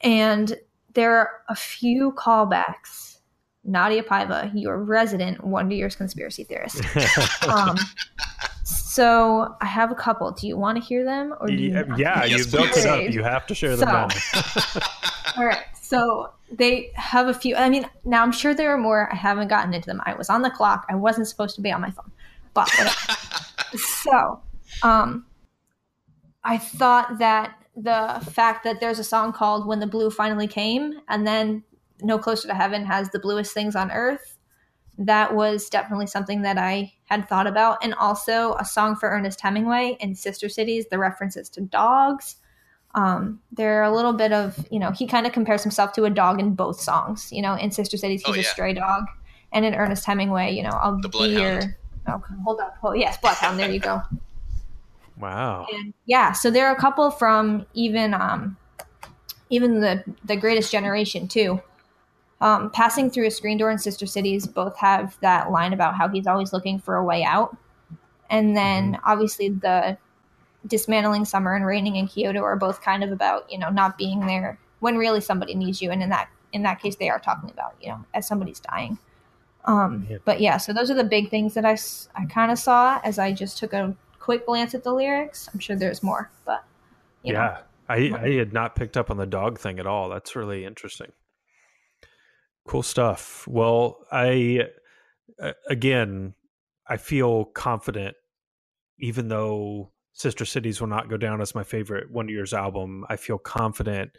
and 0.00 0.58
there 0.94 1.16
are 1.16 1.30
a 1.48 1.54
few 1.54 2.12
callbacks. 2.12 3.18
Nadia 3.62 4.02
Paiva, 4.02 4.50
your 4.54 4.82
resident 4.82 5.44
Wonder 5.44 5.74
Years 5.74 5.94
conspiracy 5.94 6.44
theorist. 6.44 6.82
um, 7.48 7.76
so 8.64 9.54
I 9.60 9.66
have 9.66 9.92
a 9.92 9.94
couple. 9.94 10.30
Do 10.32 10.46
you 10.46 10.56
want 10.56 10.78
to 10.78 10.84
hear 10.84 11.04
them? 11.04 11.34
Or 11.40 11.50
yeah, 11.50 11.84
yeah 11.96 12.24
you 12.24 12.44
built 12.46 12.76
it 12.76 12.86
up. 12.86 13.12
You 13.12 13.22
have 13.22 13.46
to 13.46 13.54
share 13.54 13.76
them. 13.76 14.10
So, 14.10 14.80
all 15.36 15.44
right. 15.44 15.64
So 15.80 16.32
they 16.50 16.90
have 16.94 17.28
a 17.28 17.34
few. 17.34 17.54
I 17.54 17.68
mean, 17.68 17.88
now 18.04 18.22
I'm 18.22 18.32
sure 18.32 18.54
there 18.54 18.72
are 18.72 18.78
more. 18.78 19.12
I 19.12 19.16
haven't 19.16 19.48
gotten 19.48 19.74
into 19.74 19.86
them. 19.86 20.00
I 20.06 20.14
was 20.14 20.30
on 20.30 20.42
the 20.42 20.50
clock. 20.50 20.86
I 20.88 20.94
wasn't 20.94 21.28
supposed 21.28 21.54
to 21.56 21.60
be 21.60 21.70
on 21.70 21.80
my 21.80 21.90
phone, 21.90 22.10
but 22.54 22.68
so, 23.76 24.40
um, 24.82 25.26
I 26.42 26.58
thought 26.58 27.18
that 27.18 27.59
the 27.82 28.24
fact 28.30 28.64
that 28.64 28.80
there's 28.80 28.98
a 28.98 29.04
song 29.04 29.32
called 29.32 29.66
"When 29.66 29.80
the 29.80 29.86
Blue 29.86 30.10
Finally 30.10 30.46
Came" 30.46 31.00
and 31.08 31.26
then 31.26 31.64
"No 32.02 32.18
Closer 32.18 32.48
to 32.48 32.54
Heaven" 32.54 32.84
has 32.84 33.10
the 33.10 33.18
bluest 33.18 33.54
things 33.54 33.76
on 33.76 33.90
earth. 33.90 34.36
That 34.98 35.34
was 35.34 35.70
definitely 35.70 36.06
something 36.06 36.42
that 36.42 36.58
I 36.58 36.92
had 37.06 37.28
thought 37.28 37.46
about, 37.46 37.78
and 37.82 37.94
also 37.94 38.54
a 38.54 38.64
song 38.64 38.96
for 38.96 39.08
Ernest 39.08 39.40
Hemingway 39.40 39.96
in 40.00 40.14
Sister 40.14 40.48
Cities. 40.48 40.86
The 40.90 40.98
references 40.98 41.48
to 41.50 41.60
dogs. 41.60 42.36
Um, 42.94 43.40
they're 43.52 43.84
a 43.84 43.94
little 43.94 44.12
bit 44.12 44.32
of 44.32 44.66
you 44.70 44.78
know 44.78 44.90
he 44.90 45.06
kind 45.06 45.26
of 45.26 45.32
compares 45.32 45.62
himself 45.62 45.92
to 45.92 46.04
a 46.04 46.10
dog 46.10 46.40
in 46.40 46.54
both 46.54 46.80
songs. 46.80 47.32
You 47.32 47.42
know, 47.42 47.54
in 47.54 47.70
Sister 47.70 47.96
Cities 47.96 48.22
he's 48.24 48.34
oh, 48.34 48.34
yeah. 48.34 48.42
a 48.42 48.44
stray 48.44 48.74
dog, 48.74 49.04
and 49.52 49.64
in 49.64 49.74
Ernest 49.74 50.04
Hemingway, 50.04 50.52
you 50.52 50.62
know, 50.62 50.70
I'll 50.70 51.00
the 51.00 51.08
be 51.08 51.28
your. 51.28 51.76
Oh, 52.08 52.22
hold 52.44 52.60
up. 52.60 52.76
Oh, 52.82 52.92
yes, 52.92 53.18
Bloodhound. 53.18 53.58
There 53.58 53.70
you 53.70 53.78
go. 53.78 54.00
Wow. 55.20 55.66
And 55.72 55.92
yeah, 56.06 56.32
so 56.32 56.50
there 56.50 56.66
are 56.66 56.74
a 56.74 56.80
couple 56.80 57.10
from 57.10 57.66
even 57.74 58.14
um, 58.14 58.56
even 59.50 59.80
the 59.80 60.02
the 60.24 60.36
greatest 60.36 60.72
generation 60.72 61.28
too. 61.28 61.60
Um, 62.40 62.70
passing 62.70 63.10
through 63.10 63.26
a 63.26 63.30
screen 63.30 63.58
door 63.58 63.70
in 63.70 63.78
Sister 63.78 64.06
Cities 64.06 64.46
both 64.46 64.76
have 64.78 65.18
that 65.20 65.50
line 65.50 65.74
about 65.74 65.94
how 65.94 66.08
he's 66.08 66.26
always 66.26 66.54
looking 66.54 66.78
for 66.78 66.96
a 66.96 67.04
way 67.04 67.22
out, 67.22 67.56
and 68.30 68.56
then 68.56 68.92
mm-hmm. 68.92 69.02
obviously 69.04 69.50
the 69.50 69.98
dismantling 70.66 71.24
summer 71.24 71.54
and 71.54 71.66
raining 71.66 71.96
in 71.96 72.06
Kyoto 72.06 72.42
are 72.42 72.56
both 72.56 72.82
kind 72.82 73.04
of 73.04 73.12
about 73.12 73.50
you 73.52 73.58
know 73.58 73.68
not 73.68 73.98
being 73.98 74.26
there 74.26 74.58
when 74.80 74.96
really 74.96 75.20
somebody 75.20 75.54
needs 75.54 75.82
you, 75.82 75.90
and 75.90 76.02
in 76.02 76.08
that 76.08 76.30
in 76.52 76.62
that 76.62 76.80
case 76.80 76.96
they 76.96 77.10
are 77.10 77.20
talking 77.20 77.50
about 77.50 77.74
you 77.80 77.88
know 77.88 78.04
as 78.14 78.26
somebody's 78.26 78.60
dying. 78.60 78.98
Um, 79.66 80.06
yeah. 80.08 80.16
But 80.24 80.40
yeah, 80.40 80.56
so 80.56 80.72
those 80.72 80.90
are 80.90 80.94
the 80.94 81.04
big 81.04 81.28
things 81.28 81.52
that 81.54 81.66
I 81.66 81.76
I 82.14 82.24
kind 82.26 82.50
of 82.50 82.58
saw 82.58 83.00
as 83.04 83.18
I 83.18 83.32
just 83.32 83.58
took 83.58 83.74
a 83.74 83.94
quick 84.20 84.46
glance 84.46 84.74
at 84.74 84.84
the 84.84 84.92
lyrics. 84.92 85.48
I'm 85.52 85.58
sure 85.58 85.74
there's 85.74 86.02
more, 86.02 86.30
but 86.44 86.64
yeah, 87.24 87.32
know. 87.32 87.56
I 87.88 87.96
I 88.22 88.30
had 88.34 88.52
not 88.52 88.76
picked 88.76 88.96
up 88.96 89.10
on 89.10 89.16
the 89.16 89.26
dog 89.26 89.58
thing 89.58 89.80
at 89.80 89.86
all. 89.86 90.08
That's 90.08 90.36
really 90.36 90.64
interesting. 90.64 91.10
Cool 92.68 92.84
stuff. 92.84 93.48
Well, 93.48 93.96
I 94.12 94.68
again, 95.68 96.34
I 96.86 96.98
feel 96.98 97.46
confident, 97.46 98.14
even 98.98 99.28
though 99.28 99.90
Sister 100.12 100.44
Cities 100.44 100.80
will 100.80 100.88
not 100.88 101.08
go 101.08 101.16
down 101.16 101.40
as 101.40 101.54
my 101.54 101.64
favorite 101.64 102.10
Wonder 102.10 102.32
Years 102.32 102.52
album. 102.52 103.04
I 103.08 103.16
feel 103.16 103.38
confident 103.38 104.10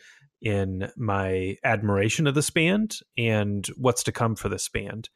in 0.42 0.90
my 0.98 1.58
admiration 1.64 2.26
of 2.26 2.34
this 2.34 2.50
band 2.50 2.96
and 3.18 3.68
what's 3.78 4.04
to 4.04 4.12
come 4.12 4.36
for 4.36 4.50
this 4.50 4.68
band. 4.68 5.10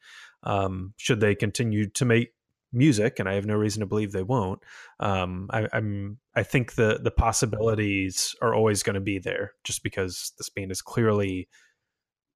Um, 0.44 0.94
should 0.96 1.20
they 1.20 1.34
continue 1.34 1.88
to 1.90 2.04
make 2.04 2.28
music, 2.72 3.18
and 3.18 3.28
I 3.28 3.34
have 3.34 3.46
no 3.46 3.54
reason 3.54 3.80
to 3.80 3.86
believe 3.86 4.12
they 4.12 4.22
won't. 4.22 4.62
Um, 5.00 5.48
I, 5.52 5.68
am 5.72 6.18
I 6.34 6.42
think 6.42 6.74
the 6.74 7.00
the 7.02 7.10
possibilities 7.10 8.34
are 8.42 8.54
always 8.54 8.82
going 8.82 8.94
to 8.94 9.00
be 9.00 9.18
there, 9.18 9.52
just 9.64 9.82
because 9.82 10.32
this 10.38 10.48
band 10.48 10.70
is 10.70 10.82
clearly 10.82 11.48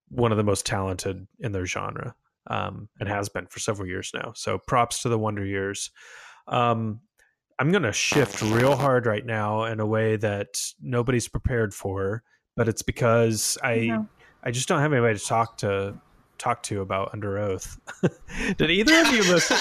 one 0.08 0.32
of 0.32 0.38
the 0.38 0.44
most 0.44 0.66
talented 0.66 1.26
in 1.38 1.52
their 1.52 1.66
genre, 1.66 2.14
um, 2.48 2.88
and 2.98 3.08
has 3.08 3.28
been 3.28 3.46
for 3.46 3.60
several 3.60 3.88
years 3.88 4.10
now. 4.14 4.32
So 4.34 4.58
props 4.58 5.02
to 5.02 5.08
the 5.08 5.18
Wonder 5.18 5.44
Years. 5.44 5.90
Um, 6.48 7.00
I'm 7.58 7.70
going 7.70 7.82
to 7.82 7.92
shift 7.92 8.40
real 8.40 8.74
hard 8.74 9.04
right 9.04 9.24
now 9.24 9.64
in 9.64 9.80
a 9.80 9.86
way 9.86 10.16
that 10.16 10.60
nobody's 10.80 11.28
prepared 11.28 11.74
for, 11.74 12.22
but 12.56 12.68
it's 12.68 12.82
because 12.82 13.58
I 13.62 13.98
I 14.42 14.50
just 14.50 14.68
don't 14.68 14.80
have 14.80 14.92
anybody 14.92 15.18
to 15.18 15.24
talk 15.24 15.58
to 15.58 16.00
talk 16.40 16.62
to 16.64 16.80
about 16.80 17.12
Underoath. 17.12 17.78
Did 18.56 18.70
either 18.70 19.00
of 19.02 19.08
you 19.08 19.22
listen? 19.22 19.56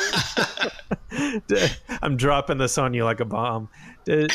Did, 1.47 1.77
I'm 2.01 2.17
dropping 2.17 2.57
this 2.57 2.77
on 2.77 2.93
you 2.93 3.03
like 3.03 3.19
a 3.19 3.25
bomb. 3.25 3.69
Did, 4.05 4.31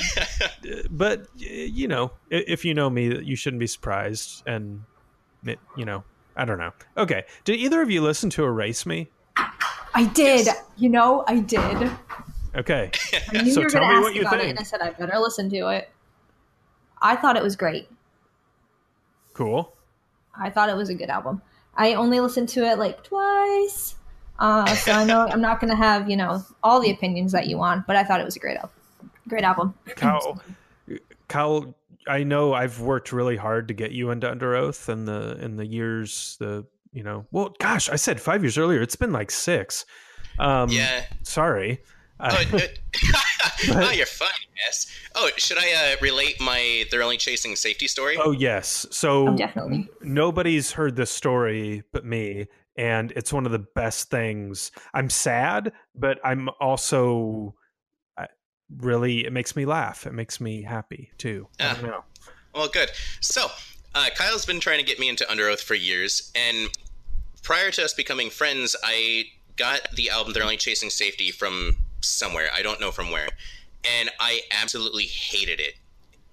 but 0.90 1.26
you 1.36 1.88
know, 1.88 2.12
if 2.30 2.64
you 2.64 2.74
know 2.74 2.90
me, 2.90 3.20
you 3.22 3.34
shouldn't 3.34 3.60
be 3.60 3.66
surprised. 3.66 4.42
And 4.46 4.82
it, 5.44 5.58
you 5.76 5.84
know, 5.84 6.04
I 6.36 6.44
don't 6.44 6.58
know. 6.58 6.72
Okay, 6.96 7.24
did 7.44 7.56
either 7.56 7.80
of 7.80 7.90
you 7.90 8.02
listen 8.02 8.30
to 8.30 8.44
Erase 8.44 8.86
Me? 8.86 9.10
I 9.94 10.04
did. 10.14 10.46
Yes. 10.46 10.62
You 10.76 10.90
know, 10.90 11.24
I 11.26 11.38
did. 11.40 11.90
Okay, 12.56 12.90
so 13.52 13.66
tell 13.68 13.88
me 13.88 14.00
what 14.00 14.14
you 14.14 14.28
think. 14.28 14.42
and 14.42 14.58
I 14.58 14.62
said 14.62 14.80
I 14.80 14.90
better 14.90 15.18
listen 15.18 15.48
to 15.50 15.68
it. 15.70 15.90
I 17.00 17.16
thought 17.16 17.36
it 17.36 17.42
was 17.42 17.56
great. 17.56 17.88
Cool. 19.32 19.72
I 20.36 20.50
thought 20.50 20.68
it 20.68 20.76
was 20.76 20.88
a 20.88 20.94
good 20.94 21.10
album. 21.10 21.42
I 21.76 21.94
only 21.94 22.20
listened 22.20 22.48
to 22.50 22.64
it 22.64 22.78
like 22.78 23.02
twice. 23.04 23.96
Uh, 24.38 24.66
so 24.74 24.92
I 24.92 25.04
know 25.04 25.26
I'm 25.28 25.40
not 25.40 25.60
going 25.60 25.70
to 25.70 25.76
have, 25.76 26.10
you 26.10 26.16
know, 26.16 26.44
all 26.62 26.80
the 26.80 26.90
opinions 26.90 27.32
that 27.32 27.46
you 27.46 27.56
want, 27.56 27.86
but 27.86 27.96
I 27.96 28.04
thought 28.04 28.20
it 28.20 28.24
was 28.24 28.36
a 28.36 28.40
great 28.40 28.56
album. 28.56 28.70
Great 29.28 29.44
album. 29.44 29.74
Kyle, 29.96 30.42
Kyle, 31.28 31.74
I 32.06 32.24
know 32.24 32.52
I've 32.52 32.80
worked 32.80 33.12
really 33.12 33.36
hard 33.36 33.68
to 33.68 33.74
get 33.74 33.92
you 33.92 34.10
into 34.10 34.30
Underoath 34.30 34.88
and 34.88 35.08
the 35.08 35.38
in 35.40 35.56
the 35.56 35.66
years 35.66 36.36
the 36.38 36.66
you 36.92 37.02
know 37.02 37.26
well 37.32 37.54
gosh 37.58 37.88
I 37.88 37.96
said 37.96 38.20
five 38.20 38.42
years 38.42 38.58
earlier 38.58 38.82
it's 38.82 38.96
been 38.96 39.12
like 39.12 39.30
six. 39.30 39.86
Um, 40.38 40.68
yeah. 40.68 41.04
Sorry. 41.22 41.82
Oh, 42.20 42.44
but, 42.50 42.78
oh, 43.70 43.90
you're 43.90 44.06
fine, 44.06 44.28
yes. 44.56 44.86
Oh, 45.14 45.30
should 45.36 45.58
I 45.58 45.72
uh, 45.72 45.96
relate 46.00 46.40
my 46.40 46.84
"They're 46.90 47.02
Only 47.02 47.16
Chasing 47.16 47.56
Safety" 47.56 47.88
story? 47.88 48.16
Oh, 48.18 48.30
yes. 48.30 48.86
So 48.90 49.28
oh, 49.28 49.36
definitely, 49.36 49.88
nobody's 50.00 50.72
heard 50.72 50.96
this 50.96 51.10
story 51.10 51.82
but 51.92 52.04
me, 52.04 52.46
and 52.76 53.12
it's 53.12 53.32
one 53.32 53.46
of 53.46 53.52
the 53.52 53.58
best 53.58 54.10
things. 54.10 54.70
I'm 54.92 55.10
sad, 55.10 55.72
but 55.94 56.18
I'm 56.24 56.48
also 56.60 57.54
really. 58.78 59.24
It 59.26 59.32
makes 59.32 59.56
me 59.56 59.66
laugh. 59.66 60.06
It 60.06 60.12
makes 60.12 60.40
me 60.40 60.62
happy 60.62 61.10
too. 61.18 61.48
I 61.60 61.74
don't. 61.74 62.04
Well, 62.54 62.68
good. 62.68 62.90
So, 63.20 63.46
uh, 63.94 64.08
Kyle's 64.14 64.46
been 64.46 64.60
trying 64.60 64.78
to 64.78 64.84
get 64.84 64.98
me 64.98 65.08
into 65.08 65.24
Underoath 65.24 65.60
for 65.60 65.74
years, 65.74 66.32
and 66.34 66.70
prior 67.42 67.70
to 67.72 67.84
us 67.84 67.92
becoming 67.92 68.30
friends, 68.30 68.76
I 68.84 69.24
got 69.56 69.88
the 69.96 70.10
album 70.10 70.32
"They're 70.32 70.42
Only 70.42 70.56
Chasing 70.56 70.90
Safety" 70.90 71.30
from 71.30 71.76
somewhere. 72.04 72.48
I 72.54 72.62
don't 72.62 72.80
know 72.80 72.90
from 72.90 73.10
where. 73.10 73.28
And 74.00 74.10
I 74.20 74.40
absolutely 74.50 75.04
hated 75.04 75.60
it. 75.60 75.74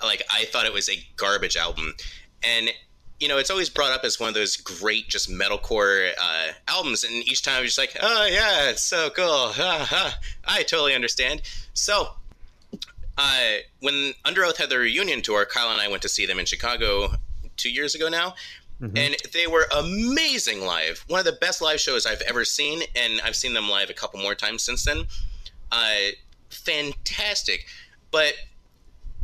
Like, 0.01 0.23
I 0.33 0.45
thought 0.45 0.65
it 0.65 0.73
was 0.73 0.89
a 0.89 1.03
garbage 1.15 1.57
album. 1.57 1.93
And, 2.43 2.71
you 3.19 3.27
know, 3.27 3.37
it's 3.37 3.51
always 3.51 3.69
brought 3.69 3.91
up 3.91 4.03
as 4.03 4.19
one 4.19 4.29
of 4.29 4.35
those 4.35 4.57
great, 4.57 5.09
just 5.09 5.29
metalcore 5.29 6.11
uh, 6.19 6.47
albums. 6.67 7.03
And 7.03 7.13
each 7.13 7.41
time 7.41 7.59
I'm 7.59 7.65
just 7.65 7.77
like, 7.77 7.95
oh, 8.01 8.25
yeah, 8.25 8.69
it's 8.69 8.83
so 8.83 9.09
cool. 9.09 9.25
I 10.47 10.63
totally 10.63 10.95
understand. 10.95 11.41
So, 11.73 12.09
uh, 13.17 13.57
when 13.81 14.13
Underoath 14.25 14.57
had 14.57 14.69
their 14.69 14.79
reunion 14.79 15.21
tour, 15.21 15.45
Kyle 15.45 15.71
and 15.71 15.81
I 15.81 15.87
went 15.87 16.01
to 16.03 16.09
see 16.09 16.25
them 16.25 16.39
in 16.39 16.45
Chicago 16.45 17.15
two 17.57 17.71
years 17.71 17.93
ago 17.93 18.09
now. 18.09 18.35
Mm-hmm. 18.81 18.97
And 18.97 19.15
they 19.31 19.45
were 19.45 19.67
amazing 19.77 20.65
live. 20.65 21.05
One 21.07 21.19
of 21.19 21.25
the 21.25 21.33
best 21.33 21.61
live 21.61 21.79
shows 21.79 22.07
I've 22.07 22.21
ever 22.21 22.43
seen, 22.43 22.81
and 22.95 23.21
I've 23.23 23.35
seen 23.35 23.53
them 23.53 23.69
live 23.69 23.91
a 23.91 23.93
couple 23.93 24.19
more 24.19 24.33
times 24.33 24.63
since 24.63 24.85
then. 24.85 25.05
Uh, 25.71 26.11
fantastic. 26.49 27.65
But 28.11 28.33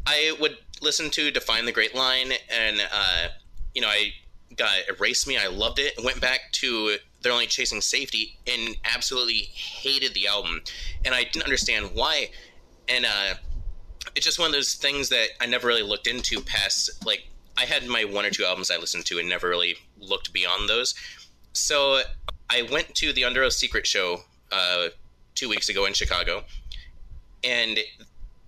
I 0.05 0.35
would 0.39 0.57
listen 0.81 1.09
to 1.11 1.31
Define 1.31 1.65
the 1.65 1.71
Great 1.71 1.93
Line, 1.93 2.31
and, 2.49 2.81
uh, 2.91 3.27
you 3.73 3.81
know, 3.81 3.89
I 3.89 4.13
got 4.55 4.73
Erase 4.89 5.27
Me. 5.27 5.37
I 5.37 5.47
loved 5.47 5.79
it. 5.79 5.93
Went 6.03 6.21
back 6.21 6.51
to 6.53 6.97
They're 7.21 7.33
Only 7.33 7.47
Chasing 7.47 7.81
Safety 7.81 8.37
and 8.47 8.77
absolutely 8.85 9.49
hated 9.53 10.13
the 10.13 10.27
album. 10.27 10.61
And 11.03 11.13
I 11.13 11.25
didn't 11.25 11.43
understand 11.43 11.91
why. 11.93 12.29
And 12.87 13.05
uh, 13.05 13.33
it's 14.15 14.25
just 14.25 14.39
one 14.39 14.47
of 14.47 14.53
those 14.53 14.75
things 14.75 15.09
that 15.09 15.27
I 15.41 15.45
never 15.45 15.67
really 15.67 15.83
looked 15.83 16.07
into 16.07 16.41
past, 16.41 17.05
like, 17.05 17.27
I 17.57 17.65
had 17.65 17.87
my 17.87 18.05
one 18.05 18.23
or 18.23 18.29
two 18.29 18.45
albums 18.45 18.69
I 18.69 18.77
listened 18.77 19.05
to 19.07 19.17
and 19.19 19.27
never 19.27 19.49
really 19.49 19.75
looked 19.99 20.31
beyond 20.31 20.69
those. 20.69 20.93
So 21.53 22.01
I 22.49 22.61
went 22.71 22.93
to 22.95 23.11
the 23.11 23.23
Underoath 23.23 23.53
Secret 23.53 23.87
show 23.87 24.21
uh, 24.51 24.89
two 25.37 25.47
weeks 25.47 25.69
ago 25.69 25.85
in 25.85 25.93
Chicago, 25.93 26.43
and 27.43 27.79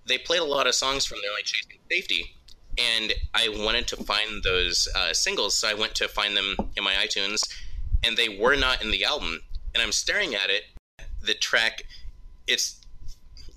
they 0.06 0.18
played 0.18 0.40
a 0.40 0.44
lot 0.44 0.66
of 0.66 0.74
songs 0.74 1.06
from 1.06 1.18
their 1.22 1.32
like 1.32 1.44
Chasing 1.44 1.78
Safety, 1.90 2.34
and 2.78 3.12
I 3.34 3.48
wanted 3.48 3.86
to 3.88 3.96
find 3.96 4.42
those 4.42 4.88
uh, 4.94 5.12
singles, 5.12 5.54
so 5.56 5.68
I 5.68 5.74
went 5.74 5.94
to 5.96 6.08
find 6.08 6.36
them 6.36 6.56
in 6.76 6.84
my 6.84 6.94
iTunes, 6.94 7.40
and 8.04 8.16
they 8.16 8.28
were 8.28 8.56
not 8.56 8.82
in 8.82 8.90
the 8.90 9.04
album. 9.04 9.40
And 9.74 9.82
I'm 9.82 9.92
staring 9.92 10.34
at 10.34 10.50
it. 10.50 10.64
The 11.22 11.34
track, 11.34 11.84
it's 12.46 12.80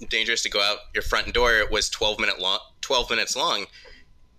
dangerous 0.09 0.43
to 0.43 0.49
go 0.49 0.61
out 0.61 0.77
your 0.93 1.01
front 1.01 1.34
door. 1.34 1.55
It 1.55 1.71
was 1.71 1.89
12 1.89 2.19
minute 2.19 2.39
long, 2.39 2.59
12 2.81 3.09
minutes 3.09 3.36
long, 3.36 3.65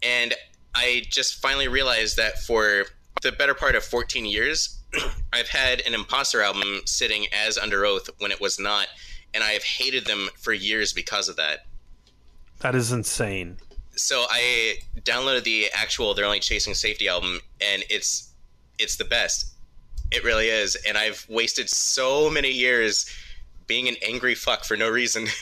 and 0.03 0.34
I 0.74 1.03
just 1.09 1.40
finally 1.40 1.68
realized 1.68 2.16
that 2.16 2.38
for 2.40 2.84
the 3.22 3.32
better 3.32 3.55
part 3.55 3.74
of 3.74 3.84
14 3.84 4.26
years, 4.26 4.78
I've 5.32 5.49
had 5.49 5.80
an 5.82 5.95
Imposter 5.95 6.42
album 6.42 6.80
sitting 6.86 7.26
as 7.32 7.59
Underoath 7.59 8.09
when 8.18 8.30
it 8.30 8.40
was 8.40 8.59
not, 8.59 8.88
and 9.32 9.42
I 9.42 9.51
have 9.51 9.64
hated 9.64 10.07
them 10.07 10.28
for 10.38 10.53
years 10.53 10.92
because 10.92 11.28
of 11.28 11.36
that. 11.36 11.61
That 12.61 12.74
is 12.74 12.92
insane. 12.92 13.59
So 13.97 14.24
I 14.30 14.76
downloaded 15.01 15.45
the 15.45 15.68
actual 15.72 16.14
They're 16.14 16.24
Only 16.24 16.40
Chasing 16.40 16.74
Safety 16.74 17.09
album, 17.09 17.40
and 17.61 17.84
it's 17.90 18.32
it's 18.78 18.97
the 18.97 19.05
best. 19.05 19.55
It 20.11 20.24
really 20.24 20.49
is, 20.49 20.76
and 20.86 20.99
I've 20.99 21.24
wasted 21.28 21.68
so 21.68 22.30
many 22.30 22.51
years 22.51 23.07
being 23.66 23.88
an 23.88 23.97
angry 24.07 24.34
fuck 24.34 24.64
for 24.64 24.76
no 24.76 24.88
reason. 24.88 25.26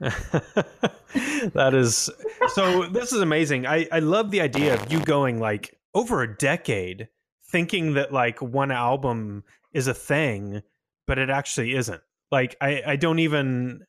that 0.00 1.72
is 1.74 2.08
so 2.54 2.86
this 2.86 3.12
is 3.12 3.20
amazing 3.20 3.66
I, 3.66 3.88
I 3.90 3.98
love 3.98 4.30
the 4.30 4.40
idea 4.40 4.74
of 4.74 4.92
you 4.92 5.00
going 5.00 5.40
like 5.40 5.76
over 5.92 6.22
a 6.22 6.36
decade 6.36 7.08
thinking 7.50 7.94
that 7.94 8.12
like 8.12 8.40
one 8.40 8.70
album 8.70 9.44
is 9.72 9.86
a 9.86 9.94
thing 9.94 10.62
but 11.06 11.18
it 11.18 11.30
actually 11.30 11.74
isn't 11.74 12.02
like 12.30 12.56
i 12.60 12.82
i 12.86 12.96
don't 12.96 13.18
even 13.18 13.84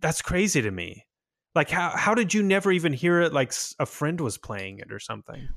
that's 0.00 0.22
crazy 0.22 0.60
to 0.60 0.70
me 0.70 1.06
like 1.54 1.70
how 1.70 1.90
how 1.90 2.14
did 2.14 2.34
you 2.34 2.42
never 2.42 2.70
even 2.72 2.92
hear 2.92 3.20
it 3.20 3.32
like 3.32 3.52
a 3.78 3.86
friend 3.86 4.20
was 4.20 4.38
playing 4.38 4.78
it 4.78 4.92
or 4.92 4.98
something 4.98 5.48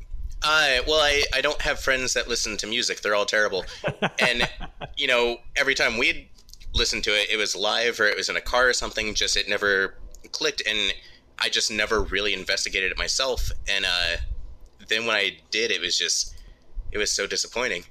uh, 0.43 0.79
well, 0.87 0.99
I, 0.99 1.23
I 1.33 1.41
don't 1.41 1.61
have 1.61 1.79
friends 1.79 2.13
that 2.13 2.27
listen 2.27 2.57
to 2.57 2.67
music. 2.67 3.01
They're 3.01 3.13
all 3.13 3.25
terrible. 3.25 3.65
and, 4.19 4.49
you 4.97 5.07
know, 5.07 5.37
every 5.55 5.75
time 5.75 5.97
we'd 5.97 6.29
listen 6.73 7.01
to 7.03 7.11
it, 7.11 7.29
it 7.29 7.37
was 7.37 7.55
live 7.55 7.99
or 7.99 8.07
it 8.07 8.17
was 8.17 8.29
in 8.29 8.35
a 8.35 8.41
car 8.41 8.69
or 8.69 8.73
something. 8.73 9.13
Just 9.13 9.37
it 9.37 9.47
never 9.47 9.97
clicked, 10.31 10.63
and 10.67 10.93
I 11.39 11.49
just 11.49 11.71
never 11.71 12.01
really 12.01 12.33
investigated 12.33 12.91
it 12.91 12.97
myself. 12.97 13.51
And 13.67 13.85
uh, 13.85 14.17
then 14.87 15.05
when 15.05 15.15
I 15.15 15.37
did, 15.51 15.69
it 15.71 15.81
was 15.81 15.97
just 15.97 16.35
it 16.91 16.97
was 16.97 17.11
so 17.11 17.27
disappointing. 17.27 17.83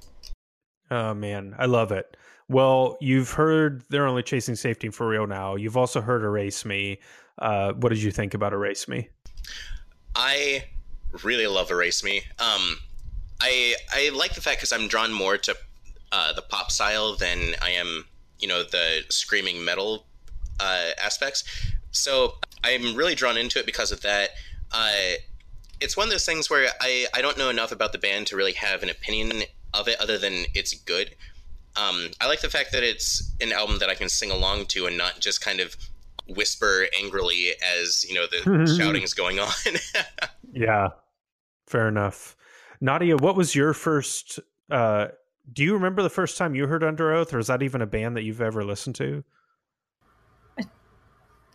Oh 0.89 1.13
man, 1.13 1.55
I 1.57 1.65
love 1.65 1.91
it. 1.91 2.17
Well, 2.49 2.97
you've 2.99 3.31
heard 3.31 3.83
they're 3.89 4.05
only 4.05 4.23
chasing 4.23 4.55
safety 4.55 4.89
for 4.89 5.07
real 5.07 5.25
now. 5.25 5.55
You've 5.55 5.77
also 5.77 6.01
heard 6.01 6.21
Erase 6.23 6.65
Me. 6.65 6.99
Uh, 7.39 7.71
what 7.73 7.89
did 7.89 8.03
you 8.03 8.11
think 8.11 8.33
about 8.33 8.51
Erase 8.51 8.87
Me? 8.87 9.07
I 10.15 10.65
really 11.23 11.47
love 11.47 11.71
Erase 11.71 12.03
Me. 12.03 12.17
Um, 12.39 12.77
I 13.39 13.75
I 13.91 14.11
like 14.13 14.35
the 14.35 14.41
fact 14.41 14.59
because 14.59 14.73
I'm 14.73 14.87
drawn 14.87 15.13
more 15.13 15.37
to 15.37 15.55
uh, 16.11 16.33
the 16.33 16.41
pop 16.41 16.71
style 16.71 17.15
than 17.15 17.55
I 17.61 17.71
am 17.71 18.05
you 18.39 18.47
know 18.47 18.63
the 18.63 19.03
screaming 19.09 19.63
metal 19.63 20.05
uh, 20.59 20.89
aspects. 21.01 21.43
So 21.91 22.35
I'm 22.63 22.95
really 22.95 23.15
drawn 23.15 23.37
into 23.37 23.59
it 23.59 23.65
because 23.65 23.91
of 23.91 24.01
that. 24.01 24.31
Uh, 24.71 25.15
it's 25.81 25.97
one 25.97 26.07
of 26.07 26.11
those 26.11 26.25
things 26.25 26.49
where 26.49 26.69
I, 26.79 27.07
I 27.13 27.21
don't 27.21 27.37
know 27.37 27.49
enough 27.49 27.71
about 27.71 27.91
the 27.91 27.97
band 27.97 28.27
to 28.27 28.35
really 28.35 28.53
have 28.53 28.83
an 28.83 28.89
opinion 28.89 29.43
of 29.73 29.87
it 29.87 29.99
other 29.99 30.17
than 30.17 30.45
it's 30.53 30.73
good. 30.73 31.15
Um, 31.75 32.07
I 32.19 32.27
like 32.27 32.41
the 32.41 32.49
fact 32.49 32.71
that 32.73 32.83
it's 32.83 33.33
an 33.41 33.51
album 33.51 33.79
that 33.79 33.89
I 33.89 33.95
can 33.95 34.09
sing 34.09 34.31
along 34.31 34.65
to 34.67 34.85
and 34.85 34.97
not 34.97 35.19
just 35.19 35.41
kind 35.41 35.59
of 35.59 35.75
whisper 36.27 36.85
angrily 37.01 37.49
as 37.79 38.05
you 38.07 38.13
know 38.13 38.25
the 38.27 38.75
shouting 38.77 39.03
is 39.03 39.13
going 39.13 39.39
on. 39.39 39.51
yeah, 40.53 40.89
fair 41.67 41.87
enough. 41.87 42.35
Nadia, 42.79 43.17
what 43.17 43.35
was 43.35 43.55
your 43.55 43.73
first 43.73 44.39
uh, 44.69 45.07
do 45.51 45.63
you 45.63 45.73
remember 45.73 46.01
the 46.01 46.09
first 46.09 46.37
time 46.37 46.55
you 46.55 46.67
heard 46.67 46.81
Underoath, 46.81 47.33
or 47.33 47.39
is 47.39 47.47
that 47.47 47.61
even 47.61 47.81
a 47.81 47.87
band 47.87 48.15
that 48.15 48.23
you've 48.23 48.41
ever 48.41 48.63
listened 48.63 48.95
to? 48.95 49.23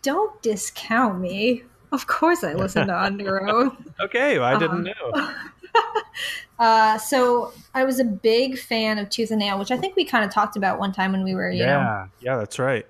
Don't 0.01 0.41
discount 0.41 1.19
me. 1.19 1.63
Of 1.91 2.07
course, 2.07 2.43
I 2.43 2.53
listened 2.53 2.87
to 2.87 2.93
Underoath. 2.93 3.75
okay, 4.01 4.37
well, 4.37 4.55
I 4.55 4.59
didn't 4.59 4.87
um, 4.87 5.13
know. 5.13 5.33
uh, 6.59 6.97
so 6.97 7.53
I 7.73 7.85
was 7.85 7.99
a 7.99 8.03
big 8.03 8.57
fan 8.57 8.97
of 8.97 9.09
Tooth 9.09 9.31
and 9.31 9.39
Nail, 9.39 9.57
which 9.57 9.71
I 9.71 9.77
think 9.77 9.95
we 9.95 10.03
kind 10.03 10.25
of 10.25 10.31
talked 10.31 10.57
about 10.57 10.79
one 10.79 10.91
time 10.91 11.13
when 11.13 11.23
we 11.23 11.33
were, 11.33 11.49
you 11.49 11.59
yeah, 11.59 11.77
know, 11.77 12.09
yeah, 12.19 12.37
that's 12.37 12.59
right. 12.59 12.85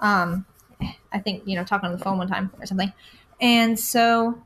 Um, 0.00 0.46
I 1.12 1.18
think 1.18 1.42
you 1.46 1.56
know 1.56 1.64
talking 1.64 1.86
on 1.86 1.92
the 1.92 2.02
phone 2.02 2.18
one 2.18 2.28
time 2.28 2.50
or 2.58 2.66
something, 2.66 2.92
and 3.40 3.78
so 3.78 4.40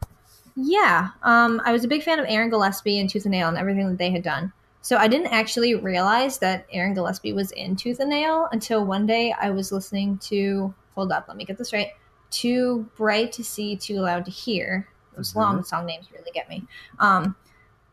yeah, 0.57 1.11
um, 1.23 1.61
I 1.65 1.73
was 1.73 1.85
a 1.85 1.89
big 1.89 2.03
fan 2.03 2.19
of 2.19 2.27
Aaron 2.29 2.51
Gillespie 2.51 2.99
and 2.99 3.09
Tooth 3.09 3.25
and 3.25 3.33
Nail 3.33 3.49
and 3.49 3.57
everything 3.57 3.89
that 3.89 3.99
they 3.99 4.11
had 4.11 4.23
done. 4.23 4.53
So 4.83 4.97
I 4.97 5.07
didn't 5.07 5.29
actually 5.29 5.77
realize 5.77 6.39
that 6.39 6.67
Aaron 6.73 6.93
Gillespie 6.93 7.33
was 7.33 7.53
in 7.53 7.77
Tooth 7.77 8.01
and 8.01 8.11
Nail 8.11 8.49
until 8.51 8.85
one 8.85 9.07
day 9.07 9.33
I 9.33 9.51
was 9.51 9.71
listening 9.71 10.19
to 10.25 10.75
hold 10.95 11.13
up, 11.13 11.27
let 11.29 11.37
me 11.37 11.45
get 11.45 11.57
this 11.57 11.73
right. 11.73 11.93
Too 12.33 12.89
bright 12.97 13.31
to 13.33 13.45
see, 13.45 13.77
too 13.77 14.01
loud 14.01 14.25
to 14.25 14.31
hear. 14.31 14.89
Those 15.17 15.31
mm-hmm. 15.31 15.39
long 15.39 15.65
song 15.65 15.87
names 15.87 16.09
really 16.13 16.31
get 16.33 16.49
me. 16.49 16.65
Um, 16.99 17.37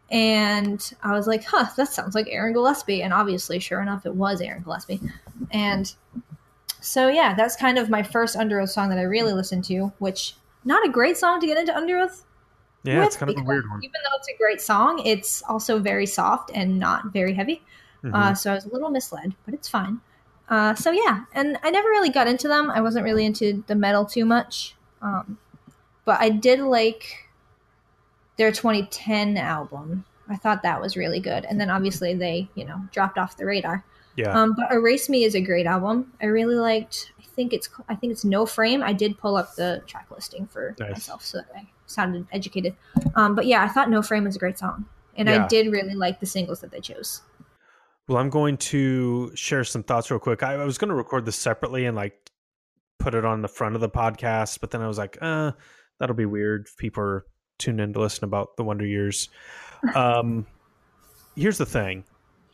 and 0.09 0.91
I 1.03 1.13
was 1.13 1.27
like, 1.27 1.43
huh, 1.43 1.67
that 1.77 1.89
sounds 1.89 2.15
like 2.15 2.27
Aaron 2.29 2.53
Gillespie. 2.53 3.03
And 3.03 3.13
obviously, 3.13 3.59
sure 3.59 3.81
enough, 3.81 4.07
it 4.07 4.15
was 4.15 4.41
Aaron 4.41 4.63
Gillespie. 4.63 4.99
And 5.51 5.93
so, 6.81 7.09
yeah, 7.09 7.35
that's 7.35 7.55
kind 7.55 7.77
of 7.77 7.89
my 7.89 8.01
first 8.01 8.35
Underoath 8.35 8.69
song 8.69 8.89
that 8.89 8.97
I 8.97 9.03
really 9.03 9.33
listened 9.33 9.65
to, 9.65 9.91
which 9.99 10.35
not 10.65 10.83
a 10.87 10.89
great 10.89 11.17
song 11.17 11.39
to 11.41 11.47
get 11.47 11.57
into 11.57 11.73
Underoath 11.73 12.23
yeah, 12.83 13.05
it's 13.05 13.17
kind 13.17 13.29
of 13.29 13.37
a 13.37 13.43
weird 13.43 13.69
one. 13.69 13.83
Even 13.83 13.95
though 14.03 14.17
it's 14.17 14.29
a 14.29 14.37
great 14.37 14.61
song, 14.61 15.01
it's 15.05 15.43
also 15.43 15.79
very 15.79 16.05
soft 16.05 16.51
and 16.53 16.79
not 16.79 17.11
very 17.11 17.33
heavy. 17.33 17.61
Mm-hmm. 18.03 18.15
Uh, 18.15 18.33
so 18.33 18.51
I 18.51 18.55
was 18.55 18.65
a 18.65 18.69
little 18.69 18.89
misled, 18.89 19.35
but 19.45 19.53
it's 19.53 19.67
fine. 19.67 19.99
Uh, 20.49 20.73
so 20.73 20.91
yeah, 20.91 21.25
and 21.33 21.57
I 21.63 21.69
never 21.69 21.87
really 21.89 22.09
got 22.09 22.27
into 22.27 22.47
them. 22.47 22.71
I 22.71 22.81
wasn't 22.81 23.05
really 23.05 23.25
into 23.25 23.63
the 23.67 23.75
metal 23.75 24.03
too 24.03 24.25
much, 24.25 24.75
um, 25.01 25.37
but 26.05 26.19
I 26.19 26.29
did 26.29 26.59
like 26.59 27.29
their 28.37 28.51
2010 28.51 29.37
album. 29.37 30.05
I 30.27 30.35
thought 30.35 30.63
that 30.63 30.81
was 30.81 30.97
really 30.97 31.19
good, 31.19 31.45
and 31.45 31.61
then 31.61 31.69
obviously 31.69 32.15
they, 32.15 32.49
you 32.55 32.65
know, 32.65 32.81
dropped 32.91 33.17
off 33.17 33.37
the 33.37 33.45
radar. 33.45 33.83
Yeah. 34.15 34.37
Um, 34.37 34.55
but 34.55 34.71
Erase 34.71 35.07
Me 35.07 35.23
is 35.23 35.35
a 35.35 35.41
great 35.41 35.67
album. 35.67 36.11
I 36.21 36.25
really 36.25 36.55
liked. 36.55 37.11
I 37.19 37.23
think 37.35 37.53
it's. 37.53 37.69
I 37.87 37.95
think 37.95 38.11
it's 38.11 38.25
No 38.25 38.45
Frame. 38.45 38.81
I 38.81 38.91
did 38.91 39.17
pull 39.17 39.37
up 39.37 39.55
the 39.55 39.83
track 39.85 40.07
listing 40.09 40.47
for 40.47 40.75
nice. 40.79 40.91
myself 40.91 41.23
so 41.23 41.37
that 41.37 41.47
I 41.55 41.67
sounded 41.85 42.25
educated. 42.31 42.75
Um, 43.15 43.35
but 43.35 43.45
yeah, 43.45 43.63
I 43.63 43.67
thought 43.67 43.89
No 43.89 44.01
Frame 44.01 44.23
was 44.23 44.35
a 44.35 44.39
great 44.39 44.57
song, 44.57 44.85
and 45.15 45.29
yeah. 45.29 45.45
I 45.45 45.47
did 45.47 45.71
really 45.71 45.93
like 45.93 46.19
the 46.19 46.25
singles 46.25 46.59
that 46.61 46.71
they 46.71 46.79
chose. 46.79 47.21
Well, 48.09 48.17
I'm 48.17 48.31
going 48.31 48.57
to 48.57 49.31
share 49.35 49.63
some 49.63 49.83
thoughts 49.83 50.09
real 50.09 50.19
quick. 50.19 50.41
I, 50.41 50.55
I 50.55 50.65
was 50.65 50.79
going 50.79 50.89
to 50.89 50.95
record 50.95 51.25
this 51.25 51.35
separately 51.35 51.85
and 51.85 51.95
like 51.95 52.31
put 52.97 53.13
it 53.13 53.23
on 53.23 53.43
the 53.43 53.47
front 53.47 53.75
of 53.75 53.81
the 53.81 53.89
podcast, 53.89 54.59
but 54.61 54.71
then 54.71 54.81
I 54.81 54.87
was 54.87 54.97
like, 54.97 55.19
uh, 55.21 55.51
that'll 55.99 56.15
be 56.15 56.25
weird. 56.25 56.65
If 56.65 56.75
people 56.75 57.03
are 57.03 57.25
tuned 57.59 57.79
in 57.79 57.93
to 57.93 57.99
listen 57.99 58.23
about 58.23 58.57
the 58.57 58.63
Wonder 58.63 58.83
Years. 58.83 59.29
Um, 59.93 60.47
here's 61.35 61.59
the 61.59 61.67
thing. 61.67 62.03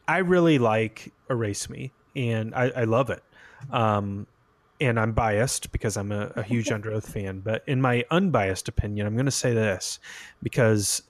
I 0.10 0.18
really 0.18 0.60
like 0.60 1.14
Erase 1.30 1.70
Me, 1.70 1.94
and 2.18 2.54
I, 2.54 2.72
I 2.76 2.84
love 2.84 3.10
it. 3.10 3.24
Um, 3.72 4.28
and 4.82 5.00
I'm 5.00 5.14
biased 5.14 5.72
because 5.72 5.96
I'm 5.96 6.12
a, 6.12 6.34
a 6.36 6.44
huge 6.44 6.66
Underoath 6.70 7.08
fan, 7.08 7.40
but 7.40 7.64
in 7.66 7.80
my 7.80 8.04
unbiased 8.12 8.68
opinion, 8.68 9.08
I'm 9.08 9.14
going 9.14 9.24
to 9.24 9.32
say 9.32 9.54
this 9.54 10.00
because 10.44 11.02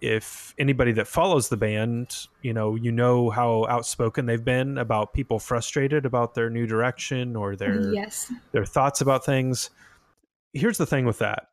if 0.00 0.54
anybody 0.58 0.92
that 0.92 1.06
follows 1.06 1.48
the 1.48 1.56
band, 1.56 2.26
you 2.42 2.52
know, 2.52 2.74
you 2.74 2.92
know 2.92 3.30
how 3.30 3.66
outspoken 3.66 4.26
they've 4.26 4.44
been 4.44 4.78
about 4.78 5.12
people 5.12 5.38
frustrated 5.38 6.06
about 6.06 6.34
their 6.34 6.50
new 6.50 6.66
direction 6.66 7.36
or 7.36 7.56
their 7.56 7.92
yes. 7.92 8.32
their 8.52 8.64
thoughts 8.64 9.00
about 9.00 9.24
things. 9.24 9.70
Here's 10.52 10.78
the 10.78 10.86
thing 10.86 11.04
with 11.04 11.18
that, 11.18 11.48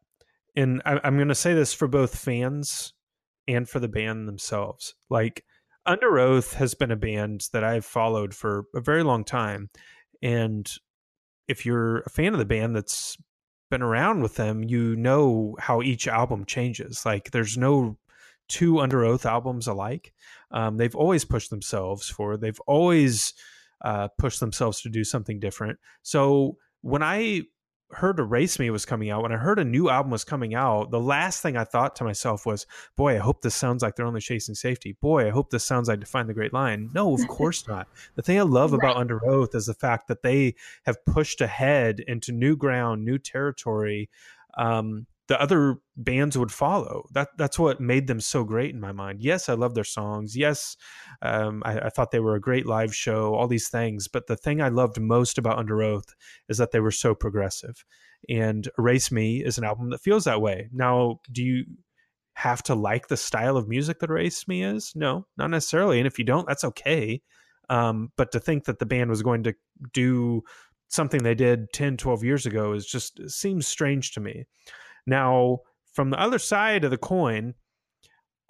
and 0.55 0.81
I, 0.85 0.99
I'm 1.03 1.17
going 1.17 1.27
to 1.27 1.35
say 1.35 1.53
this 1.53 1.73
for 1.73 1.87
both 1.87 2.17
fans 2.17 2.93
and 3.47 3.67
for 3.67 3.79
the 3.79 3.87
band 3.87 4.27
themselves. 4.27 4.95
Like 5.09 5.43
Underoath 5.87 6.53
has 6.55 6.73
been 6.73 6.91
a 6.91 6.95
band 6.95 7.47
that 7.53 7.63
I've 7.63 7.85
followed 7.85 8.33
for 8.33 8.65
a 8.73 8.81
very 8.81 9.03
long 9.03 9.23
time. 9.23 9.69
And 10.21 10.69
if 11.47 11.65
you're 11.65 11.99
a 11.99 12.09
fan 12.09 12.33
of 12.33 12.39
the 12.39 12.45
band 12.45 12.75
that's 12.75 13.17
been 13.69 13.83
around 13.83 14.21
with 14.21 14.35
them, 14.35 14.63
you 14.63 14.95
know 14.95 15.55
how 15.59 15.81
each 15.81 16.07
album 16.07 16.45
changes. 16.45 17.05
Like 17.05 17.31
there's 17.31 17.57
no 17.57 17.97
two 18.47 18.75
Underoath 18.75 19.25
albums 19.25 19.67
alike. 19.67 20.13
Um, 20.51 20.77
they've 20.77 20.95
always 20.95 21.25
pushed 21.25 21.49
themselves 21.49 22.09
forward. 22.09 22.41
They've 22.41 22.59
always 22.67 23.33
uh, 23.83 24.09
pushed 24.17 24.39
themselves 24.39 24.81
to 24.81 24.89
do 24.89 25.03
something 25.03 25.39
different. 25.39 25.79
So 26.01 26.57
when 26.81 27.03
I 27.03 27.43
heard 27.91 28.19
Erase 28.19 28.59
Me 28.59 28.69
was 28.69 28.85
coming 28.85 29.09
out, 29.09 29.23
when 29.23 29.31
I 29.31 29.37
heard 29.37 29.59
a 29.59 29.65
new 29.65 29.89
album 29.89 30.11
was 30.11 30.23
coming 30.23 30.55
out, 30.55 30.91
the 30.91 30.99
last 30.99 31.41
thing 31.41 31.55
I 31.55 31.63
thought 31.63 31.95
to 31.97 32.03
myself 32.03 32.45
was, 32.45 32.65
boy, 32.95 33.15
I 33.15 33.19
hope 33.19 33.41
this 33.41 33.55
sounds 33.55 33.81
like 33.81 33.95
they're 33.95 34.05
only 34.05 34.21
chasing 34.21 34.55
safety. 34.55 34.97
Boy, 35.01 35.27
I 35.27 35.31
hope 35.31 35.49
this 35.49 35.63
sounds 35.63 35.87
like 35.87 35.99
Define 35.99 36.27
the 36.27 36.33
Great 36.33 36.53
Line. 36.53 36.89
No, 36.93 37.13
of 37.13 37.27
course 37.27 37.67
not. 37.67 37.87
The 38.15 38.21
thing 38.21 38.39
I 38.39 38.43
love 38.43 38.73
right. 38.73 38.79
about 38.79 38.97
Underoath 38.97 39.55
is 39.55 39.65
the 39.67 39.73
fact 39.73 40.07
that 40.07 40.23
they 40.23 40.55
have 40.85 41.03
pushed 41.05 41.41
ahead 41.41 41.99
into 41.99 42.31
new 42.31 42.55
ground, 42.55 43.05
new 43.05 43.17
territory. 43.17 44.09
Um, 44.57 45.05
the 45.27 45.41
other 45.41 45.77
bands 45.97 46.37
would 46.37 46.51
follow. 46.51 47.05
That 47.11 47.29
that's 47.37 47.57
what 47.57 47.79
made 47.79 48.07
them 48.07 48.19
so 48.19 48.43
great 48.43 48.73
in 48.73 48.79
my 48.79 48.91
mind. 48.91 49.21
Yes, 49.21 49.49
I 49.49 49.53
love 49.53 49.73
their 49.73 49.83
songs. 49.83 50.37
Yes, 50.37 50.77
um, 51.21 51.63
I, 51.65 51.79
I, 51.79 51.89
thought 51.89 52.11
they 52.11 52.19
were 52.19 52.35
a 52.35 52.41
great 52.41 52.65
live 52.65 52.95
show. 52.95 53.33
All 53.33 53.47
these 53.47 53.69
things, 53.69 54.07
but 54.07 54.27
the 54.27 54.35
thing 54.37 54.61
I 54.61 54.69
loved 54.69 54.99
most 54.99 55.37
about 55.37 55.57
Underoath 55.57 56.13
is 56.47 56.57
that 56.57 56.71
they 56.71 56.79
were 56.79 56.91
so 56.91 57.15
progressive. 57.15 57.83
And 58.29 58.69
Erase 58.77 59.11
Me 59.11 59.43
is 59.43 59.57
an 59.57 59.63
album 59.63 59.89
that 59.91 60.01
feels 60.01 60.25
that 60.25 60.41
way. 60.41 60.69
Now, 60.71 61.19
do 61.31 61.43
you 61.43 61.65
have 62.33 62.61
to 62.63 62.75
like 62.75 63.07
the 63.07 63.17
style 63.17 63.57
of 63.57 63.67
music 63.67 63.99
that 63.99 64.09
Erase 64.09 64.47
Me 64.47 64.63
is? 64.63 64.91
No, 64.95 65.25
not 65.37 65.49
necessarily. 65.49 65.99
And 65.99 66.07
if 66.07 66.19
you 66.19 66.25
don't, 66.25 66.47
that's 66.47 66.63
okay. 66.63 67.21
Um, 67.69 68.11
but 68.15 68.31
to 68.33 68.39
think 68.39 68.65
that 68.65 68.79
the 68.79 68.85
band 68.85 69.09
was 69.09 69.23
going 69.23 69.43
to 69.43 69.55
do 69.93 70.43
something 70.89 71.23
they 71.23 71.35
did 71.35 71.71
10, 71.73 71.97
12 71.97 72.23
years 72.23 72.45
ago 72.45 72.73
is 72.73 72.85
just 72.85 73.19
seems 73.29 73.67
strange 73.67 74.11
to 74.13 74.19
me. 74.19 74.45
Now, 75.05 75.59
from 75.93 76.09
the 76.09 76.19
other 76.19 76.39
side 76.39 76.83
of 76.83 76.91
the 76.91 76.97
coin, 76.97 77.53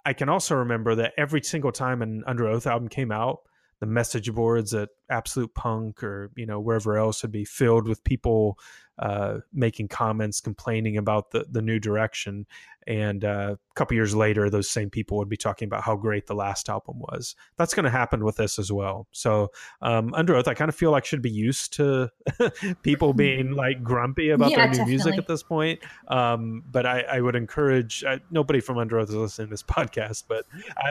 I 0.04 0.12
can 0.12 0.28
also 0.28 0.54
remember 0.54 0.94
that 0.94 1.12
every 1.18 1.42
single 1.42 1.72
time 1.72 2.02
an 2.02 2.22
Underoath 2.26 2.66
album 2.66 2.88
came 2.88 3.10
out, 3.10 3.40
the 3.80 3.86
message 3.86 4.32
boards 4.32 4.72
at 4.72 4.88
Absolute 5.10 5.54
Punk 5.54 6.02
or 6.02 6.30
you 6.36 6.46
know 6.46 6.60
wherever 6.60 6.96
else 6.96 7.22
would 7.22 7.32
be 7.32 7.44
filled 7.44 7.86
with 7.86 8.04
people 8.04 8.58
uh, 8.98 9.38
making 9.52 9.88
comments, 9.88 10.40
complaining 10.40 10.96
about 10.96 11.30
the 11.30 11.46
the 11.50 11.62
new 11.62 11.78
direction. 11.78 12.46
And 12.88 13.24
uh, 13.24 13.56
a 13.58 13.74
couple 13.74 13.96
years 13.96 14.14
later, 14.14 14.48
those 14.48 14.70
same 14.70 14.90
people 14.90 15.18
would 15.18 15.28
be 15.28 15.36
talking 15.36 15.66
about 15.66 15.82
how 15.82 15.96
great 15.96 16.28
the 16.28 16.36
last 16.36 16.68
album 16.68 17.00
was. 17.00 17.34
That's 17.56 17.74
going 17.74 17.84
to 17.84 17.90
happen 17.90 18.24
with 18.24 18.36
this 18.36 18.60
as 18.60 18.70
well. 18.70 19.08
So, 19.10 19.50
um, 19.82 20.12
Underoath, 20.12 20.46
I 20.46 20.54
kind 20.54 20.68
of 20.68 20.76
feel 20.76 20.92
like 20.92 21.04
should 21.04 21.20
be 21.20 21.30
used 21.30 21.72
to 21.74 22.10
people 22.82 23.12
being 23.12 23.52
like 23.52 23.82
grumpy 23.82 24.30
about 24.30 24.52
yeah, 24.52 24.58
their 24.58 24.66
new 24.66 24.72
definitely. 24.72 24.92
music 24.92 25.18
at 25.18 25.26
this 25.26 25.42
point. 25.42 25.80
Um, 26.06 26.62
but 26.70 26.86
I, 26.86 27.00
I, 27.00 27.20
would 27.20 27.34
encourage 27.34 28.04
I, 28.04 28.20
nobody 28.30 28.60
from 28.60 28.76
Underoath 28.76 29.08
is 29.08 29.16
listening 29.16 29.48
to 29.48 29.50
this 29.50 29.62
podcast, 29.64 30.24
but 30.28 30.44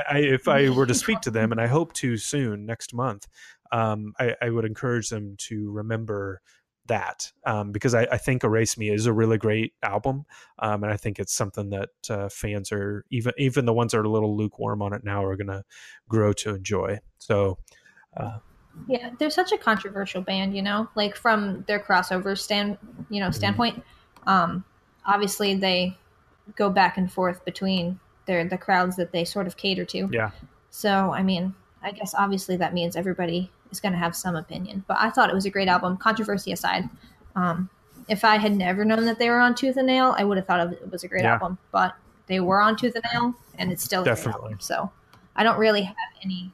I, 0.09 0.19
if 0.19 0.49
I 0.49 0.69
were 0.75 0.85
to 0.85 0.93
speak 0.93 1.21
to 1.21 1.31
them, 1.31 1.53
and 1.53 1.61
I 1.61 1.67
hope 1.67 1.93
to 1.93 2.17
soon 2.17 2.65
next 2.65 2.93
month, 2.93 3.27
um, 3.71 4.13
I, 4.19 4.35
I, 4.41 4.49
would 4.49 4.65
encourage 4.65 5.09
them 5.09 5.35
to 5.37 5.71
remember 5.71 6.41
that 6.87 7.31
um, 7.45 7.71
because 7.71 7.93
I, 7.93 8.03
I, 8.11 8.17
think 8.17 8.43
Erase 8.43 8.77
Me 8.77 8.89
is 8.89 9.05
a 9.05 9.13
really 9.13 9.37
great 9.37 9.73
album, 9.81 10.25
um, 10.59 10.83
and 10.83 10.93
I 10.93 10.97
think 10.97 11.19
it's 11.19 11.33
something 11.33 11.69
that 11.71 11.89
uh, 12.09 12.29
fans 12.29 12.71
are 12.71 13.05
even 13.09 13.33
even 13.37 13.65
the 13.65 13.73
ones 13.73 13.91
that 13.91 13.99
are 13.99 14.03
a 14.03 14.09
little 14.09 14.35
lukewarm 14.35 14.81
on 14.81 14.93
it 14.93 15.03
now 15.03 15.23
are 15.23 15.35
going 15.35 15.47
to 15.47 15.63
grow 16.07 16.33
to 16.33 16.55
enjoy. 16.55 16.99
So. 17.19 17.57
Uh, 18.15 18.39
yeah, 18.87 19.11
they're 19.19 19.29
such 19.29 19.53
a 19.53 19.57
controversial 19.57 20.21
band, 20.21 20.53
you 20.53 20.61
know, 20.61 20.89
like 20.95 21.15
from 21.15 21.63
their 21.65 21.79
crossover 21.79 22.37
stand, 22.37 22.77
you 23.09 23.21
know, 23.21 23.27
mm-hmm. 23.27 23.33
standpoint. 23.33 23.77
Mm-hmm. 23.77 24.29
Um, 24.29 24.65
obviously, 25.05 25.55
they 25.55 25.97
go 26.55 26.69
back 26.69 26.97
and 26.97 27.09
forth 27.11 27.45
between 27.45 27.99
their 28.25 28.47
the 28.47 28.57
crowds 28.57 28.97
that 28.97 29.11
they 29.11 29.23
sort 29.23 29.47
of 29.47 29.55
cater 29.55 29.85
to. 29.85 30.09
Yeah. 30.11 30.31
So, 30.69 31.13
I 31.13 31.23
mean, 31.23 31.55
I 31.81 31.91
guess 31.91 32.13
obviously 32.15 32.57
that 32.57 32.73
means 32.73 32.95
everybody 32.95 33.49
is 33.75 33.81
going 33.81 33.91
to 33.91 33.99
have 33.99 34.15
some 34.15 34.35
opinion. 34.35 34.83
But 34.87 34.97
I 34.99 35.09
thought 35.09 35.29
it 35.29 35.35
was 35.35 35.45
a 35.45 35.49
great 35.49 35.67
album, 35.67 35.97
controversy 35.97 36.51
aside. 36.51 36.89
Um, 37.35 37.69
if 38.07 38.23
I 38.23 38.37
had 38.37 38.55
never 38.55 38.85
known 38.85 39.05
that 39.05 39.19
they 39.19 39.29
were 39.29 39.39
on 39.39 39.55
Tooth 39.55 39.77
and 39.77 39.87
Nail, 39.87 40.15
I 40.17 40.23
would 40.23 40.37
have 40.37 40.47
thought 40.47 40.71
it 40.71 40.91
was 40.91 41.03
a 41.03 41.07
great 41.07 41.23
yeah. 41.23 41.33
album. 41.33 41.57
But 41.71 41.95
they 42.27 42.39
were 42.39 42.61
on 42.61 42.77
Tooth 42.77 42.95
and 42.95 43.03
Nail, 43.13 43.33
and 43.57 43.71
it's 43.71 43.83
still 43.83 44.03
definitely. 44.03 44.55
So 44.59 44.91
I 45.35 45.43
don't 45.43 45.57
really 45.57 45.83
have 45.83 45.95
any. 46.23 46.51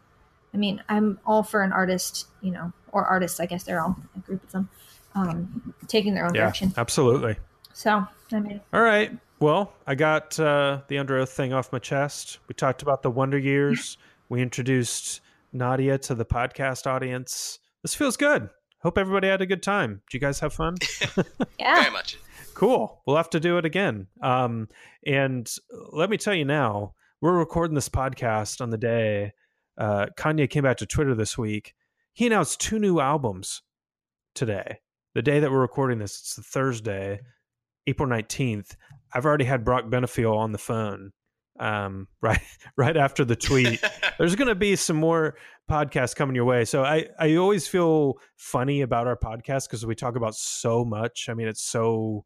I 0.53 0.57
mean, 0.57 0.83
I'm 0.89 1.19
all 1.25 1.43
for 1.43 1.61
an 1.61 1.71
artist, 1.71 2.27
you 2.41 2.51
know, 2.51 2.73
or 2.91 3.05
artists. 3.05 3.39
I 3.39 3.45
guess 3.45 3.63
they're 3.63 3.81
all 3.81 3.95
a 4.15 4.19
group 4.19 4.43
of 4.43 4.51
them 4.51 4.69
um, 5.15 5.73
taking 5.87 6.13
their 6.13 6.25
own 6.25 6.33
yeah, 6.33 6.41
direction. 6.41 6.73
Absolutely. 6.77 7.37
So 7.73 8.05
I 8.31 8.39
mean, 8.39 8.61
all 8.73 8.81
right. 8.81 9.11
Well, 9.39 9.73
I 9.87 9.95
got 9.95 10.39
uh, 10.39 10.81
the 10.87 10.97
Underoath 10.97 11.29
thing 11.29 11.51
off 11.51 11.71
my 11.71 11.79
chest. 11.79 12.39
We 12.47 12.53
talked 12.53 12.81
about 12.81 13.01
the 13.01 13.09
Wonder 13.09 13.37
Years. 13.37 13.97
we 14.29 14.41
introduced 14.41 15.21
Nadia 15.53 15.97
to 15.99 16.15
the 16.15 16.25
podcast 16.25 16.87
audience. 16.87 17.59
This 17.83 17.95
feels 17.95 18.17
good. 18.17 18.49
Hope 18.79 18.97
everybody 18.97 19.27
had 19.27 19.41
a 19.41 19.45
good 19.45 19.63
time. 19.63 20.01
Did 20.09 20.15
you 20.15 20.19
guys 20.19 20.39
have 20.39 20.53
fun? 20.53 20.75
yeah. 21.59 21.81
Very 21.81 21.91
much. 21.91 22.17
Cool. 22.53 23.01
We'll 23.05 23.17
have 23.17 23.29
to 23.31 23.39
do 23.39 23.57
it 23.57 23.65
again. 23.65 24.07
Um, 24.21 24.69
and 25.05 25.49
let 25.91 26.09
me 26.09 26.17
tell 26.17 26.33
you 26.33 26.45
now, 26.45 26.93
we're 27.21 27.37
recording 27.37 27.75
this 27.75 27.89
podcast 27.89 28.61
on 28.61 28.69
the 28.69 28.77
day 28.77 29.33
uh, 29.77 30.07
Kanye 30.17 30.49
came 30.49 30.63
back 30.63 30.77
to 30.77 30.85
Twitter 30.85 31.15
this 31.15 31.37
week. 31.37 31.73
He 32.13 32.27
announced 32.27 32.59
two 32.59 32.79
new 32.79 32.99
albums 32.99 33.61
today. 34.35 34.79
The 35.15 35.21
day 35.21 35.39
that 35.39 35.51
we're 35.51 35.59
recording 35.59 35.99
this, 35.99 36.19
it's 36.19 36.47
Thursday, 36.47 37.21
April 37.87 38.07
19th. 38.07 38.75
I've 39.13 39.25
already 39.25 39.45
had 39.45 39.65
Brock 39.65 39.85
Benefiel 39.85 40.35
on 40.35 40.51
the 40.51 40.57
phone 40.57 41.11
um, 41.61 42.07
right 42.21 42.41
right 42.75 42.97
after 42.97 43.23
the 43.23 43.37
tweet. 43.37 43.81
There's 44.17 44.35
going 44.35 44.49
to 44.49 44.55
be 44.55 44.75
some 44.75 44.97
more 44.97 45.35
podcasts 45.69 46.15
coming 46.15 46.35
your 46.35 46.45
way. 46.45 46.65
So 46.65 46.83
I 46.83 47.07
I 47.17 47.35
always 47.35 47.67
feel 47.67 48.17
funny 48.35 48.81
about 48.81 49.07
our 49.07 49.15
podcast 49.15 49.69
because 49.69 49.85
we 49.85 49.95
talk 49.95 50.17
about 50.17 50.35
so 50.35 50.83
much. 50.83 51.29
I 51.29 51.33
mean, 51.33 51.47
it's 51.47 51.63
so. 51.63 52.25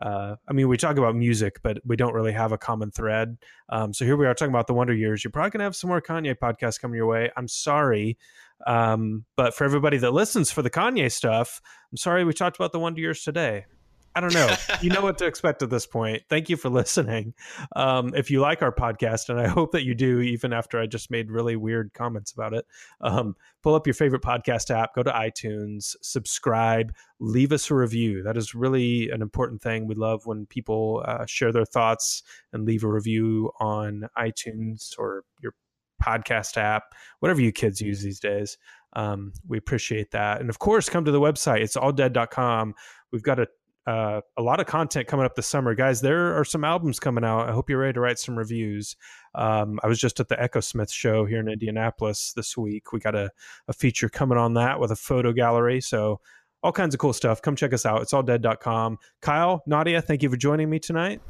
Uh, 0.00 0.34
I 0.48 0.52
mean, 0.52 0.68
we 0.68 0.78
talk 0.78 0.96
about 0.96 1.14
music, 1.14 1.60
but 1.62 1.78
we 1.84 1.96
don't 1.96 2.14
really 2.14 2.32
have 2.32 2.50
a 2.50 2.58
common 2.58 2.90
thread. 2.90 3.36
Um, 3.68 3.92
so 3.92 4.04
here 4.04 4.16
we 4.16 4.26
are 4.26 4.34
talking 4.34 4.50
about 4.50 4.66
the 4.66 4.74
Wonder 4.74 4.94
Years. 4.94 5.22
You're 5.22 5.30
probably 5.30 5.50
gonna 5.50 5.64
have 5.64 5.76
some 5.76 5.88
more 5.88 6.00
Kanye 6.00 6.34
podcasts 6.34 6.80
coming 6.80 6.96
your 6.96 7.06
way. 7.06 7.30
I'm 7.36 7.46
sorry, 7.46 8.18
um, 8.66 9.26
but 9.36 9.54
for 9.54 9.64
everybody 9.64 9.98
that 9.98 10.12
listens 10.12 10.50
for 10.50 10.62
the 10.62 10.70
Kanye 10.70 11.12
stuff, 11.12 11.60
I'm 11.92 11.98
sorry 11.98 12.24
we 12.24 12.32
talked 12.32 12.56
about 12.56 12.72
the 12.72 12.80
Wonder 12.80 13.00
Years 13.00 13.22
today. 13.22 13.66
I 14.14 14.20
don't 14.20 14.34
know. 14.34 14.54
you 14.80 14.90
know 14.90 15.00
what 15.00 15.18
to 15.18 15.26
expect 15.26 15.62
at 15.62 15.70
this 15.70 15.86
point. 15.86 16.22
Thank 16.28 16.48
you 16.48 16.56
for 16.56 16.68
listening. 16.68 17.34
Um, 17.74 18.14
if 18.14 18.30
you 18.30 18.40
like 18.40 18.62
our 18.62 18.72
podcast, 18.72 19.28
and 19.28 19.40
I 19.40 19.48
hope 19.48 19.72
that 19.72 19.84
you 19.84 19.94
do, 19.94 20.20
even 20.20 20.52
after 20.52 20.78
I 20.78 20.86
just 20.86 21.10
made 21.10 21.30
really 21.30 21.56
weird 21.56 21.92
comments 21.94 22.32
about 22.32 22.54
it, 22.54 22.66
um, 23.00 23.36
pull 23.62 23.74
up 23.74 23.86
your 23.86 23.94
favorite 23.94 24.22
podcast 24.22 24.70
app, 24.70 24.94
go 24.94 25.02
to 25.02 25.10
iTunes, 25.10 25.96
subscribe, 26.02 26.92
leave 27.20 27.52
us 27.52 27.70
a 27.70 27.74
review. 27.74 28.22
That 28.22 28.36
is 28.36 28.54
really 28.54 29.10
an 29.10 29.22
important 29.22 29.62
thing. 29.62 29.86
We 29.86 29.94
love 29.94 30.26
when 30.26 30.46
people 30.46 31.02
uh, 31.06 31.26
share 31.26 31.52
their 31.52 31.64
thoughts 31.64 32.22
and 32.52 32.64
leave 32.64 32.84
a 32.84 32.88
review 32.88 33.50
on 33.60 34.08
iTunes 34.18 34.98
or 34.98 35.24
your 35.40 35.54
podcast 36.02 36.56
app, 36.56 36.94
whatever 37.20 37.40
you 37.40 37.52
kids 37.52 37.80
use 37.80 38.02
these 38.02 38.20
days. 38.20 38.58
Um, 38.94 39.32
we 39.46 39.56
appreciate 39.56 40.10
that. 40.10 40.40
And 40.40 40.50
of 40.50 40.58
course, 40.58 40.88
come 40.88 41.04
to 41.04 41.10
the 41.10 41.20
website. 41.20 41.60
It's 41.60 41.76
alldead.com. 41.76 42.74
We've 43.10 43.22
got 43.22 43.38
a 43.38 43.46
uh, 43.86 44.20
a 44.36 44.42
lot 44.42 44.60
of 44.60 44.66
content 44.66 45.08
coming 45.08 45.26
up 45.26 45.34
this 45.34 45.46
summer, 45.46 45.74
guys. 45.74 46.00
There 46.00 46.38
are 46.38 46.44
some 46.44 46.64
albums 46.64 47.00
coming 47.00 47.24
out. 47.24 47.48
I 47.48 47.52
hope 47.52 47.68
you're 47.68 47.80
ready 47.80 47.94
to 47.94 48.00
write 48.00 48.18
some 48.18 48.38
reviews. 48.38 48.96
Um, 49.34 49.80
I 49.82 49.88
was 49.88 49.98
just 49.98 50.20
at 50.20 50.28
the 50.28 50.36
Echosmith 50.36 50.92
show 50.92 51.24
here 51.24 51.40
in 51.40 51.48
Indianapolis 51.48 52.32
this 52.34 52.56
week. 52.56 52.92
We 52.92 53.00
got 53.00 53.14
a, 53.14 53.30
a 53.68 53.72
feature 53.72 54.08
coming 54.08 54.38
on 54.38 54.54
that 54.54 54.78
with 54.78 54.92
a 54.92 54.96
photo 54.96 55.32
gallery. 55.32 55.80
So 55.80 56.20
all 56.62 56.72
kinds 56.72 56.94
of 56.94 57.00
cool 57.00 57.12
stuff. 57.12 57.42
Come 57.42 57.56
check 57.56 57.72
us 57.72 57.84
out. 57.84 58.02
It's 58.02 58.12
alldead.com. 58.12 58.98
Kyle, 59.20 59.62
Nadia, 59.66 60.00
thank 60.00 60.22
you 60.22 60.30
for 60.30 60.36
joining 60.36 60.70
me 60.70 60.78
tonight. 60.78 61.20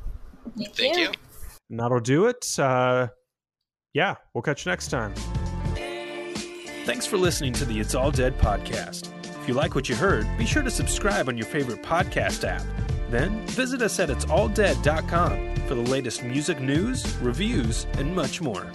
Thank, 0.57 0.75
thank 0.75 0.97
you. 0.97 1.03
you. 1.05 1.13
And 1.71 1.81
that'll 1.81 2.01
do 2.01 2.27
it. 2.27 2.59
Uh, 2.59 3.09
yeah, 3.95 4.17
we'll 4.35 4.43
catch 4.43 4.67
you 4.67 4.73
next 4.73 4.89
time. 4.89 5.15
Thanks 6.85 7.07
for 7.07 7.17
listening 7.17 7.53
to 7.55 7.65
the 7.65 7.79
It's 7.79 7.95
All 7.95 8.11
Dead 8.11 8.37
podcast. 8.39 9.22
If 9.43 9.49
you 9.49 9.55
like 9.55 9.75
what 9.75 9.89
you 9.89 9.97
heard, 9.97 10.25
be 10.39 10.47
sure 10.47 10.63
to 10.63 10.71
subscribe 10.71 11.29
on 11.29 11.37
your 11.37 11.47
favorite 11.47 11.83
podcast 11.83 12.45
app. 12.45 12.63
Then 13.11 13.45
visit 13.49 13.83
us 13.83 13.99
at 13.99 14.09
itsalldead.com 14.09 15.57
for 15.67 15.75
the 15.75 15.83
latest 15.83 16.23
music 16.23 16.61
news, 16.61 17.17
reviews, 17.17 17.89
and 17.95 18.15
much 18.15 18.41
more. 18.41 18.71